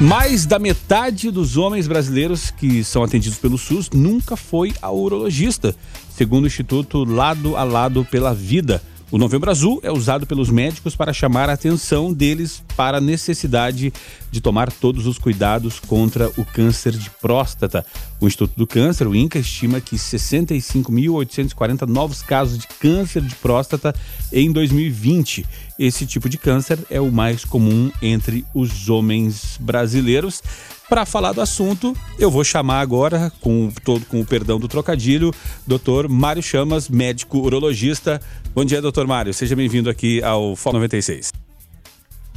Mais 0.00 0.44
da 0.44 0.58
metade 0.58 1.30
dos 1.30 1.56
homens 1.56 1.88
brasileiros 1.88 2.50
que 2.50 2.84
são 2.84 3.02
atendidos 3.02 3.38
pelo 3.38 3.56
SUS 3.56 3.88
nunca 3.90 4.36
foi 4.36 4.74
ao 4.82 4.98
urologista, 4.98 5.74
segundo 6.10 6.44
o 6.44 6.46
Instituto 6.46 7.02
Lado 7.02 7.56
a 7.56 7.64
Lado 7.64 8.04
pela 8.04 8.34
Vida. 8.34 8.82
O 9.10 9.16
Novembro 9.16 9.50
Azul 9.50 9.80
é 9.82 9.90
usado 9.90 10.26
pelos 10.26 10.50
médicos 10.50 10.94
para 10.94 11.14
chamar 11.14 11.48
a 11.48 11.52
atenção 11.54 12.12
deles 12.12 12.62
para 12.76 12.98
a 12.98 13.00
necessidade 13.00 13.90
de 14.30 14.40
tomar 14.40 14.70
todos 14.70 15.06
os 15.06 15.16
cuidados 15.16 15.78
contra 15.78 16.28
o 16.36 16.44
câncer 16.44 16.92
de 16.92 17.08
próstata. 17.08 17.86
O 18.20 18.26
Instituto 18.26 18.54
do 18.56 18.66
Câncer, 18.66 19.06
o 19.06 19.14
INCA, 19.14 19.38
estima 19.38 19.80
que 19.80 19.94
65.840 19.96 21.86
novos 21.86 22.20
casos 22.20 22.58
de 22.58 22.66
câncer 22.66 23.22
de 23.22 23.34
próstata 23.36 23.94
em 24.32 24.50
2020. 24.50 25.46
Esse 25.78 26.06
tipo 26.06 26.28
de 26.28 26.38
câncer 26.38 26.78
é 26.88 26.98
o 26.98 27.12
mais 27.12 27.44
comum 27.44 27.90
entre 28.00 28.46
os 28.54 28.88
homens 28.88 29.58
brasileiros. 29.60 30.42
Para 30.88 31.04
falar 31.04 31.32
do 31.32 31.40
assunto, 31.42 31.94
eu 32.18 32.30
vou 32.30 32.44
chamar 32.44 32.80
agora, 32.80 33.30
com 33.40 33.70
todo 33.84 34.06
com 34.06 34.20
o 34.20 34.24
perdão 34.24 34.58
do 34.58 34.68
trocadilho, 34.68 35.32
Dr. 35.66 36.08
Mário 36.08 36.42
Chamas, 36.42 36.88
médico 36.88 37.38
urologista. 37.38 38.22
Bom 38.54 38.64
dia, 38.64 38.80
doutor 38.80 39.06
Mário. 39.06 39.34
Seja 39.34 39.54
bem-vindo 39.54 39.90
aqui 39.90 40.22
ao 40.22 40.56
FO 40.56 40.72
96. 40.72 41.32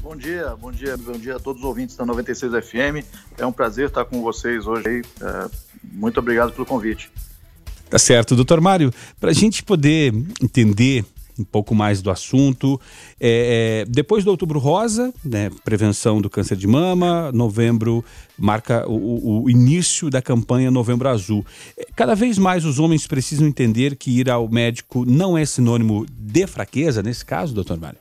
Bom 0.01 0.17
dia, 0.17 0.55
bom 0.59 0.71
dia, 0.71 0.97
bom 0.97 1.13
dia 1.13 1.35
a 1.37 1.39
todos 1.39 1.61
os 1.61 1.67
ouvintes 1.67 1.95
da 1.95 2.05
96 2.05 2.65
FM. 2.65 3.05
É 3.37 3.45
um 3.45 3.51
prazer 3.53 3.87
estar 3.87 4.03
com 4.03 4.21
vocês 4.21 4.67
hoje. 4.67 5.01
É, 5.21 5.49
muito 5.83 6.19
obrigado 6.19 6.51
pelo 6.51 6.65
convite. 6.65 7.09
Tá 7.89 7.97
certo, 7.97 8.35
doutor 8.35 8.59
Mário. 8.59 8.91
Para 9.19 9.29
a 9.29 9.33
gente 9.33 9.63
poder 9.63 10.13
entender 10.41 11.05
um 11.39 11.43
pouco 11.43 11.73
mais 11.73 12.01
do 12.01 12.11
assunto. 12.11 12.79
É, 13.19 13.83
é, 13.83 13.85
depois 13.89 14.23
do 14.23 14.31
Outubro 14.31 14.59
Rosa, 14.59 15.13
né, 15.23 15.49
prevenção 15.63 16.21
do 16.21 16.29
câncer 16.29 16.57
de 16.57 16.67
mama, 16.67 17.31
novembro 17.31 18.03
marca 18.37 18.87
o, 18.87 19.43
o, 19.43 19.49
início 19.49 20.09
da 20.09 20.21
campanha 20.21 20.71
Novembro 20.71 21.09
Azul. 21.09 21.45
É, 21.77 21.85
cada 21.95 22.15
vez 22.15 22.37
mais 22.37 22.65
os 22.65 22.79
homens 22.79 23.07
precisam 23.07 23.47
entender 23.47 23.95
que 23.95 24.19
ir 24.19 24.29
ao 24.29 24.47
médico 24.47 25.05
não 25.05 25.37
é 25.37 25.45
sinônimo 25.45 26.05
de 26.09 26.47
fraqueza, 26.47 27.03
nesse 27.03 27.25
caso, 27.25 27.53
doutor 27.53 27.77
Mário? 27.77 27.99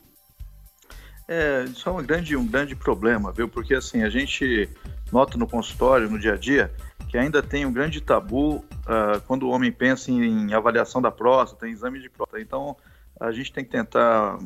É, 1.27 1.65
isso 1.65 1.89
é 1.89 1.93
um 1.93 2.03
grande, 2.03 2.37
um 2.37 2.47
grande 2.47 2.75
problema, 2.75 3.31
viu? 3.33 3.49
Porque 3.49 3.75
assim, 3.75 4.03
a 4.03 4.09
gente 4.09 4.69
nota 5.13 5.37
no 5.37 5.47
consultório, 5.47 6.09
no 6.09 6.19
dia 6.19 6.35
a 6.35 6.37
dia, 6.37 6.73
que 7.09 7.19
ainda 7.19 7.43
tem 7.43 7.67
um 7.67 7.73
grande 7.73 8.01
tabu 8.01 8.57
uh, 8.57 9.21
quando 9.27 9.45
o 9.45 9.51
homem 9.51 9.73
pensa 9.73 10.11
em, 10.11 10.23
em 10.23 10.55
avaliação 10.55 11.01
da 11.01 11.11
próstata, 11.11 11.67
em 11.67 11.73
exame 11.73 12.01
de 12.01 12.09
próstata. 12.09 12.41
Então, 12.41 12.77
a 13.21 13.33
gente 13.33 13.53
tem 13.53 13.65
que 13.65 13.71
tentar 13.71 14.39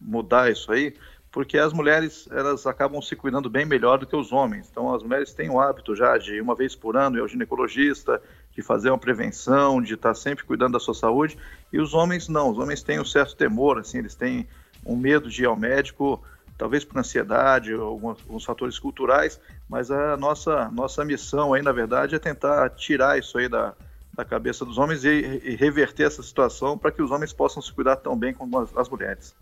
mudar 0.00 0.50
isso 0.50 0.70
aí, 0.72 0.94
porque 1.30 1.58
as 1.58 1.72
mulheres 1.72 2.28
elas 2.30 2.66
acabam 2.66 3.00
se 3.02 3.14
cuidando 3.14 3.50
bem 3.50 3.64
melhor 3.64 3.98
do 3.98 4.06
que 4.06 4.16
os 4.16 4.32
homens. 4.32 4.68
Então 4.70 4.94
as 4.94 5.02
mulheres 5.02 5.32
têm 5.32 5.50
o 5.50 5.60
hábito 5.60 5.94
já 5.94 6.16
de 6.16 6.40
uma 6.40 6.54
vez 6.54 6.74
por 6.74 6.96
ano 6.96 7.18
ir 7.18 7.20
ao 7.20 7.28
ginecologista, 7.28 8.20
de 8.52 8.62
fazer 8.62 8.90
uma 8.90 8.98
prevenção, 8.98 9.80
de 9.80 9.94
estar 9.94 10.14
sempre 10.14 10.44
cuidando 10.44 10.72
da 10.72 10.80
sua 10.80 10.94
saúde. 10.94 11.38
E 11.72 11.80
os 11.80 11.94
homens 11.94 12.28
não, 12.28 12.50
os 12.50 12.58
homens 12.58 12.82
têm 12.82 12.98
um 12.98 13.04
certo 13.04 13.36
temor, 13.36 13.78
assim, 13.78 13.98
eles 13.98 14.14
têm 14.14 14.48
um 14.84 14.96
medo 14.96 15.28
de 15.28 15.42
ir 15.42 15.46
ao 15.46 15.56
médico, 15.56 16.22
talvez 16.56 16.84
por 16.84 16.98
ansiedade 16.98 17.72
alguns, 17.72 18.18
alguns 18.22 18.44
fatores 18.44 18.78
culturais, 18.78 19.40
mas 19.68 19.90
a 19.90 20.16
nossa 20.16 20.68
nossa 20.70 21.04
missão 21.04 21.54
aí 21.54 21.62
na 21.62 21.72
verdade 21.72 22.16
é 22.16 22.18
tentar 22.18 22.70
tirar 22.70 23.18
isso 23.18 23.38
aí 23.38 23.48
da 23.48 23.74
da 24.18 24.24
cabeça 24.24 24.64
dos 24.64 24.78
homens 24.78 25.04
e, 25.04 25.40
e 25.44 25.54
reverter 25.54 26.02
essa 26.02 26.24
situação 26.24 26.76
para 26.76 26.90
que 26.90 27.00
os 27.00 27.12
homens 27.12 27.32
possam 27.32 27.62
se 27.62 27.72
cuidar 27.72 27.94
tão 27.94 28.18
bem 28.18 28.34
como 28.34 28.58
as, 28.58 28.76
as 28.76 28.88
mulheres. 28.88 29.32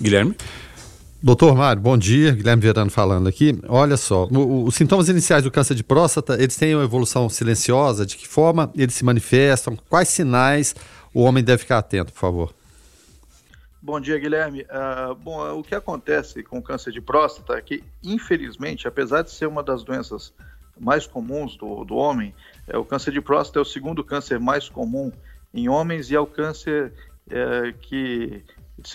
Guilherme? 0.00 0.36
Doutor 1.20 1.56
Mário, 1.56 1.82
bom 1.82 1.98
dia. 1.98 2.30
Guilherme 2.30 2.62
Verano 2.62 2.88
falando 2.88 3.28
aqui. 3.28 3.58
Olha 3.66 3.96
só, 3.96 4.26
o, 4.26 4.64
os 4.64 4.76
sintomas 4.76 5.08
iniciais 5.08 5.42
do 5.42 5.50
câncer 5.50 5.74
de 5.74 5.82
próstata, 5.82 6.34
eles 6.40 6.54
têm 6.54 6.76
uma 6.76 6.84
evolução 6.84 7.28
silenciosa? 7.28 8.06
De 8.06 8.16
que 8.16 8.28
forma 8.28 8.70
eles 8.76 8.94
se 8.94 9.04
manifestam? 9.04 9.76
Quais 9.88 10.08
sinais 10.08 10.72
o 11.12 11.22
homem 11.22 11.42
deve 11.42 11.58
ficar 11.58 11.78
atento, 11.78 12.12
por 12.12 12.20
favor? 12.20 12.54
Bom 13.82 14.00
dia, 14.00 14.18
Guilherme. 14.20 14.62
Uh, 14.62 15.16
bom, 15.16 15.58
o 15.58 15.64
que 15.64 15.74
acontece 15.74 16.44
com 16.44 16.58
o 16.58 16.62
câncer 16.62 16.92
de 16.92 17.00
próstata 17.00 17.54
é 17.54 17.60
que, 17.60 17.82
infelizmente, 18.04 18.86
apesar 18.86 19.22
de 19.22 19.32
ser 19.32 19.46
uma 19.46 19.64
das 19.64 19.82
doenças 19.82 20.32
mais 20.78 21.06
comuns 21.06 21.56
do, 21.56 21.84
do 21.84 21.96
homem, 21.96 22.34
é, 22.66 22.76
o 22.76 22.84
câncer 22.84 23.12
de 23.12 23.20
próstata 23.20 23.58
é 23.58 23.62
o 23.62 23.64
segundo 23.64 24.04
câncer 24.04 24.38
mais 24.38 24.68
comum 24.68 25.12
em 25.52 25.68
homens 25.68 26.10
e 26.10 26.14
é 26.14 26.20
o 26.20 26.26
câncer 26.26 26.92
é, 27.30 27.72
que, 27.80 28.44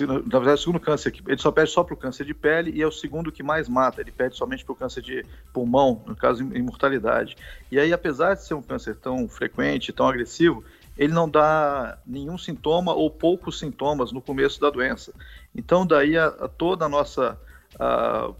na 0.05 0.39
verdade, 0.39 0.49
é 0.49 0.53
o 0.53 0.57
segundo 0.57 0.79
câncer, 0.79 1.13
ele 1.27 1.41
só 1.41 1.51
perde 1.51 1.71
só 1.71 1.83
para 1.83 1.93
o 1.93 1.97
câncer 1.97 2.25
de 2.25 2.33
pele 2.33 2.71
e 2.71 2.81
é 2.81 2.87
o 2.87 2.91
segundo 2.91 3.31
que 3.31 3.41
mais 3.41 3.67
mata, 3.67 4.01
ele 4.01 4.11
perde 4.11 4.37
somente 4.37 4.63
para 4.63 4.73
o 4.73 4.75
câncer 4.75 5.01
de 5.01 5.25
pulmão, 5.53 6.03
no 6.05 6.15
caso, 6.15 6.43
imortalidade. 6.55 7.35
E 7.71 7.79
aí, 7.79 7.91
apesar 7.91 8.35
de 8.35 8.45
ser 8.45 8.53
um 8.53 8.61
câncer 8.61 8.95
tão 8.95 9.27
frequente, 9.27 9.91
tão 9.91 10.07
agressivo, 10.07 10.63
ele 10.97 11.13
não 11.13 11.27
dá 11.27 11.97
nenhum 12.05 12.37
sintoma 12.37 12.93
ou 12.93 13.09
poucos 13.09 13.57
sintomas 13.57 14.11
no 14.11 14.21
começo 14.21 14.59
da 14.61 14.69
doença. 14.69 15.13
Então, 15.55 15.85
daí 15.85 16.17
a, 16.17 16.27
a 16.27 16.47
toda 16.47 16.85
a 16.85 16.89
nossa 16.89 17.39
a, 17.79 18.31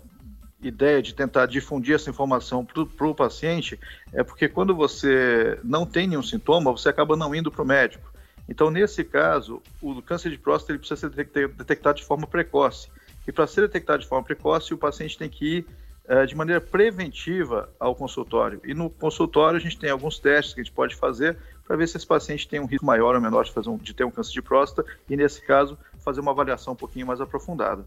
ideia 0.62 1.02
de 1.02 1.14
tentar 1.14 1.46
difundir 1.46 1.96
essa 1.96 2.10
informação 2.10 2.66
para 2.66 3.08
o 3.08 3.16
paciente 3.16 3.80
é 4.14 4.24
porque 4.24 4.48
quando 4.48 4.76
você 4.76 5.60
não 5.64 5.86
tem 5.86 6.08
nenhum 6.08 6.24
sintoma, 6.24 6.72
você 6.72 6.90
acaba 6.90 7.16
não 7.16 7.34
indo 7.34 7.52
para 7.52 7.62
o 7.62 7.66
médico. 7.66 8.12
Então, 8.48 8.70
nesse 8.70 9.04
caso, 9.04 9.62
o 9.82 10.02
câncer 10.02 10.30
de 10.30 10.38
próstata 10.38 10.74
ele 10.74 10.80
precisa 10.80 11.00
ser 11.00 11.10
detectado 11.10 11.98
de 11.98 12.06
forma 12.06 12.28
precoce. 12.28 12.90
E 13.28 13.32
para 13.32 13.48
ser 13.48 13.62
detectado 13.62 14.00
de 14.00 14.08
forma 14.08 14.26
precoce, 14.26 14.74
o 14.74 14.78
paciente 14.78 15.18
tem 15.18 15.30
que 15.30 15.58
ir 15.58 15.66
é, 16.08 16.26
de 16.26 16.36
maneira 16.36 16.60
preventiva 16.60 17.70
ao 17.80 17.96
consultório. 17.96 18.60
E 18.66 18.74
no 18.74 18.90
consultório, 18.90 19.58
a 19.58 19.62
gente 19.62 19.78
tem 19.78 19.90
alguns 19.90 20.20
testes 20.20 20.54
que 20.54 20.60
a 20.60 20.64
gente 20.64 20.74
pode 20.74 20.96
fazer 20.96 21.38
para 21.66 21.78
ver 21.78 21.88
se 21.88 21.96
esse 21.96 22.06
paciente 22.06 22.48
tem 22.48 22.60
um 22.60 22.66
risco 22.66 22.86
maior 22.86 23.16
ou 23.16 23.22
menor 23.22 23.46
de, 23.46 23.70
um, 23.70 23.78
de 23.78 23.94
ter 23.94 24.04
um 24.04 24.12
câncer 24.12 24.34
de 24.34 24.42
próstata 24.42 24.90
e, 25.10 25.16
nesse 25.16 25.42
caso, 25.42 25.78
fazer 26.04 26.20
uma 26.20 26.32
avaliação 26.32 26.74
um 26.74 26.76
pouquinho 26.76 27.08
mais 27.08 27.22
aprofundada. 27.22 27.86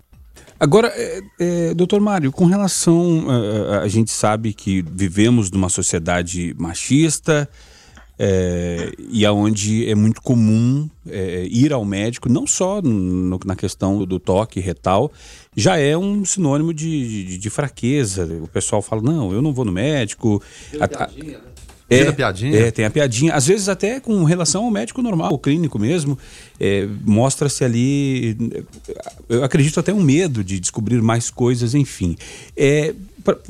Agora, 0.58 0.92
é, 0.94 1.20
é, 1.38 1.74
doutor 1.74 2.00
Mário, 2.00 2.30
com 2.32 2.46
relação. 2.46 3.26
A, 3.70 3.80
a 3.80 3.88
gente 3.88 4.10
sabe 4.10 4.52
que 4.52 4.82
vivemos 4.82 5.50
numa 5.50 5.68
sociedade 5.68 6.54
machista 6.58 7.48
é, 8.18 8.92
e 9.10 9.26
aonde 9.26 9.88
é 9.88 9.94
muito 9.94 10.22
comum 10.22 10.88
é, 11.08 11.46
ir 11.50 11.72
ao 11.72 11.84
médico, 11.84 12.28
não 12.28 12.46
só 12.46 12.80
no, 12.80 13.40
na 13.44 13.56
questão 13.56 14.04
do 14.04 14.20
toque 14.20 14.60
retal, 14.60 15.10
já 15.56 15.78
é 15.78 15.96
um 15.96 16.24
sinônimo 16.24 16.72
de, 16.72 17.26
de, 17.26 17.38
de, 17.38 17.50
fraqueza. 17.50 18.24
O 18.40 18.46
pessoal 18.46 18.80
fala: 18.80 19.02
não, 19.02 19.32
eu 19.32 19.42
não 19.42 19.52
vou 19.52 19.64
no 19.64 19.72
médico. 19.72 20.40
A, 20.80 20.84
a, 20.84 21.10
é, 21.88 22.12
piadinha. 22.12 22.58
É, 22.58 22.70
tem 22.70 22.84
a 22.84 22.90
piadinha. 22.90 23.34
Às 23.34 23.46
vezes 23.46 23.68
até 23.68 24.00
com 24.00 24.24
relação 24.24 24.64
ao 24.64 24.70
médico 24.70 25.02
normal, 25.02 25.32
o 25.32 25.38
clínico 25.38 25.78
mesmo, 25.78 26.18
é, 26.58 26.88
mostra-se 27.04 27.64
ali, 27.64 28.36
eu 29.28 29.44
acredito 29.44 29.78
até 29.78 29.92
um 29.92 30.02
medo 30.02 30.42
de 30.42 30.58
descobrir 30.58 31.00
mais 31.02 31.30
coisas, 31.30 31.74
enfim. 31.74 32.16
É, 32.56 32.94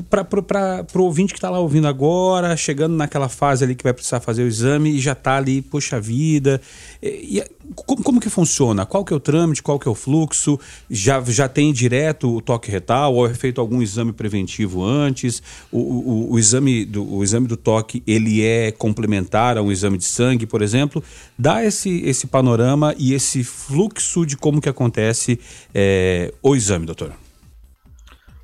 para 0.09 0.85
o 0.95 1.03
ouvinte 1.03 1.33
que 1.33 1.37
está 1.37 1.49
lá 1.49 1.59
ouvindo 1.59 1.87
agora, 1.87 2.55
chegando 2.55 2.95
naquela 2.95 3.27
fase 3.27 3.63
ali 3.63 3.75
que 3.75 3.83
vai 3.83 3.93
precisar 3.93 4.21
fazer 4.21 4.43
o 4.43 4.47
exame 4.47 4.91
e 4.91 4.99
já 4.99 5.11
está 5.11 5.35
ali, 5.35 5.61
poxa 5.61 5.99
vida. 5.99 6.61
E, 7.01 7.39
e, 7.39 7.54
como, 7.73 8.03
como, 8.03 8.21
que 8.21 8.29
funciona? 8.29 8.85
Qual 8.85 9.03
que 9.03 9.13
é 9.13 9.15
o 9.15 9.19
trâmite? 9.19 9.63
Qual 9.63 9.79
que 9.79 9.87
é 9.87 9.91
o 9.91 9.95
fluxo? 9.95 10.59
Já, 10.89 11.21
já 11.21 11.47
tem 11.47 11.71
direto 11.73 12.35
o 12.35 12.41
toque 12.41 12.69
retal 12.69 13.13
ou 13.15 13.27
é 13.27 13.33
feito 13.33 13.59
algum 13.61 13.81
exame 13.81 14.11
preventivo 14.11 14.83
antes? 14.83 15.41
O, 15.71 15.79
o, 15.79 16.31
o, 16.33 16.39
exame, 16.39 16.85
do, 16.85 17.15
o 17.15 17.23
exame 17.23 17.47
do 17.47 17.57
toque, 17.57 18.03
ele 18.05 18.43
é 18.43 18.71
complementar 18.71 19.57
a 19.57 19.61
um 19.61 19.71
exame 19.71 19.97
de 19.97 20.05
sangue, 20.05 20.45
por 20.45 20.61
exemplo? 20.61 21.03
Dá 21.37 21.63
esse, 21.63 22.01
esse 22.01 22.27
panorama 22.27 22.93
e 22.97 23.13
esse 23.13 23.43
fluxo 23.43 24.25
de 24.25 24.37
como 24.37 24.61
que 24.61 24.69
acontece 24.69 25.39
é, 25.73 26.33
o 26.41 26.55
exame, 26.55 26.85
doutor. 26.85 27.13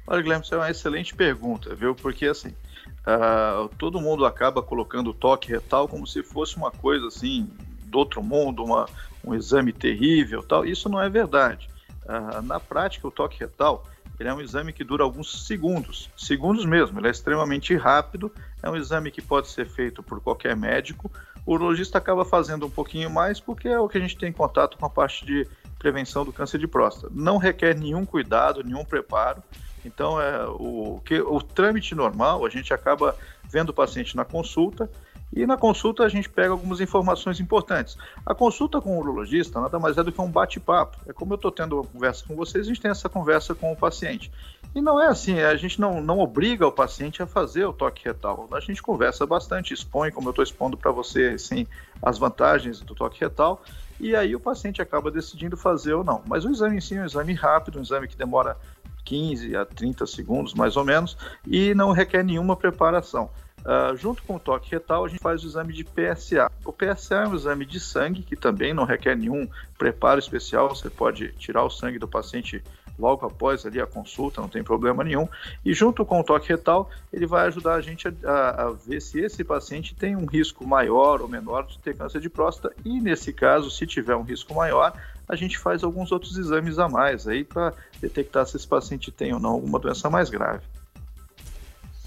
Olha, 0.07 0.21
Guilherme, 0.21 0.43
isso 0.43 0.55
é 0.55 0.57
uma 0.57 0.69
excelente 0.69 1.15
pergunta, 1.15 1.73
viu? 1.75 1.95
Porque 1.95 2.25
assim, 2.25 2.49
uh, 2.49 3.69
todo 3.77 4.01
mundo 4.01 4.25
acaba 4.25 4.61
colocando 4.61 5.11
o 5.11 5.13
toque 5.13 5.51
retal 5.51 5.87
como 5.87 6.05
se 6.05 6.21
fosse 6.23 6.57
uma 6.57 6.71
coisa 6.71 7.07
assim 7.07 7.47
do 7.85 7.99
outro 7.99 8.23
mundo, 8.23 8.63
uma, 8.63 8.89
um 9.23 9.33
exame 9.33 9.71
terrível, 9.71 10.43
tal. 10.43 10.65
Isso 10.65 10.89
não 10.89 11.01
é 11.01 11.09
verdade. 11.09 11.69
Uh, 12.05 12.41
na 12.41 12.59
prática, 12.59 13.07
o 13.07 13.11
toque 13.11 13.39
retal 13.39 13.85
ele 14.21 14.29
é 14.29 14.33
um 14.33 14.39
exame 14.39 14.71
que 14.71 14.83
dura 14.83 15.03
alguns 15.03 15.47
segundos, 15.47 16.07
segundos 16.15 16.63
mesmo. 16.63 16.99
Ele 16.99 17.07
é 17.07 17.11
extremamente 17.11 17.75
rápido. 17.75 18.31
É 18.61 18.69
um 18.69 18.75
exame 18.75 19.09
que 19.09 19.19
pode 19.19 19.47
ser 19.47 19.67
feito 19.67 20.03
por 20.03 20.21
qualquer 20.21 20.55
médico. 20.55 21.11
O 21.43 21.53
urologista 21.53 21.97
acaba 21.97 22.23
fazendo 22.23 22.67
um 22.67 22.69
pouquinho 22.69 23.09
mais 23.09 23.39
porque 23.39 23.67
é 23.67 23.79
o 23.79 23.89
que 23.89 23.97
a 23.97 24.01
gente 24.01 24.15
tem 24.15 24.31
contato 24.31 24.77
com 24.77 24.85
a 24.85 24.89
parte 24.89 25.25
de 25.25 25.47
prevenção 25.79 26.23
do 26.23 26.31
câncer 26.31 26.59
de 26.59 26.67
próstata. 26.67 27.11
Não 27.11 27.37
requer 27.37 27.75
nenhum 27.75 28.05
cuidado, 28.05 28.63
nenhum 28.63 28.85
preparo. 28.85 29.41
Então, 29.83 30.21
é, 30.21 30.45
o, 30.45 31.01
que, 31.03 31.19
o 31.19 31.41
trâmite 31.41 31.95
normal, 31.95 32.45
a 32.45 32.49
gente 32.49 32.71
acaba 32.71 33.15
vendo 33.49 33.69
o 33.69 33.73
paciente 33.73 34.15
na 34.15 34.23
consulta 34.23 34.87
e 35.33 35.45
na 35.45 35.57
consulta 35.57 36.03
a 36.03 36.09
gente 36.09 36.29
pega 36.29 36.51
algumas 36.51 36.81
informações 36.81 37.39
importantes. 37.39 37.97
A 38.25 38.35
consulta 38.35 38.81
com 38.81 38.97
o 38.97 38.99
urologista 38.99 39.61
nada 39.61 39.79
mais 39.79 39.97
é 39.97 40.03
do 40.03 40.11
que 40.11 40.19
um 40.19 40.29
bate-papo. 40.29 40.97
É 41.07 41.13
como 41.13 41.33
eu 41.33 41.35
estou 41.35 41.51
tendo 41.51 41.75
uma 41.77 41.85
conversa 41.85 42.25
com 42.27 42.35
vocês, 42.35 42.65
a 42.65 42.67
gente 42.67 42.81
tem 42.81 42.91
essa 42.91 43.07
conversa 43.07 43.55
com 43.55 43.71
o 43.71 43.75
paciente. 43.75 44.31
E 44.75 44.81
não 44.81 45.01
é 45.01 45.07
assim, 45.07 45.39
a 45.39 45.55
gente 45.55 45.79
não, 45.79 46.01
não 46.01 46.19
obriga 46.19 46.67
o 46.67 46.71
paciente 46.71 47.23
a 47.23 47.27
fazer 47.27 47.65
o 47.65 47.73
toque 47.73 48.05
retal. 48.05 48.47
A 48.51 48.59
gente 48.59 48.81
conversa 48.81 49.25
bastante, 49.25 49.73
expõe, 49.73 50.11
como 50.11 50.27
eu 50.27 50.31
estou 50.31 50.43
expondo 50.43 50.77
para 50.77 50.91
você, 50.91 51.33
assim, 51.35 51.65
as 52.01 52.17
vantagens 52.17 52.81
do 52.81 52.93
toque 52.93 53.19
retal. 53.19 53.63
E 53.99 54.15
aí 54.15 54.35
o 54.35 54.39
paciente 54.39 54.81
acaba 54.81 55.11
decidindo 55.11 55.55
fazer 55.55 55.93
ou 55.93 56.03
não. 56.03 56.21
Mas 56.25 56.43
o 56.43 56.49
exame 56.49 56.77
em 56.77 56.81
si 56.81 56.95
é 56.95 57.01
um 57.01 57.05
exame 57.05 57.33
rápido, 57.33 57.79
um 57.79 57.81
exame 57.81 58.07
que 58.07 58.17
demora 58.17 58.57
15 59.05 59.55
a 59.55 59.65
30 59.65 60.05
segundos, 60.07 60.53
mais 60.53 60.75
ou 60.75 60.85
menos, 60.85 61.17
e 61.45 61.73
não 61.75 61.91
requer 61.91 62.23
nenhuma 62.23 62.55
preparação. 62.55 63.29
Uh, 63.61 63.95
junto 63.95 64.23
com 64.23 64.35
o 64.35 64.39
toque 64.39 64.71
retal, 64.71 65.05
a 65.05 65.07
gente 65.07 65.21
faz 65.21 65.43
o 65.43 65.47
exame 65.47 65.73
de 65.73 65.83
PSA. 65.83 66.51
O 66.65 66.73
PSA 66.73 67.15
é 67.15 67.27
um 67.27 67.35
exame 67.35 67.65
de 67.65 67.79
sangue 67.79 68.23
que 68.23 68.35
também 68.35 68.73
não 68.73 68.85
requer 68.85 69.15
nenhum 69.15 69.47
preparo 69.77 70.19
especial. 70.19 70.69
Você 70.69 70.89
pode 70.89 71.31
tirar 71.33 71.63
o 71.63 71.69
sangue 71.69 71.99
do 71.99 72.07
paciente 72.07 72.63
logo 72.97 73.25
após 73.25 73.65
ali 73.65 73.81
a 73.81 73.87
consulta, 73.87 74.41
não 74.41 74.47
tem 74.47 74.63
problema 74.63 75.03
nenhum. 75.03 75.27
E 75.65 75.73
junto 75.73 76.05
com 76.05 76.19
o 76.19 76.23
toque 76.23 76.49
retal, 76.49 76.89
ele 77.11 77.25
vai 77.25 77.47
ajudar 77.47 77.75
a 77.75 77.81
gente 77.81 78.07
a, 78.07 78.67
a, 78.67 78.71
ver 78.71 79.01
se 79.01 79.19
esse 79.19 79.43
paciente 79.43 79.95
tem 79.95 80.15
um 80.15 80.25
risco 80.25 80.65
maior 80.65 81.21
ou 81.21 81.27
menor 81.27 81.65
de 81.65 81.79
ter 81.79 81.95
câncer 81.95 82.21
de 82.21 82.29
próstata. 82.29 82.75
E 82.85 82.99
nesse 82.99 83.33
caso, 83.33 83.71
se 83.71 83.87
tiver 83.87 84.15
um 84.15 84.23
risco 84.23 84.53
maior, 84.53 84.93
a 85.27 85.35
gente 85.35 85.57
faz 85.57 85.83
alguns 85.83 86.11
outros 86.11 86.37
exames 86.37 86.77
a 86.77 86.87
mais 86.87 87.27
aí 87.27 87.43
para 87.43 87.73
detectar 87.99 88.45
se 88.45 88.57
esse 88.57 88.67
paciente 88.67 89.11
tem 89.11 89.33
ou 89.33 89.39
não 89.39 89.51
alguma 89.51 89.79
doença 89.79 90.09
mais 90.09 90.29
grave. 90.29 90.63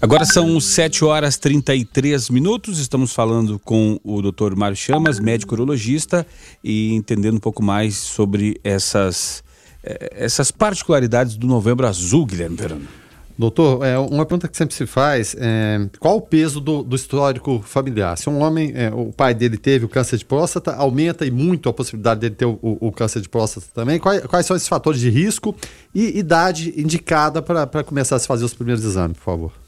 Agora 0.01 0.25
são 0.25 0.59
7 0.59 1.05
horas 1.05 1.37
33 1.37 2.29
minutos. 2.29 2.79
Estamos 2.79 3.13
falando 3.13 3.57
com 3.57 3.99
o 4.03 4.21
Dr. 4.21 4.55
Mário 4.55 4.75
Chamas, 4.75 5.19
médico 5.19 5.55
urologista, 5.55 6.27
e 6.63 6.93
entendendo 6.93 7.35
um 7.35 7.39
pouco 7.39 7.63
mais 7.63 7.95
sobre 7.95 8.59
essas, 8.63 9.41
eh, 9.83 10.11
essas 10.17 10.51
particularidades 10.51 11.37
do 11.37 11.47
Novembro 11.47 11.87
Azul, 11.87 12.25
Guilherme 12.25 12.57
Verano. 12.57 12.87
Doutor, 13.37 13.85
é, 13.85 13.97
uma 13.97 14.25
pergunta 14.25 14.47
que 14.47 14.55
sempre 14.55 14.73
se 14.73 14.85
faz 14.85 15.35
é 15.37 15.89
qual 15.99 16.17
o 16.17 16.21
peso 16.21 16.61
do, 16.61 16.83
do 16.83 16.95
histórico 16.95 17.61
familiar? 17.65 18.17
Se 18.17 18.29
um 18.29 18.39
homem, 18.39 18.71
é, 18.73 18.89
o 18.93 19.11
pai 19.11 19.33
dele 19.33 19.57
teve 19.57 19.83
o 19.83 19.89
câncer 19.89 20.17
de 20.17 20.23
próstata, 20.23 20.73
aumenta 20.73 21.25
e 21.25 21.31
muito 21.31 21.67
a 21.67 21.73
possibilidade 21.73 22.21
dele 22.21 22.35
ter 22.35 22.45
o, 22.45 22.57
o, 22.61 22.87
o 22.87 22.91
câncer 22.93 23.21
de 23.21 23.27
próstata 23.27 23.67
também. 23.73 23.99
Quais, 23.99 24.25
quais, 24.25 24.45
são 24.45 24.55
esses 24.55 24.69
fatores 24.69 25.01
de 25.01 25.09
risco 25.09 25.53
e 25.93 26.17
idade 26.17 26.73
indicada 26.77 27.41
para 27.41 27.83
começar 27.83 28.15
a 28.15 28.19
se 28.19 28.27
fazer 28.27 28.45
os 28.45 28.53
primeiros 28.53 28.85
exames, 28.85 29.17
por 29.17 29.23
favor? 29.23 29.64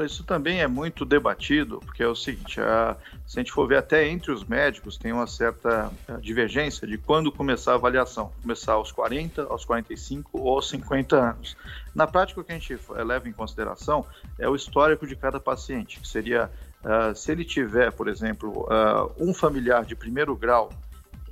Isso 0.00 0.24
também 0.24 0.60
é 0.60 0.66
muito 0.66 1.04
debatido, 1.04 1.78
porque 1.80 2.02
é 2.02 2.08
o 2.08 2.14
seguinte: 2.14 2.60
a, 2.60 2.96
se 3.26 3.38
a 3.38 3.42
gente 3.42 3.52
for 3.52 3.66
ver 3.66 3.76
até 3.76 4.08
entre 4.08 4.32
os 4.32 4.44
médicos, 4.44 4.96
tem 4.96 5.12
uma 5.12 5.26
certa 5.26 5.92
eh, 6.08 6.16
divergência 6.18 6.86
de 6.86 6.96
quando 6.96 7.30
começar 7.30 7.72
a 7.72 7.74
avaliação. 7.74 8.32
Começar 8.40 8.72
aos 8.72 8.90
40, 8.90 9.42
aos 9.44 9.64
45 9.64 10.40
ou 10.40 10.54
aos 10.54 10.68
50 10.70 11.16
anos. 11.16 11.56
Na 11.94 12.06
prática, 12.06 12.40
o 12.40 12.44
que 12.44 12.52
a 12.52 12.54
gente 12.54 12.72
eh, 12.72 13.04
leva 13.04 13.28
em 13.28 13.32
consideração 13.32 14.06
é 14.38 14.48
o 14.48 14.54
histórico 14.54 15.06
de 15.06 15.14
cada 15.14 15.38
paciente, 15.38 16.00
que 16.00 16.08
seria 16.08 16.50
uh, 16.82 17.14
se 17.14 17.30
ele 17.30 17.44
tiver, 17.44 17.92
por 17.92 18.08
exemplo, 18.08 18.66
uh, 18.68 19.12
um 19.18 19.34
familiar 19.34 19.84
de 19.84 19.94
primeiro 19.94 20.34
grau 20.34 20.70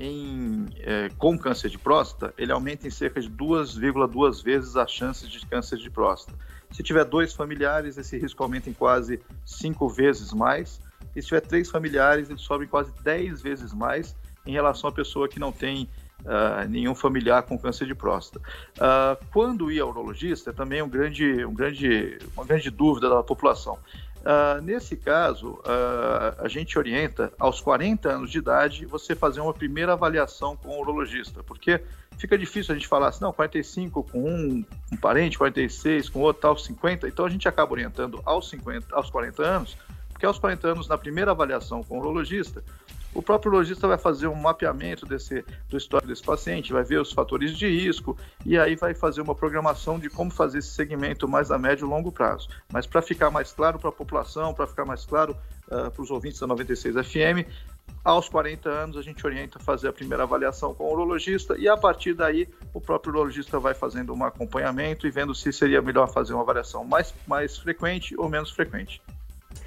em, 0.00 0.66
eh, 0.78 1.11
com 1.18 1.38
câncer 1.38 1.68
de 1.68 1.76
próstata, 1.76 2.32
ele 2.38 2.50
aumenta 2.50 2.88
em 2.88 2.90
cerca 2.90 3.20
de 3.20 3.28
2,2 3.28 4.42
vezes 4.42 4.74
as 4.74 4.90
chances 4.90 5.28
de 5.28 5.46
câncer 5.46 5.76
de 5.76 5.90
próstata. 5.90 6.36
Se 6.72 6.82
tiver 6.82 7.04
dois 7.04 7.34
familiares, 7.34 7.98
esse 7.98 8.18
risco 8.18 8.42
aumenta 8.42 8.70
em 8.70 8.72
quase 8.72 9.20
cinco 9.44 9.88
vezes 9.88 10.32
mais. 10.32 10.80
E 11.14 11.20
se 11.20 11.28
tiver 11.28 11.40
três 11.40 11.70
familiares, 11.70 12.30
ele 12.30 12.38
sobe 12.38 12.66
quase 12.66 12.92
dez 13.02 13.42
vezes 13.42 13.72
mais 13.72 14.14
em 14.46 14.52
relação 14.52 14.88
à 14.88 14.92
pessoa 14.92 15.28
que 15.28 15.38
não 15.38 15.52
tem 15.52 15.88
uh, 16.20 16.68
nenhum 16.68 16.94
familiar 16.94 17.42
com 17.42 17.58
câncer 17.58 17.86
de 17.86 17.94
próstata. 17.94 18.44
Uh, 18.76 19.24
quando 19.32 19.70
ir 19.70 19.80
ao 19.80 19.88
urologista, 19.88 20.50
é 20.50 20.52
também 20.52 20.80
um 20.82 20.88
grande, 20.88 21.44
um 21.44 21.54
grande, 21.54 22.18
uma 22.36 22.44
grande 22.44 22.70
dúvida 22.70 23.08
da 23.08 23.22
população. 23.22 23.78
Uh, 24.20 24.60
nesse 24.62 24.96
caso, 24.96 25.58
a 26.38 26.46
gente 26.46 26.78
orienta 26.78 27.32
aos 27.38 27.58
40 27.60 28.10
anos 28.10 28.30
de 28.30 28.36
idade 28.36 28.84
você 28.84 29.14
fazer 29.16 29.40
uma 29.40 29.54
primeira 29.54 29.94
avaliação 29.94 30.56
com 30.56 30.68
o 30.68 30.80
urologista, 30.80 31.42
porque 31.42 31.80
fica 32.20 32.36
difícil 32.36 32.72
a 32.74 32.78
gente 32.78 32.86
falar 32.86 33.08
assim, 33.08 33.24
não, 33.24 33.32
45 33.32 34.04
com 34.04 34.22
um, 34.22 34.64
um 34.92 34.96
parente, 34.96 35.38
46 35.38 36.10
com 36.10 36.20
outro, 36.20 36.42
tal, 36.42 36.56
50, 36.56 37.08
então 37.08 37.24
a 37.24 37.30
gente 37.30 37.48
acaba 37.48 37.72
orientando 37.72 38.20
aos, 38.26 38.50
50, 38.50 38.94
aos 38.94 39.08
40 39.08 39.42
anos, 39.42 39.76
porque 40.12 40.26
aos 40.26 40.38
40 40.38 40.68
anos, 40.68 40.88
na 40.88 40.98
primeira 40.98 41.30
avaliação 41.30 41.82
com 41.82 41.96
o 41.96 42.00
urologista, 42.00 42.62
o 43.14 43.22
próprio 43.22 43.50
urologista 43.50 43.88
vai 43.88 43.98
fazer 43.98 44.28
um 44.28 44.34
mapeamento 44.34 45.04
desse, 45.04 45.44
do 45.68 45.76
histórico 45.76 46.08
desse 46.08 46.22
paciente, 46.22 46.72
vai 46.72 46.84
ver 46.84 47.00
os 47.00 47.10
fatores 47.10 47.56
de 47.56 47.66
risco 47.66 48.16
e 48.44 48.56
aí 48.58 48.76
vai 48.76 48.94
fazer 48.94 49.20
uma 49.20 49.34
programação 49.34 49.98
de 49.98 50.08
como 50.08 50.30
fazer 50.30 50.58
esse 50.58 50.68
segmento 50.68 51.26
mais 51.26 51.50
a 51.50 51.58
médio 51.58 51.86
e 51.86 51.88
longo 51.88 52.12
prazo. 52.12 52.48
Mas 52.72 52.86
para 52.86 53.02
ficar 53.02 53.30
mais 53.30 53.50
claro 53.50 53.78
para 53.78 53.88
a 53.88 53.92
população, 53.92 54.54
para 54.54 54.66
ficar 54.66 54.84
mais 54.84 55.04
claro 55.04 55.36
uh, 55.66 55.90
para 55.90 56.02
os 56.02 56.10
ouvintes 56.10 56.38
da 56.38 56.46
96 56.46 56.94
FM, 56.94 57.48
aos 58.05 58.28
40 58.28 58.68
anos 58.68 58.96
a 58.96 59.03
gente 59.03 59.24
orienta 59.26 59.59
a 59.59 59.61
fazer 59.61 59.88
a 59.88 59.92
primeira 59.92 60.22
avaliação 60.22 60.74
com 60.74 60.84
o 60.84 60.92
urologista 60.92 61.57
e 61.59 61.68
a 61.68 61.76
partir 61.76 62.14
daí 62.14 62.48
o 62.72 62.80
próprio 62.80 63.12
urologista 63.12 63.59
vai 63.59 63.74
fazendo 63.74 64.14
um 64.14 64.24
acompanhamento 64.24 65.07
e 65.07 65.11
vendo 65.11 65.34
se 65.34 65.53
seria 65.53 65.82
melhor 65.82 66.11
fazer 66.12 66.32
uma 66.32 66.42
avaliação 66.42 66.84
mais, 66.84 67.14
mais 67.26 67.59
frequente 67.59 68.14
ou 68.16 68.28
menos 68.28 68.51
frequente. 68.51 69.01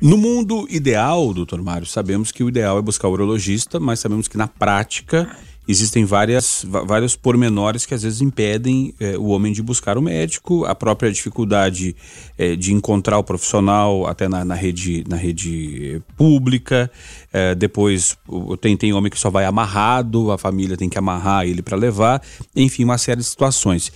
No 0.02 0.18
mundo 0.18 0.66
ideal, 0.70 1.34
doutor 1.34 1.62
Mário, 1.62 1.86
sabemos 1.86 2.32
que 2.32 2.44
o 2.44 2.50
ideal 2.50 2.78
é 2.78 2.82
buscar 2.82 3.08
o 3.08 3.12
urologista, 3.12 3.80
mas 3.80 4.00
sabemos 4.00 4.28
que 4.28 4.38
na 4.38 4.48
prática 4.48 5.36
existem 5.68 6.06
várias, 6.06 6.66
vários 6.68 7.16
pormenores 7.16 7.86
que 7.86 7.94
às 7.94 8.04
vezes 8.04 8.22
impedem 8.22 8.94
é, 9.00 9.18
o 9.18 9.28
homem 9.28 9.54
de 9.54 9.62
buscar 9.62 9.98
o 9.98 10.02
médico, 10.02 10.66
a 10.66 10.76
própria 10.76 11.12
dificuldade 11.12 11.96
é, 12.38 12.56
de 12.56 12.74
encontrar 12.74 13.18
o 13.18 13.24
profissional 13.24 14.06
até 14.08 14.28
na, 14.28 14.44
na 14.44 14.56
rede, 14.56 15.04
na 15.08 15.16
rede 15.16 16.02
pública. 16.18 16.92
É, 17.32 17.56
depois 17.56 18.18
tem, 18.60 18.76
tem 18.76 18.94
homem 18.94 19.10
que 19.10 19.20
só 19.20 19.30
vai 19.30 19.46
amarrado, 19.46 20.32
a 20.32 20.38
família 20.38 20.78
tem 20.78 20.90
que 20.90 20.98
amarrar 20.98 21.46
ele 21.46 21.62
para 21.62 21.78
levar, 21.78 22.22
enfim, 22.56 22.84
uma 22.84 22.98
série 22.98 23.22
de 23.22 23.28
situações. 23.28 23.92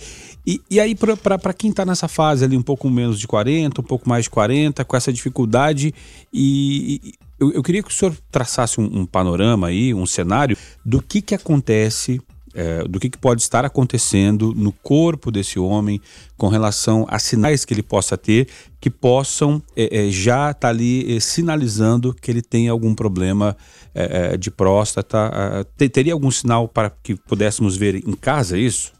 E, 0.46 0.62
e 0.70 0.80
aí, 0.80 0.94
para 0.94 1.52
quem 1.52 1.68
está 1.68 1.84
nessa 1.84 2.08
fase 2.08 2.42
ali, 2.42 2.56
um 2.56 2.62
pouco 2.62 2.88
menos 2.88 3.20
de 3.20 3.26
40, 3.26 3.82
um 3.82 3.84
pouco 3.84 4.08
mais 4.08 4.24
de 4.24 4.30
40, 4.30 4.82
com 4.82 4.96
essa 4.96 5.12
dificuldade, 5.12 5.94
e 6.32 7.12
eu, 7.38 7.52
eu, 7.52 7.62
queria 7.62 7.82
que 7.82 7.90
o 7.90 7.92
senhor 7.92 8.16
traçasse 8.30 8.80
um, 8.80 9.00
um, 9.00 9.06
panorama 9.06 9.68
aí, 9.68 9.94
um 9.94 10.06
cenário 10.06 10.56
do 10.84 11.00
que, 11.00 11.22
que 11.22 11.34
acontece, 11.34 12.20
é, 12.54 12.82
do 12.84 12.98
que, 12.98 13.08
que 13.08 13.18
pode 13.18 13.42
estar 13.42 13.64
acontecendo 13.64 14.52
no 14.54 14.72
corpo 14.72 15.30
desse 15.30 15.58
homem 15.58 16.00
com 16.36 16.48
relação 16.48 17.06
a 17.08 17.18
sinais 17.18 17.64
que 17.64 17.72
ele 17.72 17.82
possa 17.82 18.16
ter, 18.16 18.48
que 18.80 18.90
possam 18.90 19.62
é, 19.76 20.06
é, 20.06 20.10
já 20.10 20.50
estar 20.50 20.60
tá 20.60 20.68
ali 20.68 21.16
é, 21.16 21.20
sinalizando 21.20 22.12
que 22.12 22.30
ele 22.30 22.42
tem 22.42 22.68
algum 22.68 22.94
problema 22.94 23.56
é, 23.94 24.32
é, 24.32 24.36
de 24.36 24.50
próstata. 24.50 25.64
teria 25.92 26.12
algum 26.12 26.30
sinal 26.30 26.66
para 26.66 26.90
que 26.90 27.14
pudéssemos 27.14 27.76
ver 27.76 27.96
em 27.96 28.14
casa 28.14 28.58
isso? 28.58 28.92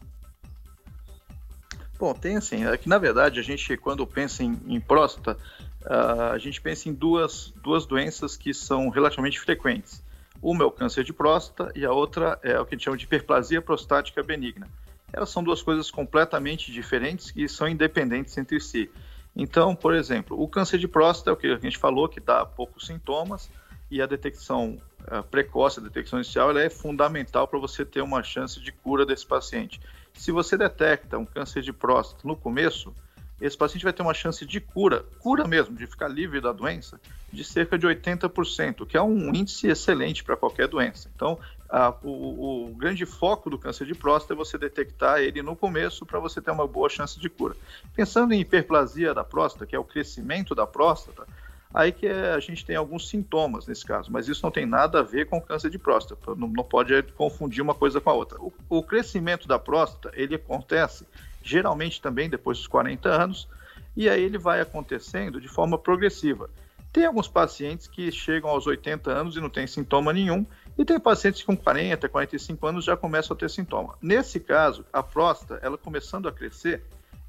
Bom, 1.99 2.13
tem 2.13 2.37
assim, 2.37 2.65
é 2.65 2.77
que 2.77 2.87
na 2.87 2.97
verdade 2.97 3.41
a 3.41 3.43
gente 3.43 3.75
quando 3.75 4.07
pensa 4.07 4.41
em, 4.41 4.57
em 4.67 4.79
próstata, 4.79 5.37
uh, 5.85 6.33
a 6.33 6.37
gente 6.37 6.61
pensa 6.61 6.89
em 6.89 6.93
duas, 6.93 7.53
duas 7.63 7.85
doenças 7.85 8.35
que 8.35 8.53
são 8.53 8.89
relativamente 8.89 9.39
frequentes. 9.39 10.03
Uma 10.41 10.63
é 10.63 10.67
o 10.67 10.71
câncer 10.71 11.03
de 11.03 11.11
próstata 11.11 11.71
e 11.75 11.85
a 11.85 11.91
outra 11.91 12.39
é 12.41 12.59
o 12.59 12.65
que 12.65 12.73
a 12.73 12.77
gente 12.77 12.85
chama 12.85 12.97
de 12.97 13.05
hiperplasia 13.05 13.61
prostática 13.61 14.23
benigna. 14.23 14.67
Elas 15.11 15.29
são 15.29 15.43
duas 15.43 15.61
coisas 15.61 15.91
completamente 15.91 16.71
diferentes 16.71 17.33
e 17.35 17.47
são 17.49 17.67
independentes 17.67 18.37
entre 18.37 18.59
si. 18.59 18.89
Então, 19.35 19.75
por 19.75 19.93
exemplo, 19.93 20.41
o 20.41 20.47
câncer 20.47 20.77
de 20.77 20.87
próstata 20.87 21.31
é 21.31 21.33
o 21.33 21.37
que 21.37 21.47
a 21.47 21.57
gente 21.57 21.77
falou, 21.77 22.07
que 22.07 22.19
dá 22.19 22.45
poucos 22.45 22.87
sintomas 22.87 23.49
e 23.91 24.01
a 24.01 24.05
detecção 24.05 24.77
uh, 25.01 25.23
precoce, 25.23 25.79
a 25.79 25.83
detecção 25.83 26.19
inicial, 26.19 26.51
ela 26.51 26.61
é 26.61 26.69
fundamental 26.69 27.47
para 27.47 27.59
você 27.59 27.83
ter 27.83 28.01
uma 28.01 28.21
chance 28.21 28.59
de 28.59 28.71
cura 28.71 29.05
desse 29.05 29.25
paciente. 29.25 29.81
Se 30.13 30.31
você 30.31 30.57
detecta 30.57 31.17
um 31.17 31.25
câncer 31.25 31.61
de 31.61 31.73
próstata 31.73 32.27
no 32.27 32.35
começo, 32.35 32.93
esse 33.41 33.57
paciente 33.57 33.83
vai 33.83 33.93
ter 33.93 34.01
uma 34.01 34.13
chance 34.13 34.45
de 34.45 34.59
cura, 34.59 35.05
cura 35.19 35.47
mesmo, 35.47 35.75
de 35.75 35.87
ficar 35.87 36.07
livre 36.07 36.41
da 36.41 36.51
doença, 36.51 36.99
de 37.31 37.43
cerca 37.43 37.77
de 37.77 37.87
80%, 37.87 38.85
que 38.85 38.97
é 38.97 39.01
um 39.01 39.33
índice 39.33 39.67
excelente 39.67 40.23
para 40.23 40.35
qualquer 40.35 40.67
doença. 40.67 41.09
Então, 41.15 41.39
a, 41.69 41.93
o, 42.03 42.67
o, 42.67 42.75
grande 42.75 43.05
foco 43.05 43.49
do 43.49 43.57
câncer 43.57 43.85
de 43.85 43.93
próstata 43.93 44.33
é 44.33 44.35
você 44.35 44.57
detectar 44.57 45.19
ele 45.19 45.41
no 45.41 45.55
começo 45.55 46.05
para 46.05 46.19
você 46.19 46.41
ter 46.41 46.51
uma 46.51 46.67
boa 46.67 46.89
chance 46.89 47.19
de 47.19 47.29
cura. 47.29 47.55
Pensando 47.95 48.33
em 48.33 48.41
hiperplasia 48.41 49.13
da 49.13 49.23
próstata, 49.23 49.65
que 49.65 49.75
é 49.75 49.79
o 49.79 49.83
crescimento 49.83 50.53
da 50.53 50.65
próstata, 50.65 51.25
Aí 51.71 51.91
que 51.91 52.07
a 52.07 52.39
gente 52.39 52.65
tem 52.65 52.75
alguns 52.75 53.07
sintomas 53.09 53.67
nesse 53.67 53.85
caso, 53.85 54.11
mas 54.11 54.27
isso 54.27 54.43
não 54.43 54.49
tem 54.49 54.65
nada 54.65 54.99
a 54.99 55.03
ver 55.03 55.27
com 55.27 55.39
câncer 55.39 55.69
de 55.69 55.77
próstata, 55.77 56.33
não, 56.35 56.47
não 56.47 56.63
pode 56.63 57.03
confundir 57.15 57.61
uma 57.61 57.75
coisa 57.75 58.01
com 58.01 58.09
a 58.09 58.13
outra. 58.13 58.41
O, 58.41 58.51
o, 58.67 58.81
crescimento 58.81 59.47
da 59.47 59.59
próstata, 59.59 60.11
ele 60.19 60.33
acontece 60.33 61.05
geralmente 61.49 62.01
também 62.01 62.29
depois 62.29 62.59
dos 62.59 62.67
40 62.67 63.09
anos, 63.09 63.47
e 63.95 64.07
aí 64.07 64.23
ele 64.23 64.37
vai 64.37 64.61
acontecendo 64.61 65.41
de 65.41 65.47
forma 65.47 65.77
progressiva. 65.77 66.49
Tem 66.93 67.05
alguns 67.05 67.27
pacientes 67.27 67.87
que 67.87 68.11
chegam 68.11 68.49
aos 68.49 68.67
80 68.67 69.11
anos 69.11 69.35
e 69.35 69.41
não 69.41 69.49
tem 69.49 69.65
sintoma 69.65 70.13
nenhum, 70.13 70.45
e 70.77 70.85
tem 70.85 70.99
pacientes 70.99 71.43
com 71.43 71.57
40, 71.57 72.07
45 72.07 72.67
anos 72.67 72.85
já 72.85 72.95
começam 72.95 73.35
a 73.35 73.39
ter 73.39 73.49
sintoma. 73.49 73.97
Nesse 74.01 74.39
caso, 74.39 74.85
a 74.93 75.03
próstata, 75.03 75.59
ela 75.63 75.77
começando 75.77 76.27
a 76.27 76.31
crescer, 76.31 76.83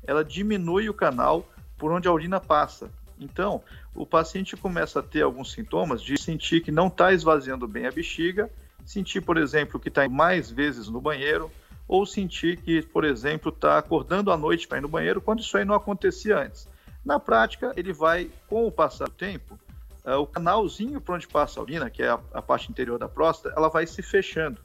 ela 0.07 0.25
diminui 0.25 0.89
o 0.89 0.95
canal 0.95 1.49
por 1.77 1.91
onde 1.91 2.07
a 2.07 2.13
urina 2.13 2.39
passa. 2.39 2.91
Então, 3.19 3.63
o 3.95 4.07
paciente 4.07 4.57
começa 4.57 5.01
a 5.01 5.03
ter 5.03 5.23
alguns 5.23 5.53
sintomas 5.53 6.03
de 6.03 6.17
sentir 6.21 6.63
que 6.63 6.71
não 6.71 6.87
está 6.87 7.13
esvaziando 7.13 7.67
bem 7.67 7.87
a 7.87 7.91
bexiga, 7.91 8.51
sentir, 8.85 9.21
por 9.21 9.37
exemplo, 9.37 9.81
que 9.81 9.89
está 9.89 10.09
mais 10.09 10.51
vezes 10.51 10.89
no 10.89 11.01
banheiro, 11.01 11.51
ou 11.91 12.07
sentir 12.07 12.57
que, 12.59 12.83
por 12.83 13.05
exemplo, 13.05 13.51
está 13.51 13.77
acordando 13.77 14.31
à 14.31 14.37
noite 14.37 14.69
para 14.69 14.79
ir 14.79 14.81
no 14.81 14.87
banheiro, 14.87 15.21
quando 15.21 15.41
isso 15.41 15.57
aí 15.57 15.65
não 15.65 15.75
acontecia 15.75 16.39
antes. 16.39 16.69
Na 17.05 17.19
prática, 17.19 17.73
ele 17.77 17.93
vai, 17.93 18.31
com 18.49 18.65
o 18.65 18.71
passar 18.71 19.07
do 19.07 19.11
tempo, 19.11 19.59
uh, 20.05 20.15
o 20.15 20.25
canalzinho 20.25 21.01
por 21.01 21.17
onde 21.17 21.27
passa 21.27 21.59
a 21.59 21.65
urina, 21.65 21.91
que 21.91 22.01
é 22.01 22.11
a, 22.11 22.21
a 22.33 22.41
parte 22.41 22.71
interior 22.71 22.97
da 22.97 23.09
próstata, 23.09 23.53
ela 23.59 23.69
vai 23.69 23.89
se 23.89 24.03
fechando. 24.03 24.61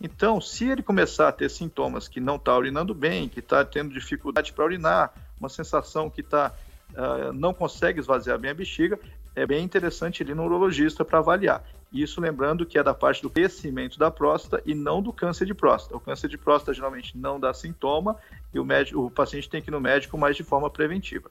Então, 0.00 0.40
se 0.40 0.70
ele 0.70 0.82
começar 0.82 1.28
a 1.28 1.32
ter 1.32 1.50
sintomas 1.50 2.08
que 2.08 2.18
não 2.18 2.36
está 2.36 2.56
urinando 2.56 2.94
bem, 2.94 3.28
que 3.28 3.40
está 3.40 3.62
tendo 3.62 3.92
dificuldade 3.92 4.50
para 4.50 4.64
urinar, 4.64 5.12
uma 5.38 5.50
sensação 5.50 6.08
que 6.08 6.22
está 6.22 6.50
uh, 6.94 7.30
não 7.34 7.52
consegue 7.52 8.00
esvaziar 8.00 8.38
bem 8.38 8.52
a 8.52 8.54
bexiga, 8.54 8.98
é 9.34 9.46
bem 9.46 9.64
interessante 9.64 10.22
ir 10.22 10.34
no 10.34 10.44
urologista 10.44 11.04
para 11.04 11.18
avaliar. 11.18 11.64
Isso 11.92 12.20
lembrando 12.20 12.64
que 12.64 12.78
é 12.78 12.82
da 12.82 12.94
parte 12.94 13.20
do 13.20 13.28
crescimento 13.28 13.98
da 13.98 14.10
próstata 14.10 14.62
e 14.64 14.74
não 14.74 15.02
do 15.02 15.12
câncer 15.12 15.44
de 15.44 15.54
próstata. 15.54 15.96
O 15.96 16.00
câncer 16.00 16.28
de 16.28 16.38
próstata 16.38 16.72
geralmente 16.72 17.18
não 17.18 17.40
dá 17.40 17.52
sintoma 17.52 18.16
e 18.54 18.60
o, 18.60 18.64
médico, 18.64 19.06
o 19.06 19.10
paciente 19.10 19.48
tem 19.48 19.60
que 19.60 19.70
ir 19.70 19.72
no 19.72 19.80
médico, 19.80 20.16
mas 20.16 20.36
de 20.36 20.44
forma 20.44 20.70
preventiva. 20.70 21.30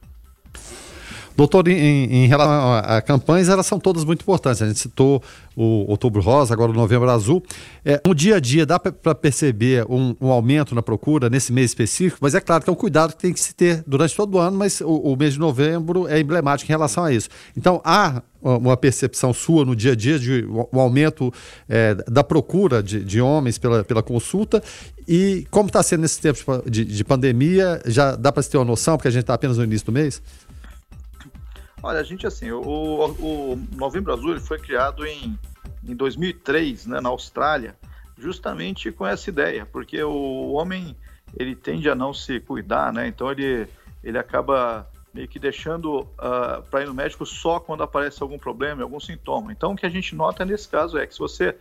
Doutor, 1.40 1.70
em, 1.70 2.26
em, 2.26 2.28
relação 2.28 2.74
a, 2.74 3.02
campanhas, 3.02 3.48
elas 3.48 3.66
são 3.66 3.80
todas 3.80 4.04
muito 4.04 4.24
importantes. 4.24 4.62
A 4.62 4.68
gente 4.68 4.78
citou 4.78 5.24
o 5.56 5.90
Outubro 5.90 6.22
Rosa, 6.22 6.54
agora 6.54 6.70
o 6.70 6.74
Novembro 6.74 7.10
Azul. 7.10 7.42
É, 7.86 8.02
no 8.06 8.14
dia 8.14 8.36
a 8.36 8.40
dia, 8.42 8.66
dá 8.66 8.78
para 8.78 9.16
perceber 9.16 9.86
um, 9.90 10.14
um, 10.20 10.32
aumento 10.32 10.76
na 10.76 10.82
procura 10.82 11.30
nesse 11.30 11.54
mês 11.54 11.72
específico, 11.72 12.18
mas 12.20 12.36
é 12.36 12.42
claro 12.42 12.62
que 12.62 12.70
é 12.70 12.74
um 12.74 12.76
cuidado 12.76 13.12
que 13.16 13.22
tem 13.22 13.32
que 13.32 13.40
se 13.40 13.56
ter 13.56 13.82
durante 13.88 14.14
todo 14.18 14.36
o 14.36 14.38
ano, 14.38 14.58
mas 14.58 14.82
o, 14.82 14.90
o 14.90 15.16
mês 15.16 15.36
de 15.36 15.40
novembro 15.40 16.10
é 16.10 16.20
emblemático 16.20 16.70
em 16.70 16.74
relação 16.74 17.06
a 17.06 17.14
isso. 17.14 17.30
Então, 17.56 17.80
há 17.86 18.22
uma 18.42 18.76
percepção 18.76 19.34
sua 19.34 19.64
no 19.64 19.78
dia 19.78 19.94
a 19.94 19.96
dia 19.96 20.20
de 20.20 20.46
um 20.46 20.80
aumento 20.80 21.34
é, 21.70 21.96
da 22.06 22.24
procura 22.24 22.84
de, 22.84 23.02
de, 23.02 23.22
homens 23.22 23.58
pela, 23.58 23.84
pela 23.86 24.04
consulta 24.04 24.62
e 25.08 25.48
como 25.50 25.68
está 25.68 25.82
sendo 25.84 26.02
nesse 26.02 26.20
tempo 26.20 26.40
de, 26.70 26.84
de 26.84 27.04
pandemia, 27.06 27.82
já 27.86 28.18
dá 28.18 28.30
para 28.30 28.44
se 28.44 28.50
ter 28.50 28.58
uma 28.58 28.66
noção, 28.66 28.98
porque 28.98 29.08
a 29.08 29.12
gente 29.12 29.22
está 29.22 29.34
apenas 29.34 29.58
no 29.58 29.64
início 29.64 29.86
do 29.86 29.92
mês? 29.94 30.22
Olha, 31.82 32.00
a 32.00 32.04
gente 32.04 32.28
assim, 32.28 32.52
o, 32.52 32.62
o 32.62 33.68
Novembro 33.76 34.14
Azul 34.14 34.32
ele 34.32 34.40
foi 34.40 34.60
criado 34.60 35.06
em, 35.06 35.38
em 35.84 35.96
2003, 35.96 36.88
né, 36.88 37.00
na 37.00 37.10
Austrália, 37.10 37.76
justamente 38.18 38.92
com 38.92 39.08
essa 39.08 39.30
ideia, 39.30 39.66
porque 39.66 40.02
o 40.04 40.52
homem 40.52 40.96
ele 41.38 41.56
tende 41.56 41.90
a 41.90 41.96
não 41.96 42.14
se 42.14 42.40
cuidar, 42.40 42.92
né? 42.92 43.08
Então 43.08 43.32
ele 43.32 43.68
ele 44.04 44.18
acaba 44.18 44.90
meio 45.14 45.28
que 45.28 45.40
deixando 45.40 46.02
uh, 46.02 46.08
ah, 46.18 46.64
para 46.70 46.84
ir 46.84 46.88
no 46.88 46.94
médico 46.94 47.26
só 47.26 47.60
quando 47.60 47.84
aparece 47.84 48.22
algum 48.22 48.38
problema, 48.38 48.84
algum 48.84 49.00
sintoma. 49.00 49.52
Então 49.52 49.74
o 49.74 49.76
que 49.76 49.86
a 49.86 49.90
gente 49.90 50.16
nota 50.16 50.46
nesse 50.46 50.68
caso 50.70 50.98
é 50.98 51.06
que 51.06 51.14
se 51.14 51.20
você 51.20 51.58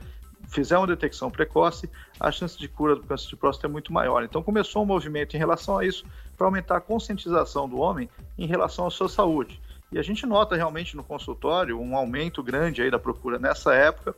fizer 0.49 0.77
uma 0.79 0.87
detecção 0.87 1.31
precoce, 1.31 1.91
a 2.21 2.31
chance 2.31 2.57
de 2.59 2.69
cura 2.69 2.95
do 2.95 3.03
câncer 3.03 3.29
de 3.29 3.37
próstata 3.37 3.67
é 3.67 3.71
muito 3.71 3.93
maior. 3.93 4.23
Então 4.23 4.43
começou 4.43 4.83
um 4.83 4.87
movimento 4.87 5.35
em 5.35 5.39
relação 5.39 5.79
a 5.79 5.85
isso 5.85 6.05
para 6.37 6.47
aumentar 6.47 6.77
a 6.77 6.81
conscientização 6.81 7.69
do 7.69 7.79
homem 7.79 8.09
em 8.37 8.47
relação 8.47 8.87
à 8.87 8.91
sua 8.91 9.09
saúde. 9.09 9.61
E 9.91 9.99
a 9.99 10.03
gente 10.03 10.27
nota 10.27 10.57
realmente 10.57 10.97
no 10.97 11.03
consultório 11.03 11.81
um 11.81 11.97
aumento 11.97 12.43
grande 12.43 12.83
aí 12.83 12.91
da 12.91 12.99
procura 12.99 13.39
nessa 13.39 13.75
época, 13.75 14.15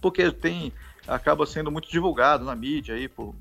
porque 0.00 0.30
tem 0.30 0.72
acaba 1.06 1.46
sendo 1.46 1.70
muito 1.70 1.90
divulgado 1.90 2.44
na 2.44 2.54
mídia 2.54 2.94
aí, 2.94 3.08
por, 3.08 3.34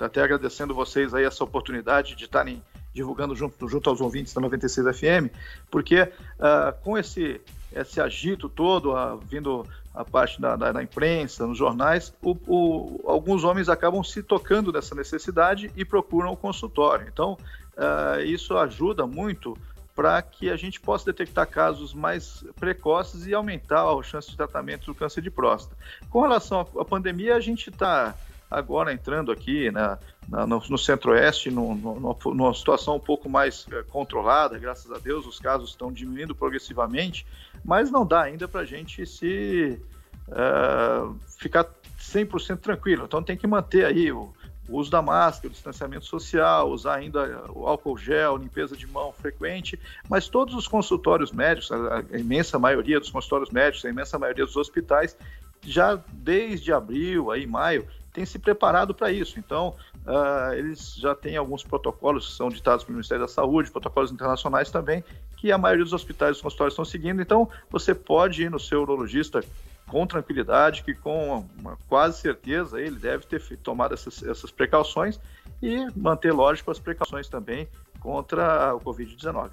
até 0.00 0.22
agradecendo 0.22 0.72
vocês 0.72 1.12
aí 1.12 1.24
essa 1.24 1.42
oportunidade 1.42 2.14
de 2.14 2.24
estarem 2.24 2.62
divulgando 2.94 3.34
junto, 3.34 3.68
junto 3.68 3.90
aos 3.90 4.00
ouvintes 4.00 4.32
da 4.32 4.40
96 4.40 4.96
FM, 4.96 5.34
porque 5.70 6.02
uh, 6.02 6.72
com 6.82 6.96
esse 6.96 7.40
esse 7.72 8.00
agito 8.00 8.48
todo, 8.48 8.92
uh, 8.92 9.18
vindo 9.18 9.66
a 9.94 10.04
parte 10.04 10.40
da, 10.40 10.56
da, 10.56 10.72
da, 10.72 10.82
imprensa, 10.82 11.46
nos 11.46 11.58
jornais, 11.58 12.14
o, 12.22 12.36
o, 12.46 13.00
alguns 13.06 13.44
homens 13.44 13.68
acabam 13.68 14.02
se 14.02 14.22
tocando 14.22 14.72
dessa 14.72 14.94
necessidade 14.94 15.70
e 15.76 15.84
procuram 15.84 16.32
o 16.32 16.36
consultório. 16.36 17.06
Então, 17.12 17.36
uh, 17.76 18.20
isso 18.22 18.56
ajuda 18.56 19.06
muito 19.06 19.56
para 19.98 20.22
que 20.22 20.48
a 20.48 20.56
gente 20.56 20.80
possa 20.80 21.06
detectar 21.06 21.44
casos 21.48 21.92
mais 21.92 22.44
precoces 22.54 23.26
e 23.26 23.34
aumentar 23.34 23.82
a 23.82 24.00
chance 24.00 24.30
de 24.30 24.36
tratamento 24.36 24.86
do 24.86 24.94
câncer 24.94 25.20
de 25.20 25.28
próstata. 25.28 25.76
Com 26.08 26.20
relação 26.20 26.60
à 26.60 26.84
pandemia, 26.84 27.34
a 27.34 27.40
gente 27.40 27.68
está 27.68 28.14
agora 28.48 28.92
entrando 28.92 29.32
aqui 29.32 29.72
na, 29.72 29.98
na, 30.28 30.46
no, 30.46 30.62
no 30.70 30.78
centro-oeste 30.78 31.50
numa 31.50 32.54
situação 32.54 32.94
um 32.94 33.00
pouco 33.00 33.28
mais 33.28 33.66
é, 33.72 33.82
controlada, 33.82 34.56
graças 34.56 34.88
a 34.92 34.98
Deus 34.98 35.26
os 35.26 35.40
casos 35.40 35.70
estão 35.70 35.92
diminuindo 35.92 36.32
progressivamente, 36.32 37.26
mas 37.64 37.90
não 37.90 38.06
dá 38.06 38.22
ainda 38.22 38.46
para 38.46 38.60
a 38.60 38.64
gente 38.64 39.04
se 39.04 39.80
uh, 40.28 41.18
ficar 41.36 41.66
100% 42.00 42.58
tranquilo. 42.58 43.04
Então 43.04 43.20
tem 43.20 43.36
que 43.36 43.48
manter 43.48 43.84
aí 43.84 44.12
o, 44.12 44.32
o 44.68 44.76
uso 44.76 44.90
da 44.90 45.00
máscara, 45.00 45.48
o 45.48 45.50
distanciamento 45.50 46.04
social, 46.04 46.70
usar 46.70 46.96
ainda 46.96 47.44
o 47.50 47.66
álcool 47.66 47.96
gel, 47.96 48.36
limpeza 48.36 48.76
de 48.76 48.86
mão 48.86 49.12
frequente, 49.12 49.78
mas 50.08 50.28
todos 50.28 50.54
os 50.54 50.68
consultórios 50.68 51.32
médicos, 51.32 51.72
a, 51.72 52.04
imensa 52.18 52.58
maioria 52.58 53.00
dos 53.00 53.10
consultórios 53.10 53.50
médicos, 53.50 53.84
a 53.84 53.88
imensa 53.88 54.18
maioria 54.18 54.44
dos 54.44 54.56
hospitais, 54.56 55.16
já 55.62 55.98
desde 56.12 56.72
abril, 56.72 57.30
aí 57.30 57.46
maio, 57.46 57.86
tem 58.12 58.24
se 58.24 58.38
preparado 58.38 58.94
para 58.94 59.12
isso. 59.12 59.38
Então, 59.38 59.74
uh, 60.06 60.52
eles 60.54 60.94
já 60.94 61.14
têm 61.14 61.36
alguns 61.36 61.62
protocolos 61.62 62.28
que 62.28 62.32
são 62.34 62.48
ditados 62.48 62.84
pelo 62.84 62.96
Ministério 62.96 63.24
da 63.24 63.28
Saúde, 63.28 63.70
protocolos 63.70 64.10
internacionais 64.10 64.70
também, 64.70 65.04
que 65.36 65.52
a 65.52 65.58
maioria 65.58 65.84
dos 65.84 65.92
hospitais 65.92 66.38
e 66.38 66.42
consultórios 66.42 66.74
estão 66.74 66.84
seguindo. 66.84 67.22
Então, 67.22 67.48
você 67.70 67.94
pode 67.94 68.42
ir 68.42 68.50
no 68.50 68.58
seu 68.58 68.82
urologista 68.82 69.40
com 69.88 70.06
tranquilidade, 70.06 70.84
que 70.84 70.94
com 70.94 71.44
uma 71.58 71.76
quase 71.88 72.20
certeza 72.20 72.80
ele 72.80 72.96
deve 72.96 73.26
ter 73.26 73.42
tomado 73.58 73.94
essas, 73.94 74.22
essas 74.22 74.50
precauções 74.50 75.18
e 75.62 75.88
manter, 75.96 76.32
lógico, 76.32 76.70
as 76.70 76.78
precauções 76.78 77.28
também 77.28 77.66
contra 77.98 78.74
o 78.74 78.80
Covid-19. 78.80 79.50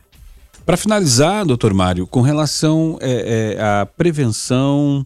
Para 0.66 0.78
finalizar, 0.78 1.46
doutor 1.46 1.74
Mário, 1.74 2.06
com 2.06 2.22
relação 2.22 2.98
é, 3.02 3.56
é, 3.58 3.64
à 3.64 3.86
prevenção, 3.86 5.06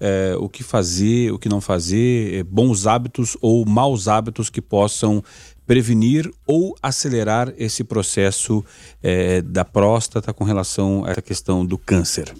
é, 0.00 0.34
o 0.38 0.48
que 0.48 0.62
fazer, 0.62 1.32
o 1.32 1.38
que 1.38 1.48
não 1.48 1.60
fazer, 1.60 2.34
é, 2.34 2.42
bons 2.42 2.86
hábitos 2.86 3.36
ou 3.40 3.64
maus 3.66 4.08
hábitos 4.08 4.48
que 4.50 4.60
possam 4.60 5.22
prevenir 5.66 6.30
ou 6.46 6.74
acelerar 6.82 7.52
esse 7.58 7.84
processo 7.84 8.64
é, 9.02 9.42
da 9.42 9.64
próstata 9.64 10.32
com 10.32 10.44
relação 10.44 11.04
a 11.04 11.10
essa 11.10 11.22
questão 11.22 11.64
do 11.64 11.76
câncer? 11.76 12.34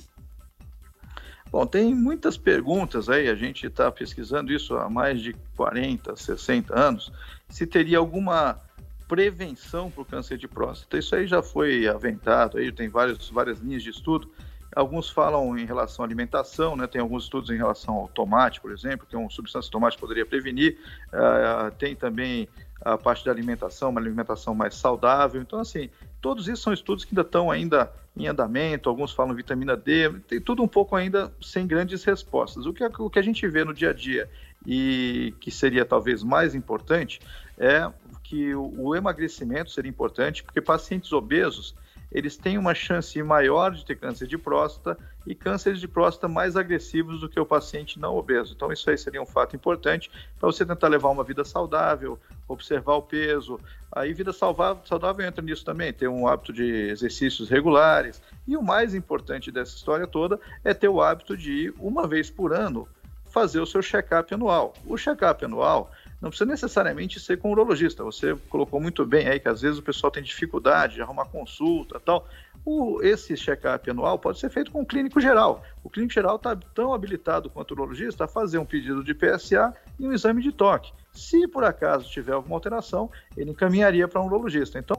Bom, 1.50 1.66
tem 1.66 1.94
muitas 1.94 2.36
perguntas 2.36 3.08
aí, 3.08 3.28
a 3.28 3.34
gente 3.34 3.66
está 3.66 3.90
pesquisando 3.90 4.52
isso 4.52 4.76
há 4.76 4.88
mais 4.90 5.20
de 5.20 5.34
40, 5.56 6.14
60 6.14 6.78
anos, 6.78 7.12
se 7.48 7.66
teria 7.66 7.98
alguma 7.98 8.60
prevenção 9.08 9.90
para 9.90 10.02
o 10.02 10.04
câncer 10.04 10.36
de 10.36 10.46
próstata. 10.46 10.98
Isso 10.98 11.14
aí 11.16 11.26
já 11.26 11.42
foi 11.42 11.88
aventado, 11.88 12.58
aí 12.58 12.70
tem 12.70 12.88
várias, 12.88 13.30
várias 13.30 13.58
linhas 13.58 13.82
de 13.82 13.90
estudo. 13.90 14.30
Alguns 14.76 15.08
falam 15.08 15.58
em 15.58 15.64
relação 15.64 16.04
à 16.04 16.06
alimentação, 16.06 16.76
né? 16.76 16.86
tem 16.86 17.00
alguns 17.00 17.24
estudos 17.24 17.48
em 17.48 17.56
relação 17.56 17.94
ao 17.94 18.08
tomate, 18.08 18.60
por 18.60 18.70
exemplo, 18.70 19.06
que 19.08 19.16
é 19.16 19.18
uma 19.18 19.30
substância 19.30 19.70
tomate 19.72 19.96
poderia 19.96 20.26
prevenir. 20.26 20.78
Uh, 21.08 21.74
tem 21.78 21.96
também 21.96 22.46
a 22.82 22.98
parte 22.98 23.24
da 23.24 23.30
alimentação, 23.30 23.88
uma 23.88 24.00
alimentação 24.00 24.54
mais 24.54 24.74
saudável. 24.74 25.40
Então, 25.40 25.58
assim, 25.58 25.88
todos 26.20 26.48
esses 26.48 26.62
são 26.62 26.72
estudos 26.72 27.04
que 27.04 27.12
ainda 27.12 27.22
estão 27.22 27.50
ainda 27.50 27.92
em 28.16 28.26
andamento, 28.26 28.88
alguns 28.88 29.12
falam 29.12 29.34
vitamina 29.34 29.76
D, 29.76 30.10
tem 30.26 30.40
tudo 30.40 30.62
um 30.62 30.68
pouco 30.68 30.96
ainda 30.96 31.32
sem 31.40 31.66
grandes 31.66 32.02
respostas. 32.04 32.66
O 32.66 32.72
que, 32.72 32.84
o 32.84 33.10
que 33.10 33.18
a 33.18 33.22
gente 33.22 33.46
vê 33.46 33.64
no 33.64 33.72
dia 33.72 33.90
a 33.90 33.92
dia 33.92 34.28
e 34.66 35.34
que 35.40 35.50
seria 35.50 35.84
talvez 35.84 36.22
mais 36.22 36.54
importante 36.54 37.20
é 37.56 37.90
que 38.24 38.54
o, 38.54 38.88
o 38.88 38.96
emagrecimento 38.96 39.70
seria 39.70 39.88
importante, 39.88 40.42
porque 40.42 40.60
pacientes 40.60 41.12
obesos, 41.12 41.74
eles 42.10 42.36
têm 42.36 42.56
uma 42.56 42.74
chance 42.74 43.22
maior 43.22 43.72
de 43.72 43.84
ter 43.84 43.96
câncer 43.96 44.26
de 44.26 44.38
próstata 44.38 44.98
e 45.26 45.34
cânceres 45.34 45.78
de 45.78 45.86
próstata 45.86 46.26
mais 46.26 46.56
agressivos 46.56 47.20
do 47.20 47.28
que 47.28 47.38
o 47.38 47.44
paciente 47.44 47.98
não 47.98 48.16
obeso. 48.16 48.54
Então, 48.54 48.72
isso 48.72 48.88
aí 48.88 48.96
seria 48.96 49.20
um 49.20 49.26
fato 49.26 49.54
importante 49.54 50.10
para 50.38 50.46
você 50.46 50.64
tentar 50.64 50.88
levar 50.88 51.10
uma 51.10 51.22
vida 51.22 51.44
saudável, 51.44 52.18
observar 52.48 52.94
o 52.94 53.02
peso. 53.02 53.60
Aí, 53.92 54.14
vida 54.14 54.32
saudável, 54.32 54.82
saudável 54.86 55.26
entra 55.26 55.42
nisso 55.44 55.64
também, 55.64 55.92
ter 55.92 56.08
um 56.08 56.26
hábito 56.26 56.52
de 56.52 56.64
exercícios 56.64 57.50
regulares. 57.50 58.22
E 58.46 58.56
o 58.56 58.62
mais 58.62 58.94
importante 58.94 59.52
dessa 59.52 59.76
história 59.76 60.06
toda 60.06 60.40
é 60.64 60.72
ter 60.72 60.88
o 60.88 61.02
hábito 61.02 61.36
de 61.36 61.72
uma 61.78 62.06
vez 62.06 62.30
por 62.30 62.54
ano 62.54 62.88
fazer 63.26 63.60
o 63.60 63.66
seu 63.66 63.82
check-up 63.82 64.32
anual. 64.32 64.72
O 64.86 64.96
check-up 64.96 65.44
anual 65.44 65.90
não 66.20 66.30
precisa 66.30 66.50
necessariamente 66.50 67.20
ser 67.20 67.38
com 67.38 67.50
urologista. 67.50 68.02
Você 68.02 68.36
colocou 68.48 68.80
muito 68.80 69.06
bem 69.06 69.28
aí 69.28 69.38
que 69.38 69.48
às 69.48 69.60
vezes 69.60 69.78
o 69.78 69.82
pessoal 69.82 70.10
tem 70.10 70.22
dificuldade 70.22 70.94
de 70.94 71.02
arrumar 71.02 71.26
consulta 71.26 72.00
tal. 72.00 72.26
O, 72.64 73.00
esse 73.02 73.36
check-up 73.36 73.88
anual 73.88 74.18
pode 74.18 74.38
ser 74.38 74.50
feito 74.50 74.70
com 74.72 74.82
o 74.82 74.86
clínico 74.86 75.20
geral. 75.20 75.62
O 75.82 75.88
clínico 75.88 76.12
geral 76.12 76.36
está 76.36 76.56
tão 76.74 76.92
habilitado 76.92 77.48
quanto 77.48 77.70
o 77.70 77.74
urologista 77.74 78.24
a 78.24 78.28
fazer 78.28 78.58
um 78.58 78.64
pedido 78.64 79.02
de 79.04 79.14
PSA 79.14 79.72
e 79.98 80.06
um 80.06 80.12
exame 80.12 80.42
de 80.42 80.50
toque. 80.50 80.92
Se 81.12 81.46
por 81.46 81.64
acaso 81.64 82.10
tiver 82.10 82.32
alguma 82.32 82.56
alteração, 82.56 83.10
ele 83.36 83.52
encaminharia 83.52 84.06
para 84.08 84.20
um 84.20 84.26
urologista. 84.26 84.78
Então, 84.78 84.96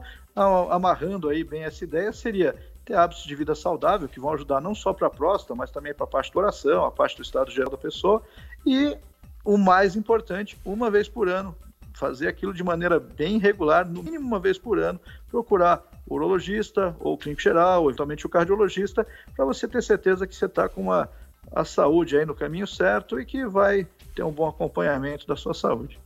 amarrando 0.70 1.28
aí 1.28 1.44
bem 1.44 1.64
essa 1.64 1.84
ideia, 1.84 2.12
seria 2.12 2.56
ter 2.84 2.94
hábitos 2.94 3.24
de 3.24 3.34
vida 3.34 3.54
saudável 3.54 4.08
que 4.08 4.18
vão 4.18 4.32
ajudar 4.32 4.60
não 4.60 4.74
só 4.74 4.92
para 4.92 5.06
a 5.06 5.10
próstata, 5.10 5.54
mas 5.54 5.70
também 5.70 5.94
para 5.94 6.04
a 6.04 6.08
parte 6.08 6.30
do 6.30 6.34
coração, 6.34 6.84
a 6.84 6.90
parte 6.90 7.16
do 7.16 7.22
estado 7.22 7.50
geral 7.50 7.70
da 7.70 7.78
pessoa 7.78 8.22
e 8.66 8.96
o 9.44 9.56
mais 9.56 9.96
importante, 9.96 10.58
uma 10.64 10.90
vez 10.90 11.08
por 11.08 11.28
ano, 11.28 11.54
fazer 11.94 12.28
aquilo 12.28 12.54
de 12.54 12.62
maneira 12.62 12.98
bem 12.98 13.38
regular, 13.38 13.86
no 13.86 14.02
mínimo 14.02 14.26
uma 14.26 14.40
vez 14.40 14.58
por 14.58 14.78
ano, 14.78 15.00
procurar 15.28 15.82
o 16.06 16.14
urologista 16.14 16.96
ou 16.98 17.14
o 17.14 17.18
clínico 17.18 17.42
geral, 17.42 17.82
ou 17.82 17.90
eventualmente 17.90 18.26
o 18.26 18.28
cardiologista, 18.28 19.06
para 19.34 19.44
você 19.44 19.68
ter 19.68 19.82
certeza 19.82 20.26
que 20.26 20.34
você 20.34 20.46
está 20.46 20.68
com 20.68 20.82
uma, 20.82 21.08
a 21.52 21.64
saúde 21.64 22.16
aí 22.16 22.24
no 22.24 22.34
caminho 22.34 22.66
certo 22.66 23.20
e 23.20 23.24
que 23.24 23.46
vai 23.46 23.86
ter 24.14 24.22
um 24.22 24.32
bom 24.32 24.48
acompanhamento 24.48 25.26
da 25.26 25.36
sua 25.36 25.54
saúde. 25.54 25.98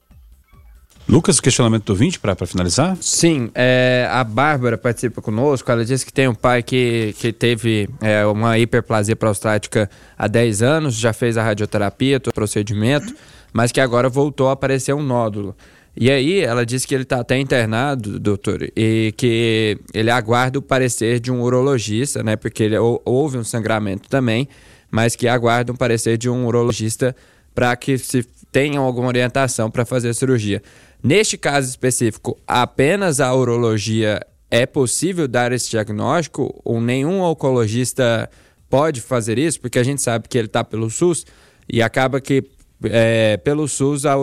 Lucas, 1.06 1.38
o 1.38 1.42
questionamento 1.42 1.84
do 1.84 1.94
20 1.94 2.18
para 2.18 2.34
finalizar? 2.46 2.96
Sim, 2.98 3.50
é, 3.54 4.08
a 4.10 4.24
Bárbara 4.24 4.78
participa 4.78 5.20
conosco. 5.20 5.70
Ela 5.70 5.84
disse 5.84 6.04
que 6.04 6.12
tem 6.12 6.26
um 6.28 6.34
pai 6.34 6.62
que, 6.62 7.14
que 7.18 7.30
teve 7.30 7.88
é, 8.00 8.24
uma 8.24 8.58
hiperplasia 8.58 9.14
prostática 9.14 9.88
há 10.16 10.26
10 10.26 10.62
anos, 10.62 10.94
já 10.94 11.12
fez 11.12 11.36
a 11.36 11.42
radioterapia, 11.42 12.18
todo 12.18 12.32
o 12.32 12.34
procedimento, 12.34 13.14
mas 13.52 13.70
que 13.70 13.80
agora 13.80 14.08
voltou 14.08 14.48
a 14.48 14.52
aparecer 14.52 14.94
um 14.94 15.02
nódulo. 15.02 15.54
E 15.96 16.10
aí, 16.10 16.40
ela 16.40 16.64
disse 16.64 16.86
que 16.88 16.94
ele 16.94 17.04
está 17.04 17.20
até 17.20 17.38
internado, 17.38 18.18
doutor, 18.18 18.68
e 18.74 19.14
que 19.16 19.78
ele 19.92 20.10
aguarda 20.10 20.58
o 20.58 20.62
parecer 20.62 21.20
de 21.20 21.30
um 21.30 21.40
urologista, 21.40 22.22
né? 22.22 22.34
Porque 22.34 22.64
ele, 22.64 22.76
houve 22.78 23.38
um 23.38 23.44
sangramento 23.44 24.08
também, 24.08 24.48
mas 24.90 25.14
que 25.14 25.28
aguarda 25.28 25.70
um 25.70 25.76
parecer 25.76 26.16
de 26.16 26.28
um 26.28 26.46
urologista 26.46 27.14
para 27.54 27.76
que 27.76 27.96
se 27.96 28.26
tenham 28.50 28.82
alguma 28.82 29.06
orientação 29.06 29.70
para 29.70 29.84
fazer 29.84 30.08
a 30.08 30.14
cirurgia. 30.14 30.62
Neste 31.04 31.36
caso 31.36 31.68
específico, 31.68 32.38
apenas 32.46 33.20
a 33.20 33.34
urologia 33.34 34.26
é 34.50 34.64
possível 34.64 35.28
dar 35.28 35.52
esse 35.52 35.68
diagnóstico 35.68 36.58
ou 36.64 36.80
nenhum 36.80 37.20
oncologista 37.20 38.30
pode 38.70 39.02
fazer 39.02 39.36
isso? 39.38 39.60
Porque 39.60 39.78
a 39.78 39.82
gente 39.82 40.00
sabe 40.00 40.26
que 40.26 40.38
ele 40.38 40.46
está 40.46 40.64
pelo 40.64 40.88
SUS 40.88 41.26
e 41.68 41.82
acaba 41.82 42.22
que 42.22 42.42
é, 42.84 43.36
pelo 43.36 43.68
SUS 43.68 44.06
a, 44.06 44.14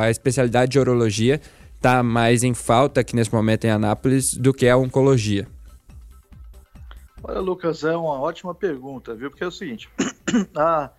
a 0.00 0.08
especialidade 0.08 0.70
de 0.70 0.78
urologia 0.78 1.40
está 1.74 2.00
mais 2.00 2.44
em 2.44 2.54
falta 2.54 3.00
aqui 3.00 3.16
nesse 3.16 3.34
momento 3.34 3.64
em 3.64 3.70
Anápolis 3.70 4.32
do 4.34 4.54
que 4.54 4.68
a 4.68 4.76
oncologia. 4.76 5.48
Olha, 7.24 7.40
Lucas, 7.40 7.82
é 7.82 7.96
uma 7.96 8.20
ótima 8.20 8.54
pergunta, 8.54 9.16
viu? 9.16 9.30
Porque 9.30 9.42
é 9.42 9.48
o 9.48 9.50
seguinte, 9.50 9.88
a 10.54 10.90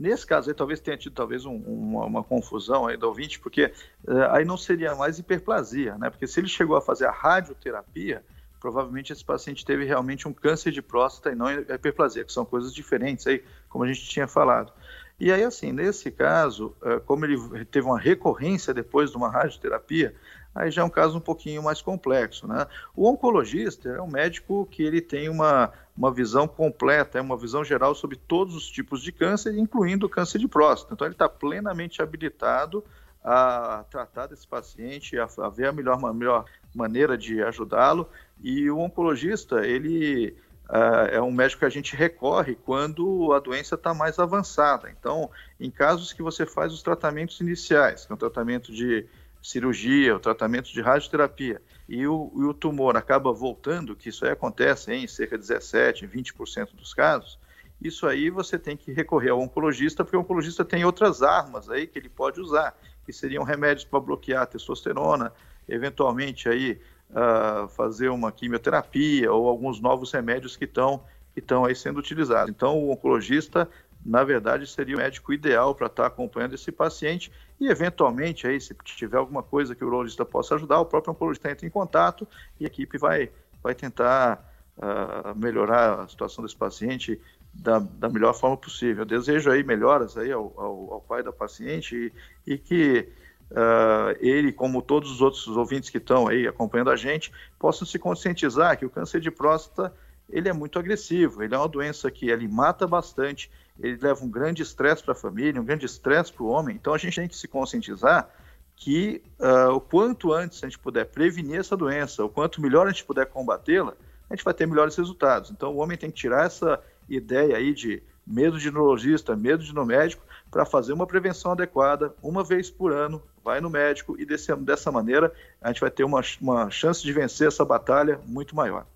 Nesse 0.00 0.26
caso 0.26 0.48
aí, 0.48 0.54
talvez 0.54 0.80
tenha 0.80 0.96
tido 0.96 1.12
talvez 1.12 1.44
um, 1.44 1.56
uma, 1.56 2.06
uma, 2.06 2.24
confusão 2.24 2.86
aí 2.86 2.96
do 2.96 3.06
ouvinte, 3.06 3.38
porque 3.38 3.70
uh, 4.08 4.30
aí 4.30 4.46
não 4.46 4.56
seria 4.56 4.94
mais 4.94 5.18
hiperplasia, 5.18 5.98
né? 5.98 6.08
Porque 6.08 6.26
se 6.26 6.40
ele 6.40 6.48
chegou 6.48 6.74
a 6.74 6.80
fazer 6.80 7.04
a 7.04 7.10
radioterapia, 7.10 8.24
provavelmente 8.58 9.12
esse 9.12 9.22
paciente 9.22 9.62
teve 9.62 9.84
realmente 9.84 10.26
um 10.26 10.32
câncer 10.32 10.72
de 10.72 10.80
próstata 10.80 11.30
e 11.30 11.34
não 11.34 11.52
hiperplasia, 11.52 12.24
que 12.24 12.32
são 12.32 12.46
coisas 12.46 12.72
diferentes 12.72 13.26
aí, 13.26 13.44
como 13.68 13.84
a 13.84 13.86
gente 13.86 14.08
tinha 14.08 14.26
falado. 14.26 14.72
E 15.18 15.30
aí, 15.30 15.44
assim, 15.44 15.70
nesse 15.70 16.10
caso, 16.10 16.74
uh, 16.80 16.98
como 17.00 17.26
ele 17.26 17.66
teve 17.66 17.86
uma 17.86 18.00
recorrência 18.00 18.72
depois 18.72 19.10
de 19.10 19.18
uma 19.18 19.28
radioterapia, 19.28 20.14
aí 20.54 20.70
já 20.70 20.80
é 20.80 20.84
um 20.84 20.88
caso 20.88 21.18
um 21.18 21.20
pouquinho 21.20 21.62
mais 21.62 21.82
complexo, 21.82 22.48
né? 22.48 22.66
O 22.96 23.06
oncologista 23.06 23.90
é 23.90 24.00
um 24.00 24.08
médico 24.08 24.66
que 24.70 24.82
ele 24.82 25.02
tem 25.02 25.28
uma, 25.28 25.70
uma 26.00 26.10
visão 26.10 26.48
completa, 26.48 27.18
é 27.18 27.20
uma 27.20 27.36
visão 27.36 27.62
geral 27.62 27.94
sobre 27.94 28.16
todos 28.16 28.56
os 28.56 28.66
tipos 28.66 29.02
de 29.02 29.12
câncer, 29.12 29.54
incluindo 29.58 30.06
o 30.06 30.08
câncer 30.08 30.38
de 30.38 30.48
próstata. 30.48 30.94
Então 30.94 31.06
ele 31.06 31.12
está 31.14 31.28
plenamente 31.28 32.00
habilitado 32.00 32.82
a 33.22 33.84
tratar 33.90 34.26
desse 34.28 34.48
paciente, 34.48 35.18
a, 35.18 35.28
a 35.40 35.50
ver 35.50 35.66
a 35.66 35.72
melhor, 35.72 36.00
melhor 36.14 36.46
maneira 36.74 37.18
de 37.18 37.42
ajudá-lo. 37.42 38.08
E 38.42 38.70
o 38.70 38.78
oncologista, 38.78 39.66
ele 39.66 40.34
uh, 40.70 41.12
é 41.12 41.20
um 41.20 41.30
médico 41.30 41.58
que 41.60 41.66
a 41.66 41.70
gente 41.70 41.94
recorre 41.94 42.54
quando 42.54 43.34
a 43.34 43.38
doença 43.38 43.74
está 43.74 43.92
mais 43.92 44.18
avançada. 44.18 44.90
Então, 44.90 45.30
em 45.60 45.70
casos 45.70 46.14
que 46.14 46.22
você 46.22 46.46
faz 46.46 46.72
os 46.72 46.82
tratamentos 46.82 47.38
iniciais, 47.40 48.06
que 48.06 48.12
é 48.12 48.14
um 48.14 48.18
tratamento 48.18 48.72
de 48.72 49.06
cirurgia, 49.42 50.14
o 50.14 50.20
tratamento 50.20 50.72
de 50.72 50.80
radioterapia, 50.80 51.62
e 51.88 52.06
o, 52.06 52.32
e 52.36 52.44
o 52.44 52.54
tumor 52.54 52.96
acaba 52.96 53.32
voltando, 53.32 53.96
que 53.96 54.08
isso 54.08 54.24
aí 54.24 54.32
acontece 54.32 54.92
em 54.92 55.06
cerca 55.06 55.36
de 55.36 55.46
17, 55.46 56.06
20% 56.06 56.74
dos 56.74 56.92
casos, 56.94 57.38
isso 57.80 58.06
aí 58.06 58.28
você 58.28 58.58
tem 58.58 58.76
que 58.76 58.92
recorrer 58.92 59.30
ao 59.30 59.40
oncologista, 59.40 60.04
porque 60.04 60.16
o 60.16 60.20
oncologista 60.20 60.64
tem 60.64 60.84
outras 60.84 61.22
armas 61.22 61.70
aí 61.70 61.86
que 61.86 61.98
ele 61.98 62.10
pode 62.10 62.38
usar, 62.38 62.76
que 63.06 63.12
seriam 63.12 63.42
remédios 63.42 63.84
para 63.84 64.00
bloquear 64.00 64.42
a 64.42 64.46
testosterona, 64.46 65.32
eventualmente 65.66 66.48
aí 66.48 66.78
uh, 67.10 67.68
fazer 67.68 68.10
uma 68.10 68.30
quimioterapia 68.30 69.32
ou 69.32 69.48
alguns 69.48 69.80
novos 69.80 70.12
remédios 70.12 70.56
que 70.56 70.64
estão 70.64 71.02
que 71.32 71.38
estão 71.38 71.64
aí 71.64 71.76
sendo 71.76 72.00
utilizados. 72.00 72.50
Então, 72.50 72.76
o 72.76 72.90
oncologista 72.90 73.68
na 74.04 74.24
verdade, 74.24 74.66
seria 74.66 74.96
o 74.96 74.98
médico 74.98 75.32
ideal 75.32 75.74
para 75.74 75.86
estar 75.86 76.04
tá 76.04 76.08
acompanhando 76.08 76.54
esse 76.54 76.72
paciente 76.72 77.30
e, 77.60 77.68
eventualmente, 77.68 78.46
aí, 78.46 78.60
se 78.60 78.74
tiver 78.84 79.18
alguma 79.18 79.42
coisa 79.42 79.74
que 79.74 79.84
o 79.84 79.86
urologista 79.86 80.24
possa 80.24 80.54
ajudar, 80.54 80.80
o 80.80 80.86
próprio 80.86 81.12
oncologista 81.12 81.50
entra 81.50 81.66
em 81.66 81.70
contato 81.70 82.26
e 82.58 82.64
a 82.64 82.66
equipe 82.66 82.96
vai, 82.96 83.30
vai 83.62 83.74
tentar 83.74 84.42
uh, 84.78 85.38
melhorar 85.38 86.00
a 86.00 86.08
situação 86.08 86.42
desse 86.42 86.56
paciente 86.56 87.20
da, 87.52 87.78
da 87.78 88.08
melhor 88.08 88.32
forma 88.32 88.56
possível. 88.56 89.02
Eu 89.02 89.06
desejo 89.06 89.50
aí 89.50 89.62
melhoras 89.62 90.16
aí 90.16 90.32
ao, 90.32 90.52
ao, 90.56 90.94
ao 90.94 91.00
pai 91.02 91.22
da 91.22 91.32
paciente 91.32 92.12
e, 92.46 92.52
e 92.54 92.56
que 92.56 93.08
uh, 93.50 94.16
ele, 94.20 94.52
como 94.52 94.80
todos 94.80 95.10
os 95.10 95.20
outros 95.20 95.46
ouvintes 95.48 95.90
que 95.90 95.98
estão 95.98 96.26
aí 96.26 96.46
acompanhando 96.46 96.90
a 96.90 96.96
gente, 96.96 97.30
possam 97.58 97.86
se 97.86 97.98
conscientizar 97.98 98.78
que 98.78 98.86
o 98.86 98.90
câncer 98.90 99.20
de 99.20 99.30
próstata 99.30 99.94
ele 100.32 100.48
é 100.48 100.52
muito 100.52 100.78
agressivo, 100.78 101.42
ele 101.42 101.54
é 101.54 101.58
uma 101.58 101.68
doença 101.68 102.10
que 102.10 102.28
ele 102.28 102.48
mata 102.48 102.86
bastante, 102.86 103.50
ele 103.78 103.98
leva 104.00 104.24
um 104.24 104.30
grande 104.30 104.62
estresse 104.62 105.02
para 105.02 105.12
a 105.12 105.16
família, 105.16 105.60
um 105.60 105.64
grande 105.64 105.86
estresse 105.86 106.32
para 106.32 106.44
o 106.44 106.48
homem. 106.48 106.76
Então 106.76 106.94
a 106.94 106.98
gente 106.98 107.16
tem 107.16 107.28
que 107.28 107.36
se 107.36 107.48
conscientizar 107.48 108.28
que 108.76 109.22
uh, 109.38 109.74
o 109.74 109.80
quanto 109.80 110.32
antes 110.32 110.62
a 110.62 110.66
gente 110.66 110.78
puder 110.78 111.04
prevenir 111.06 111.60
essa 111.60 111.76
doença, 111.76 112.24
o 112.24 112.28
quanto 112.28 112.60
melhor 112.60 112.86
a 112.86 112.90
gente 112.90 113.04
puder 113.04 113.26
combatê-la, 113.26 113.94
a 114.28 114.34
gente 114.34 114.44
vai 114.44 114.54
ter 114.54 114.66
melhores 114.66 114.96
resultados. 114.96 115.50
Então 115.50 115.74
o 115.74 115.76
homem 115.78 115.98
tem 115.98 116.10
que 116.10 116.16
tirar 116.16 116.46
essa 116.46 116.80
ideia 117.08 117.56
aí 117.56 117.74
de 117.74 118.02
medo 118.26 118.58
de 118.58 118.70
neurologista, 118.70 119.34
medo 119.34 119.62
de 119.64 119.74
no 119.74 119.84
médico, 119.84 120.24
para 120.50 120.64
fazer 120.64 120.92
uma 120.92 121.06
prevenção 121.06 121.52
adequada, 121.52 122.14
uma 122.22 122.44
vez 122.44 122.70
por 122.70 122.92
ano, 122.92 123.22
vai 123.44 123.60
no 123.60 123.68
médico 123.68 124.16
e 124.18 124.24
desse, 124.24 124.54
dessa 124.56 124.92
maneira 124.92 125.32
a 125.60 125.68
gente 125.68 125.80
vai 125.80 125.90
ter 125.90 126.04
uma, 126.04 126.20
uma 126.40 126.70
chance 126.70 127.02
de 127.02 127.12
vencer 127.12 127.48
essa 127.48 127.64
batalha 127.64 128.20
muito 128.26 128.54
maior. 128.54 128.86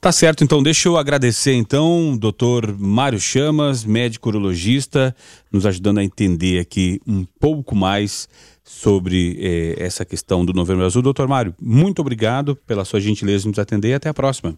Tá 0.00 0.10
certo, 0.10 0.42
então 0.42 0.62
deixa 0.62 0.88
eu 0.88 0.96
agradecer 0.96 1.52
então, 1.52 2.16
doutor 2.16 2.78
Mário 2.78 3.20
Chamas, 3.20 3.84
médico 3.84 4.30
urologista, 4.30 5.14
nos 5.52 5.66
ajudando 5.66 5.98
a 5.98 6.04
entender 6.04 6.58
aqui 6.58 7.00
um 7.06 7.24
pouco 7.38 7.76
mais 7.76 8.28
sobre 8.62 9.36
eh, 9.38 9.74
essa 9.78 10.04
questão 10.04 10.44
do 10.44 10.54
Novembro 10.54 10.86
Azul. 10.86 11.02
Doutor 11.02 11.28
Mário, 11.28 11.54
muito 11.60 12.00
obrigado 12.00 12.56
pela 12.56 12.84
sua 12.84 12.98
gentileza 12.98 13.46
em 13.46 13.50
nos 13.50 13.58
atender 13.58 13.90
e 13.90 13.94
até 13.94 14.08
a 14.08 14.14
próxima. 14.14 14.56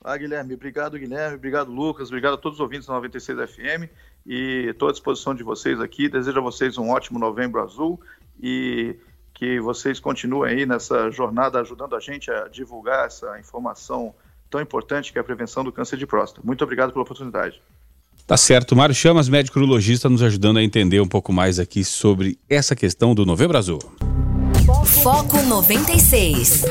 Ah, 0.00 0.16
Guilherme, 0.16 0.54
obrigado, 0.54 0.96
Guilherme, 0.96 1.36
obrigado, 1.36 1.70
Lucas, 1.70 2.08
obrigado 2.08 2.34
a 2.34 2.38
todos 2.38 2.58
os 2.58 2.60
ouvintes 2.60 2.86
da 2.86 2.94
96 2.94 3.50
FM 3.50 3.90
e 4.26 4.66
estou 4.70 4.88
à 4.88 4.92
disposição 4.92 5.34
de 5.34 5.42
vocês 5.42 5.80
aqui. 5.80 6.08
Desejo 6.08 6.38
a 6.38 6.42
vocês 6.42 6.78
um 6.78 6.90
ótimo 6.90 7.18
Novembro 7.18 7.60
Azul 7.60 8.00
e 8.40 8.96
que 9.42 9.58
vocês 9.58 9.98
continuem 9.98 10.52
aí 10.54 10.64
nessa 10.64 11.10
jornada 11.10 11.58
ajudando 11.58 11.96
a 11.96 11.98
gente 11.98 12.30
a 12.30 12.46
divulgar 12.46 13.06
essa 13.06 13.40
informação 13.40 14.14
tão 14.48 14.60
importante 14.60 15.10
que 15.10 15.18
é 15.18 15.20
a 15.20 15.24
prevenção 15.24 15.64
do 15.64 15.72
câncer 15.72 15.96
de 15.96 16.06
próstata. 16.06 16.46
Muito 16.46 16.62
obrigado 16.62 16.92
pela 16.92 17.02
oportunidade. 17.02 17.60
Tá 18.24 18.36
certo. 18.36 18.76
Mário 18.76 18.94
Chamas, 18.94 19.28
médico 19.28 19.58
urologista, 19.58 20.08
nos 20.08 20.22
ajudando 20.22 20.58
a 20.58 20.62
entender 20.62 21.00
um 21.00 21.08
pouco 21.08 21.32
mais 21.32 21.58
aqui 21.58 21.82
sobre 21.82 22.38
essa 22.48 22.76
questão 22.76 23.16
do 23.16 23.26
Novembro 23.26 23.58
Azul. 23.58 23.80
Foco 25.02 25.42
96. 25.42 26.62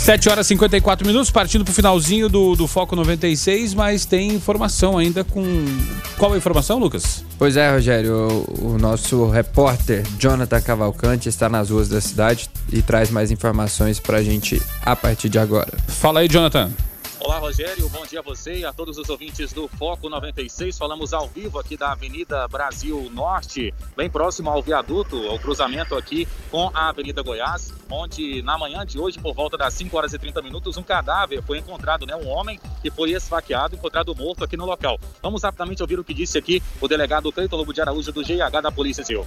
7 0.00 0.30
horas 0.30 0.46
e 0.46 0.48
54 0.48 1.06
minutos, 1.06 1.30
partindo 1.30 1.62
para 1.62 1.72
o 1.72 1.74
finalzinho 1.74 2.26
do, 2.26 2.56
do 2.56 2.66
Foco 2.66 2.96
96, 2.96 3.74
mas 3.74 4.06
tem 4.06 4.32
informação 4.32 4.96
ainda 4.96 5.22
com. 5.22 5.42
Qual 6.16 6.32
a 6.32 6.38
informação, 6.38 6.78
Lucas? 6.78 7.22
Pois 7.38 7.54
é, 7.54 7.70
Rogério, 7.70 8.14
o, 8.14 8.72
o 8.72 8.78
nosso 8.78 9.28
repórter 9.28 10.02
Jonathan 10.18 10.60
Cavalcante 10.62 11.28
está 11.28 11.50
nas 11.50 11.68
ruas 11.68 11.90
da 11.90 12.00
cidade 12.00 12.48
e 12.72 12.80
traz 12.80 13.10
mais 13.10 13.30
informações 13.30 14.00
para 14.00 14.16
a 14.16 14.22
gente 14.22 14.60
a 14.82 14.96
partir 14.96 15.28
de 15.28 15.38
agora. 15.38 15.72
Fala 15.86 16.20
aí, 16.20 16.28
Jonathan. 16.28 16.70
Olá, 17.30 17.38
Rogério. 17.38 17.88
Bom 17.90 18.04
dia 18.04 18.18
a 18.18 18.22
você 18.22 18.54
e 18.54 18.64
a 18.64 18.72
todos 18.72 18.98
os 18.98 19.08
ouvintes 19.08 19.52
do 19.52 19.68
Foco 19.68 20.08
96. 20.08 20.76
Falamos 20.76 21.14
ao 21.14 21.28
vivo 21.28 21.60
aqui 21.60 21.76
da 21.76 21.92
Avenida 21.92 22.48
Brasil 22.48 23.08
Norte, 23.14 23.72
bem 23.96 24.10
próximo 24.10 24.50
ao 24.50 24.60
viaduto, 24.60 25.16
ao 25.28 25.38
cruzamento 25.38 25.94
aqui 25.94 26.26
com 26.50 26.72
a 26.74 26.88
Avenida 26.88 27.22
Goiás, 27.22 27.72
onde 27.88 28.42
na 28.42 28.58
manhã 28.58 28.84
de 28.84 28.98
hoje, 28.98 29.20
por 29.20 29.32
volta 29.32 29.56
das 29.56 29.72
5 29.74 29.96
horas 29.96 30.12
e 30.12 30.18
30 30.18 30.42
minutos, 30.42 30.76
um 30.76 30.82
cadáver 30.82 31.40
foi 31.44 31.58
encontrado, 31.58 32.04
né? 32.04 32.16
Um 32.16 32.26
homem 32.26 32.58
que 32.82 32.90
foi 32.90 33.12
esfaqueado, 33.12 33.76
encontrado 33.76 34.12
morto 34.12 34.42
aqui 34.42 34.56
no 34.56 34.66
local. 34.66 34.98
Vamos 35.22 35.44
rapidamente 35.44 35.80
ouvir 35.80 36.00
o 36.00 36.04
que 36.04 36.12
disse 36.12 36.36
aqui 36.36 36.60
o 36.80 36.88
delegado 36.88 37.30
Cleiton 37.30 37.58
Lobo 37.58 37.72
de 37.72 37.80
Araújo 37.80 38.10
do 38.10 38.24
GIH 38.24 38.60
da 38.60 38.72
Polícia 38.72 39.04
Civil 39.04 39.24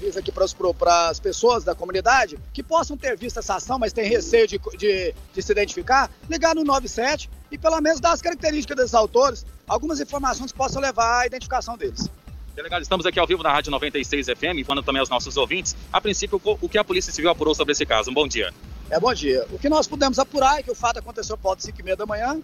avisa 0.00 0.20
aqui 0.20 0.32
para 0.32 1.08
as 1.10 1.20
pessoas 1.20 1.62
da 1.62 1.74
comunidade 1.74 2.38
que 2.52 2.62
possam 2.62 2.96
ter 2.96 3.16
visto 3.16 3.38
essa 3.38 3.56
ação, 3.56 3.78
mas 3.78 3.92
têm 3.92 4.08
receio 4.08 4.48
de, 4.48 4.58
de, 4.78 5.14
de, 5.34 5.42
se 5.42 5.52
identificar, 5.52 6.10
ligar 6.28 6.54
no 6.54 6.64
97 6.64 7.28
e 7.50 7.58
pelo 7.58 7.78
menos 7.80 8.00
dar 8.00 8.12
as 8.12 8.22
características 8.22 8.76
desses 8.76 8.94
autores, 8.94 9.44
algumas 9.68 10.00
informações 10.00 10.52
que 10.52 10.58
possam 10.58 10.80
levar 10.80 11.20
à 11.20 11.26
identificação 11.26 11.76
deles. 11.76 12.08
Delegado, 12.54 12.82
estamos 12.82 13.06
aqui 13.06 13.18
ao 13.18 13.26
vivo 13.26 13.42
na 13.42 13.52
Rádio 13.52 13.70
96 13.70 14.26
FM, 14.26 14.58
informando 14.58 14.84
também 14.84 15.00
aos 15.00 15.08
nossos 15.08 15.36
ouvintes. 15.36 15.76
A 15.92 16.00
princípio, 16.00 16.40
o 16.42 16.68
que 16.68 16.78
a 16.78 16.84
Polícia 16.84 17.12
Civil 17.12 17.30
apurou 17.30 17.54
sobre 17.54 17.72
esse 17.72 17.86
caso? 17.86 18.10
Um 18.10 18.14
bom 18.14 18.26
dia. 18.26 18.52
É, 18.90 18.98
bom 18.98 19.12
dia. 19.14 19.46
O 19.52 19.58
que 19.58 19.68
nós 19.68 19.86
pudemos 19.86 20.18
apurar 20.18 20.58
é 20.58 20.62
que 20.62 20.70
o 20.70 20.74
fato 20.74 20.98
aconteceu 20.98 21.36
por 21.36 21.44
volta 21.44 21.58
de 21.58 21.66
5 21.66 21.80
e 21.80 21.84
meia 21.84 21.96
da 21.96 22.06
manhã. 22.06 22.40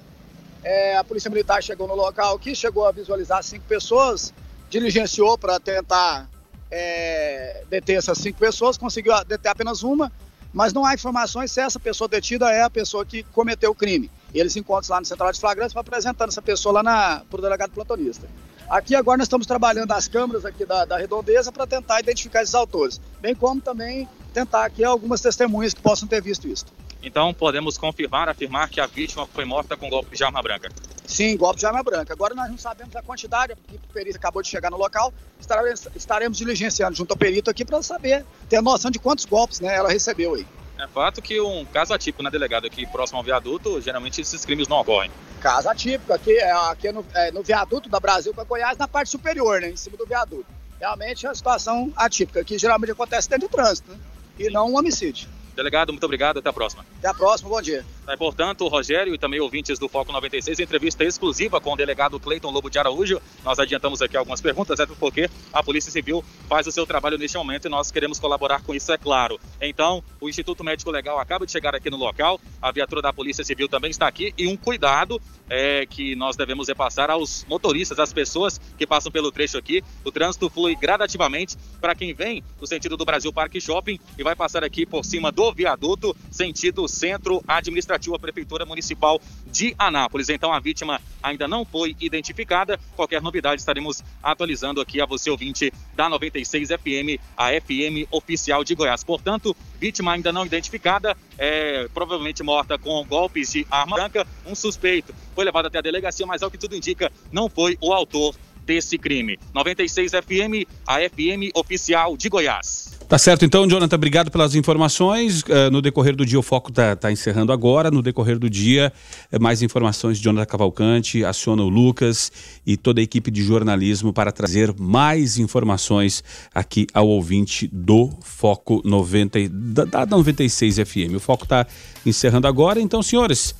É, 0.62 0.96
a 0.96 1.04
Polícia 1.04 1.28
Militar 1.28 1.62
chegou 1.62 1.88
no 1.88 1.94
local 1.94 2.36
aqui, 2.36 2.54
chegou 2.54 2.86
a 2.86 2.92
visualizar 2.92 3.42
cinco 3.42 3.64
pessoas, 3.66 4.32
diligenciou 4.68 5.36
para 5.36 5.60
tentar 5.60 6.28
é, 6.70 7.64
deter 7.68 7.96
essas 7.96 8.18
cinco 8.18 8.38
pessoas, 8.38 8.76
conseguiu 8.76 9.12
deter 9.24 9.50
apenas 9.50 9.82
uma, 9.82 10.10
mas 10.52 10.72
não 10.72 10.84
há 10.84 10.94
informações 10.94 11.52
se 11.52 11.60
essa 11.60 11.78
pessoa 11.78 12.08
detida 12.08 12.50
é 12.50 12.62
a 12.62 12.70
pessoa 12.70 13.04
que 13.04 13.22
cometeu 13.24 13.70
o 13.70 13.74
crime. 13.74 14.10
Eles 14.32 14.56
encontram 14.56 14.94
lá 14.94 15.00
no 15.00 15.06
Central 15.06 15.32
de 15.32 15.40
Flagrantes 15.40 15.76
apresentando 15.76 16.28
essa 16.28 16.42
pessoa 16.42 16.82
lá 16.82 17.22
para 17.28 17.38
o 17.38 17.42
delegado 17.42 17.70
plantonista. 17.70 18.28
Aqui 18.68 18.94
agora 18.94 19.18
nós 19.18 19.26
estamos 19.26 19.46
trabalhando 19.46 19.92
as 19.92 20.08
câmeras 20.08 20.44
aqui 20.44 20.64
da, 20.64 20.84
da 20.84 20.96
redondeza 20.96 21.52
para 21.52 21.66
tentar 21.66 22.00
identificar 22.00 22.42
esses 22.42 22.54
autores, 22.54 23.00
bem 23.20 23.34
como 23.34 23.60
também 23.60 24.08
tentar 24.34 24.64
aqui 24.64 24.82
algumas 24.82 25.20
testemunhas 25.20 25.72
que 25.72 25.80
possam 25.80 26.08
ter 26.08 26.20
visto 26.20 26.48
isso. 26.48 26.66
Então 27.02 27.32
podemos 27.32 27.78
confirmar, 27.78 28.28
afirmar 28.28 28.68
que 28.68 28.80
a 28.80 28.86
vítima 28.86 29.26
foi 29.26 29.44
morta 29.44 29.76
com 29.76 29.88
golpe 29.88 30.16
de 30.16 30.24
arma 30.24 30.42
branca. 30.42 30.70
Sim, 31.06 31.36
golpe 31.36 31.60
de 31.60 31.66
arma 31.66 31.82
branca. 31.82 32.12
Agora 32.12 32.34
nós 32.34 32.50
não 32.50 32.58
sabemos 32.58 32.94
a 32.96 33.02
quantidade, 33.02 33.54
porque 33.54 33.76
o 33.76 33.92
perito 33.92 34.16
acabou 34.16 34.42
de 34.42 34.48
chegar 34.48 34.70
no 34.70 34.76
local. 34.76 35.14
Estaremos, 35.38 35.88
estaremos 35.94 36.38
diligenciando 36.38 36.96
junto 36.96 37.12
ao 37.12 37.16
perito 37.16 37.48
aqui 37.48 37.64
para 37.64 37.80
saber, 37.82 38.24
ter 38.48 38.60
noção 38.60 38.90
de 38.90 38.98
quantos 38.98 39.24
golpes 39.24 39.60
né, 39.60 39.74
ela 39.74 39.88
recebeu 39.88 40.34
aí. 40.34 40.46
É 40.78 40.86
fato 40.88 41.22
que 41.22 41.40
um 41.40 41.64
caso 41.64 41.94
atípico, 41.94 42.22
né, 42.22 42.30
delegado, 42.30 42.66
aqui 42.66 42.86
próximo 42.86 43.18
ao 43.18 43.24
viaduto, 43.24 43.80
geralmente 43.80 44.20
esses 44.20 44.44
crimes 44.44 44.68
não 44.68 44.78
ocorrem. 44.78 45.10
Caso 45.40 45.70
atípico, 45.70 46.12
aqui, 46.12 46.36
é, 46.36 46.52
aqui 46.52 46.92
no, 46.92 47.04
é, 47.14 47.30
no 47.30 47.42
viaduto 47.42 47.88
da 47.88 47.98
Brasil 47.98 48.34
com 48.34 48.40
a 48.40 48.44
Goiás, 48.44 48.76
na 48.76 48.86
parte 48.86 49.10
superior, 49.10 49.60
né, 49.60 49.70
em 49.70 49.76
cima 49.76 49.96
do 49.96 50.04
viaduto. 50.04 50.46
Realmente 50.78 51.24
é 51.24 51.28
uma 51.28 51.34
situação 51.34 51.90
atípica, 51.96 52.44
que 52.44 52.58
geralmente 52.58 52.90
acontece 52.90 53.28
dentro 53.30 53.48
do 53.48 53.50
trânsito, 53.50 53.90
né, 53.90 53.98
e 54.38 54.50
não 54.50 54.70
um 54.70 54.76
homicídio. 54.76 55.28
Delegado, 55.56 55.90
muito 55.90 56.04
obrigado. 56.04 56.38
Até 56.38 56.50
a 56.50 56.52
próxima. 56.52 56.84
Até 56.98 57.08
a 57.08 57.14
próxima. 57.14 57.48
Bom 57.48 57.62
dia. 57.62 57.84
É, 58.06 58.14
portanto, 58.14 58.68
Rogério 58.68 59.14
e 59.14 59.18
também 59.18 59.40
ouvintes 59.40 59.78
do 59.78 59.88
Foco 59.88 60.12
96, 60.12 60.60
entrevista 60.60 61.02
exclusiva 61.02 61.60
com 61.60 61.72
o 61.72 61.76
delegado 61.76 62.20
Cleiton 62.20 62.50
Lobo 62.50 62.68
de 62.68 62.78
Araújo. 62.78 63.20
Nós 63.42 63.58
adiantamos 63.58 64.02
aqui 64.02 64.16
algumas 64.16 64.40
perguntas, 64.40 64.78
é 64.78 64.86
porque 64.86 65.30
a 65.52 65.62
Polícia 65.62 65.90
Civil 65.90 66.22
faz 66.46 66.66
o 66.66 66.72
seu 66.72 66.86
trabalho 66.86 67.16
neste 67.16 67.38
momento 67.38 67.66
e 67.66 67.70
nós 67.70 67.90
queremos 67.90 68.18
colaborar 68.18 68.62
com 68.62 68.74
isso, 68.74 68.92
é 68.92 68.98
claro. 68.98 69.40
Então, 69.60 70.04
o 70.20 70.28
Instituto 70.28 70.62
Médico 70.62 70.90
Legal 70.90 71.18
acaba 71.18 71.46
de 71.46 71.52
chegar 71.52 71.74
aqui 71.74 71.88
no 71.88 71.96
local, 71.96 72.38
a 72.60 72.70
viatura 72.70 73.00
da 73.00 73.12
Polícia 73.12 73.42
Civil 73.42 73.66
também 73.66 73.90
está 73.90 74.06
aqui 74.06 74.34
e 74.36 74.46
um 74.46 74.56
cuidado 74.56 75.20
é, 75.48 75.86
que 75.86 76.14
nós 76.16 76.36
devemos 76.36 76.68
repassar 76.68 77.10
aos 77.10 77.46
motoristas, 77.48 77.98
às 77.98 78.12
pessoas 78.12 78.60
que 78.76 78.86
passam 78.86 79.10
pelo 79.10 79.32
trecho 79.32 79.56
aqui. 79.56 79.82
O 80.04 80.12
trânsito 80.12 80.50
flui 80.50 80.76
gradativamente 80.76 81.56
para 81.80 81.94
quem 81.94 82.12
vem 82.12 82.42
no 82.60 82.66
sentido 82.66 82.96
do 82.96 83.04
Brasil 83.04 83.32
Parque 83.32 83.60
Shopping 83.60 83.98
e 84.18 84.22
vai 84.22 84.36
passar 84.36 84.62
aqui 84.62 84.84
por 84.84 85.04
cima 85.04 85.32
do 85.32 85.45
viaduto, 85.52 86.16
sentido 86.30 86.86
centro 86.88 87.42
administrativo, 87.46 88.14
a 88.14 88.18
Prefeitura 88.18 88.64
Municipal 88.64 89.20
de 89.46 89.74
Anápolis. 89.78 90.28
Então 90.28 90.52
a 90.52 90.60
vítima 90.60 91.00
ainda 91.22 91.48
não 91.48 91.64
foi 91.64 91.96
identificada. 92.00 92.78
Qualquer 92.94 93.20
novidade 93.20 93.60
estaremos 93.60 94.02
atualizando 94.22 94.80
aqui 94.80 95.00
a 95.00 95.06
você, 95.06 95.30
ouvinte 95.30 95.72
da 95.94 96.08
96 96.08 96.68
FM, 96.68 97.20
a 97.36 97.48
FM 97.50 98.06
oficial 98.10 98.62
de 98.62 98.74
Goiás. 98.74 99.02
Portanto, 99.02 99.56
vítima 99.80 100.12
ainda 100.12 100.32
não 100.32 100.46
identificada, 100.46 101.16
é, 101.38 101.88
provavelmente 101.92 102.42
morta 102.42 102.78
com 102.78 103.04
golpes 103.04 103.52
de 103.52 103.66
arma 103.70 103.96
branca. 103.96 104.26
Um 104.46 104.54
suspeito 104.54 105.14
foi 105.34 105.44
levado 105.44 105.66
até 105.66 105.78
a 105.78 105.82
delegacia, 105.82 106.26
mas 106.26 106.42
ao 106.42 106.50
que 106.50 106.58
tudo 106.58 106.76
indica, 106.76 107.12
não 107.32 107.48
foi 107.48 107.76
o 107.80 107.92
autor 107.92 108.34
desse 108.66 108.98
crime. 108.98 109.38
96 109.54 110.12
FM, 110.12 110.68
a 110.86 110.96
FM 110.96 111.54
oficial 111.54 112.16
de 112.16 112.28
Goiás. 112.28 112.96
Tá 113.08 113.18
certo, 113.18 113.44
então, 113.44 113.68
Jonathan, 113.68 113.94
obrigado 113.94 114.32
pelas 114.32 114.56
informações. 114.56 115.42
Uh, 115.42 115.70
no 115.70 115.80
decorrer 115.80 116.16
do 116.16 116.26
dia, 116.26 116.40
o 116.40 116.42
foco 116.42 116.70
está 116.70 116.96
tá 116.96 117.12
encerrando 117.12 117.52
agora. 117.52 117.88
No 117.88 118.02
decorrer 118.02 118.36
do 118.36 118.50
dia, 118.50 118.92
eh, 119.30 119.38
mais 119.38 119.62
informações 119.62 120.18
de 120.18 120.24
Jonathan 120.24 120.44
Cavalcante, 120.44 121.24
aciona 121.24 121.62
o 121.62 121.68
Lucas 121.68 122.32
e 122.66 122.76
toda 122.76 123.00
a 123.00 123.04
equipe 123.04 123.30
de 123.30 123.44
jornalismo 123.44 124.12
para 124.12 124.32
trazer 124.32 124.74
mais 124.76 125.38
informações 125.38 126.24
aqui 126.52 126.88
ao 126.92 127.06
ouvinte 127.06 127.70
do 127.72 128.10
Foco 128.22 128.82
90, 128.84 129.48
da, 129.50 129.84
da 129.84 130.06
96 130.06 130.78
FM. 130.78 131.14
O 131.14 131.20
foco 131.20 131.44
está 131.44 131.64
encerrando 132.04 132.48
agora, 132.48 132.80
então, 132.80 133.04
senhores, 133.04 133.50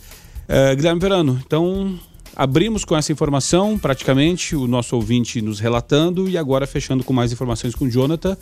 uh, 0.49 0.75
Guilherme 0.75 1.01
Verano, 1.01 1.41
então 1.47 1.97
Abrimos 2.37 2.85
com 2.85 2.95
essa 2.95 3.11
informação, 3.11 3.79
praticamente, 3.79 4.55
o 4.55 4.67
nosso 4.67 4.95
ouvinte 4.95 5.41
nos 5.41 5.59
relatando, 5.59 6.29
e 6.29 6.37
agora 6.37 6.67
fechando 6.67 7.03
com 7.03 7.13
mais 7.13 7.33
informações 7.33 7.75
com 7.75 7.87
o 7.87 7.91
Jonathan. 7.91 8.37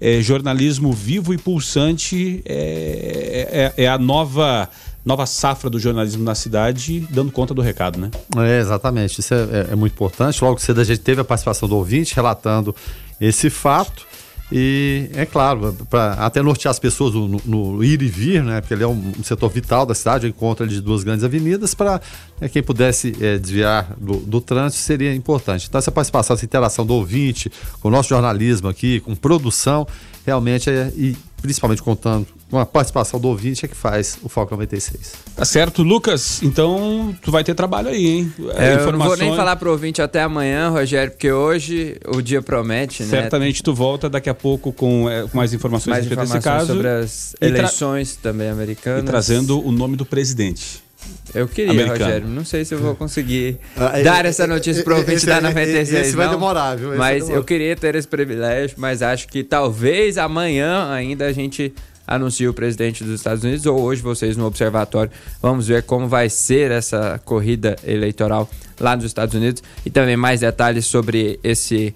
é, 0.00 0.20
jornalismo 0.20 0.92
vivo 0.92 1.34
e 1.34 1.38
pulsante 1.38 2.42
é, 2.44 3.72
é, 3.76 3.84
é 3.84 3.88
a 3.88 3.98
nova 3.98 4.68
nova 5.04 5.24
safra 5.24 5.70
do 5.70 5.78
jornalismo 5.78 6.22
na 6.22 6.34
cidade, 6.34 7.00
dando 7.08 7.32
conta 7.32 7.54
do 7.54 7.62
recado, 7.62 7.98
né? 7.98 8.10
É, 8.36 8.60
exatamente. 8.60 9.20
Isso 9.20 9.32
é, 9.32 9.38
é, 9.38 9.66
é 9.72 9.74
muito 9.74 9.92
importante. 9.94 10.44
Logo 10.44 10.60
cedo 10.60 10.82
a 10.82 10.84
gente 10.84 11.00
teve 11.00 11.22
a 11.22 11.24
participação 11.24 11.66
do 11.66 11.76
ouvinte 11.76 12.14
relatando 12.14 12.76
esse 13.18 13.48
fato. 13.48 14.06
E 14.50 15.10
é 15.12 15.26
claro, 15.26 15.76
para 15.90 16.14
até 16.14 16.40
nortear 16.40 16.70
as 16.70 16.78
pessoas 16.78 17.12
no, 17.12 17.28
no, 17.44 17.84
ir 17.84 18.00
e 18.00 18.08
vir, 18.08 18.42
né? 18.42 18.62
Porque 18.62 18.72
ele 18.72 18.82
é 18.82 18.88
um, 18.88 19.12
setor 19.22 19.50
vital 19.50 19.84
da 19.84 19.94
cidade, 19.94 20.26
o 20.26 20.28
encontro 20.28 20.66
de 20.66 20.80
duas 20.80 21.04
grandes 21.04 21.22
avenidas, 21.22 21.74
para 21.74 22.00
né, 22.40 22.48
quem 22.48 22.62
pudesse 22.62 23.14
é, 23.20 23.36
desviar 23.36 23.94
do, 23.98 24.16
do, 24.16 24.40
trânsito 24.40 24.82
seria 24.82 25.14
importante. 25.14 25.66
Então, 25.68 25.78
essa 25.78 25.92
participação, 25.92 26.34
essa 26.34 26.44
interação 26.46 26.86
do 26.86 26.94
ouvinte 26.94 27.52
com 27.80 27.88
o 27.88 27.90
nosso 27.90 28.08
jornalismo 28.08 28.68
aqui, 28.68 29.00
com 29.00 29.14
produção, 29.14 29.86
realmente 30.24 30.70
é, 30.70 30.90
principalmente 31.40 31.82
contando 31.82 32.26
com 32.50 32.58
a 32.58 32.66
participação 32.66 33.20
do 33.20 33.28
ouvinte 33.28 33.64
é 33.64 33.68
que 33.68 33.74
faz 33.74 34.18
o 34.22 34.28
Foco 34.28 34.52
96. 34.52 35.12
Tá 35.36 35.44
certo, 35.44 35.82
Lucas. 35.82 36.42
Então 36.42 37.14
tu 37.22 37.30
vai 37.30 37.44
ter 37.44 37.54
trabalho 37.54 37.88
aí, 37.88 38.06
hein? 38.06 38.32
É, 38.54 38.74
informações... 38.74 38.84
Eu 38.84 38.92
não 38.92 39.06
vou 39.06 39.16
nem 39.16 39.36
falar 39.36 39.56
pro 39.56 39.70
ouvinte 39.70 40.00
até 40.00 40.22
amanhã, 40.22 40.68
Rogério, 40.70 41.12
porque 41.12 41.30
hoje 41.30 41.96
o 42.06 42.20
dia 42.20 42.40
promete, 42.40 43.02
né? 43.02 43.10
Certamente 43.10 43.62
tu 43.62 43.74
volta 43.74 44.08
daqui 44.08 44.30
a 44.30 44.34
pouco 44.34 44.72
com, 44.72 45.08
é, 45.08 45.26
com 45.26 45.36
mais 45.36 45.52
informações 45.52 45.92
mais 45.92 46.06
informações 46.06 46.32
desse 46.32 46.44
caso. 46.44 46.66
sobre 46.66 46.88
as 46.88 47.36
eleições 47.40 48.16
tra... 48.16 48.32
também 48.32 48.48
americanas. 48.48 49.02
E 49.02 49.06
trazendo 49.06 49.64
o 49.64 49.70
nome 49.70 49.96
do 49.96 50.06
presidente. 50.06 50.87
Eu 51.34 51.46
queria, 51.46 51.72
Americano. 51.72 52.04
Rogério. 52.04 52.28
Não 52.28 52.44
sei 52.44 52.64
se 52.64 52.74
eu 52.74 52.78
vou 52.78 52.94
conseguir 52.94 53.58
ah, 53.76 54.00
dar 54.02 54.24
essa 54.24 54.46
notícia 54.46 54.82
para 54.82 54.94
o 54.94 54.98
ouvinte 54.98 55.26
da 55.26 55.40
96. 55.40 56.06
Esse 56.06 56.16
vai 56.16 56.28
demorar, 56.28 56.76
viu? 56.76 56.90
Esse 56.90 56.98
mas 56.98 57.28
eu 57.28 57.44
queria 57.44 57.76
ter 57.76 57.94
esse 57.94 58.08
privilégio, 58.08 58.76
mas 58.78 59.02
acho 59.02 59.28
que 59.28 59.44
talvez 59.44 60.18
amanhã 60.18 60.90
ainda 60.90 61.26
a 61.26 61.32
gente 61.32 61.72
anuncie 62.06 62.48
o 62.48 62.54
presidente 62.54 63.04
dos 63.04 63.14
Estados 63.14 63.44
Unidos 63.44 63.66
ou 63.66 63.78
hoje 63.80 64.00
vocês 64.00 64.36
no 64.36 64.46
observatório. 64.46 65.12
Vamos 65.42 65.68
ver 65.68 65.82
como 65.82 66.08
vai 66.08 66.30
ser 66.30 66.70
essa 66.70 67.20
corrida 67.22 67.76
eleitoral 67.84 68.48
lá 68.80 68.96
nos 68.96 69.04
Estados 69.04 69.34
Unidos 69.34 69.62
e 69.84 69.90
também 69.90 70.16
mais 70.16 70.40
detalhes 70.40 70.86
sobre 70.86 71.38
esse 71.44 71.94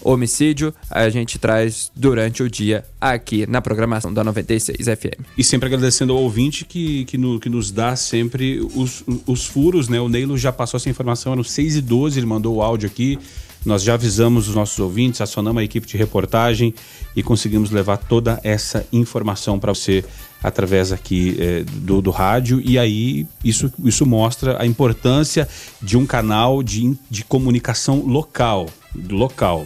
homicídio, 0.00 0.74
a 0.90 1.08
gente 1.08 1.38
traz 1.38 1.90
durante 1.94 2.42
o 2.42 2.50
dia 2.50 2.84
aqui 3.00 3.46
na 3.46 3.60
programação 3.60 4.12
da 4.12 4.22
96 4.22 4.86
FM. 4.86 5.24
E 5.36 5.44
sempre 5.44 5.66
agradecendo 5.66 6.12
ao 6.12 6.18
ouvinte 6.18 6.64
que, 6.64 7.04
que, 7.04 7.16
no, 7.16 7.40
que 7.40 7.48
nos 7.48 7.70
dá 7.70 7.96
sempre 7.96 8.60
os, 8.74 9.04
os 9.26 9.46
furos, 9.46 9.88
né? 9.88 10.00
O 10.00 10.08
Neilo 10.08 10.36
já 10.36 10.52
passou 10.52 10.78
essa 10.78 10.90
informação, 10.90 11.32
eram 11.32 11.44
6 11.44 11.76
e 11.76 11.80
12 11.80 12.18
ele 12.18 12.26
mandou 12.26 12.56
o 12.56 12.62
áudio 12.62 12.88
aqui. 12.88 13.18
Nós 13.64 13.82
já 13.82 13.94
avisamos 13.94 14.46
os 14.46 14.54
nossos 14.54 14.78
ouvintes, 14.78 15.22
acionamos 15.22 15.60
a 15.60 15.64
equipe 15.64 15.86
de 15.86 15.96
reportagem 15.96 16.74
e 17.16 17.22
conseguimos 17.22 17.70
levar 17.70 17.96
toda 17.96 18.38
essa 18.44 18.86
informação 18.92 19.58
para 19.58 19.72
você 19.72 20.04
através 20.42 20.92
aqui 20.92 21.36
é, 21.38 21.64
do, 21.64 22.02
do 22.02 22.10
rádio. 22.10 22.60
E 22.62 22.78
aí 22.78 23.26
isso, 23.42 23.72
isso 23.82 24.04
mostra 24.04 24.60
a 24.62 24.66
importância 24.66 25.48
de 25.80 25.96
um 25.96 26.04
canal 26.04 26.62
de, 26.62 26.94
de 27.10 27.24
comunicação 27.24 28.04
local, 28.04 28.68
local. 29.08 29.64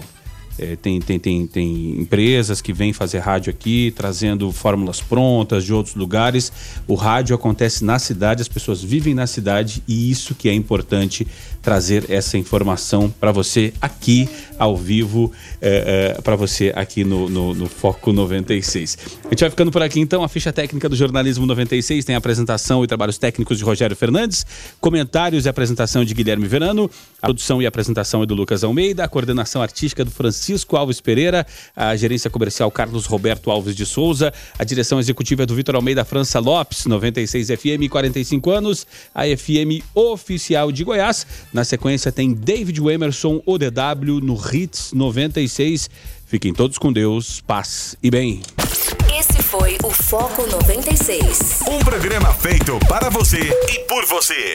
É, 0.58 0.74
tem, 0.76 1.00
tem, 1.00 1.18
tem, 1.18 1.46
tem 1.46 2.00
empresas 2.00 2.60
que 2.60 2.72
vêm 2.72 2.92
fazer 2.92 3.18
rádio 3.18 3.50
aqui, 3.50 3.92
trazendo 3.96 4.50
fórmulas 4.50 5.00
prontas 5.00 5.64
de 5.64 5.72
outros 5.72 5.94
lugares. 5.94 6.52
O 6.86 6.94
rádio 6.94 7.34
acontece 7.34 7.84
na 7.84 7.98
cidade, 7.98 8.42
as 8.42 8.48
pessoas 8.48 8.82
vivem 8.82 9.14
na 9.14 9.26
cidade 9.26 9.82
e 9.86 10.10
isso 10.10 10.34
que 10.34 10.48
é 10.48 10.54
importante 10.54 11.26
trazer 11.68 12.10
essa 12.10 12.38
informação 12.38 13.10
para 13.20 13.30
você 13.30 13.74
aqui 13.78 14.26
ao 14.58 14.74
vivo, 14.74 15.30
é, 15.60 16.14
é, 16.16 16.22
para 16.22 16.34
você 16.34 16.72
aqui 16.74 17.04
no, 17.04 17.28
no, 17.28 17.52
no, 17.54 17.66
Foco 17.66 18.10
96. 18.10 18.98
A 19.26 19.28
gente 19.28 19.40
vai 19.40 19.50
ficando 19.50 19.70
por 19.70 19.82
aqui 19.82 20.00
então. 20.00 20.24
A 20.24 20.28
ficha 20.28 20.50
técnica 20.50 20.88
do 20.88 20.96
Jornalismo 20.96 21.44
96 21.44 22.06
tem 22.06 22.14
a 22.14 22.18
apresentação 22.18 22.82
e 22.82 22.86
trabalhos 22.86 23.18
técnicos 23.18 23.58
de 23.58 23.64
Rogério 23.64 23.94
Fernandes, 23.94 24.46
comentários 24.80 25.44
e 25.44 25.48
apresentação 25.50 26.06
de 26.06 26.14
Guilherme 26.14 26.48
Verano, 26.48 26.90
a 27.20 27.26
produção 27.26 27.60
e 27.60 27.66
apresentação 27.66 28.22
é 28.22 28.26
do 28.26 28.34
Lucas 28.34 28.64
Almeida, 28.64 29.04
a 29.04 29.08
coordenação 29.08 29.60
artística 29.60 30.02
do 30.02 30.10
Francisco 30.10 30.74
Alves 30.74 31.02
Pereira, 31.02 31.46
a 31.76 31.94
gerência 31.96 32.30
comercial 32.30 32.70
Carlos 32.70 33.04
Roberto 33.04 33.50
Alves 33.50 33.76
de 33.76 33.84
Souza, 33.84 34.32
a 34.58 34.64
direção 34.64 34.98
executiva 34.98 35.42
é 35.42 35.46
do 35.46 35.54
Vitor 35.54 35.76
Almeida 35.76 36.02
França 36.02 36.40
Lopes, 36.40 36.86
96 36.86 37.48
FM, 37.48 37.90
45 37.90 38.50
anos, 38.50 38.86
a 39.14 39.24
FM 39.24 39.84
oficial 39.94 40.72
de 40.72 40.82
Goiás. 40.82 41.26
Na 41.58 41.64
sequência 41.64 42.12
tem 42.12 42.32
David 42.32 42.80
Emerson, 42.88 43.42
ODW, 43.44 44.20
no 44.22 44.38
Hits 44.40 44.92
96. 44.92 45.90
Fiquem 46.24 46.54
todos 46.54 46.78
com 46.78 46.92
Deus, 46.92 47.40
paz 47.40 47.96
e 48.00 48.12
bem. 48.12 48.42
Esse 49.18 49.42
foi 49.42 49.76
o 49.82 49.90
Foco 49.90 50.46
96. 50.46 51.62
Um 51.68 51.80
programa 51.80 52.32
feito 52.32 52.78
para 52.88 53.10
você 53.10 53.40
e 53.72 53.80
por 53.88 54.04
você. 54.06 54.54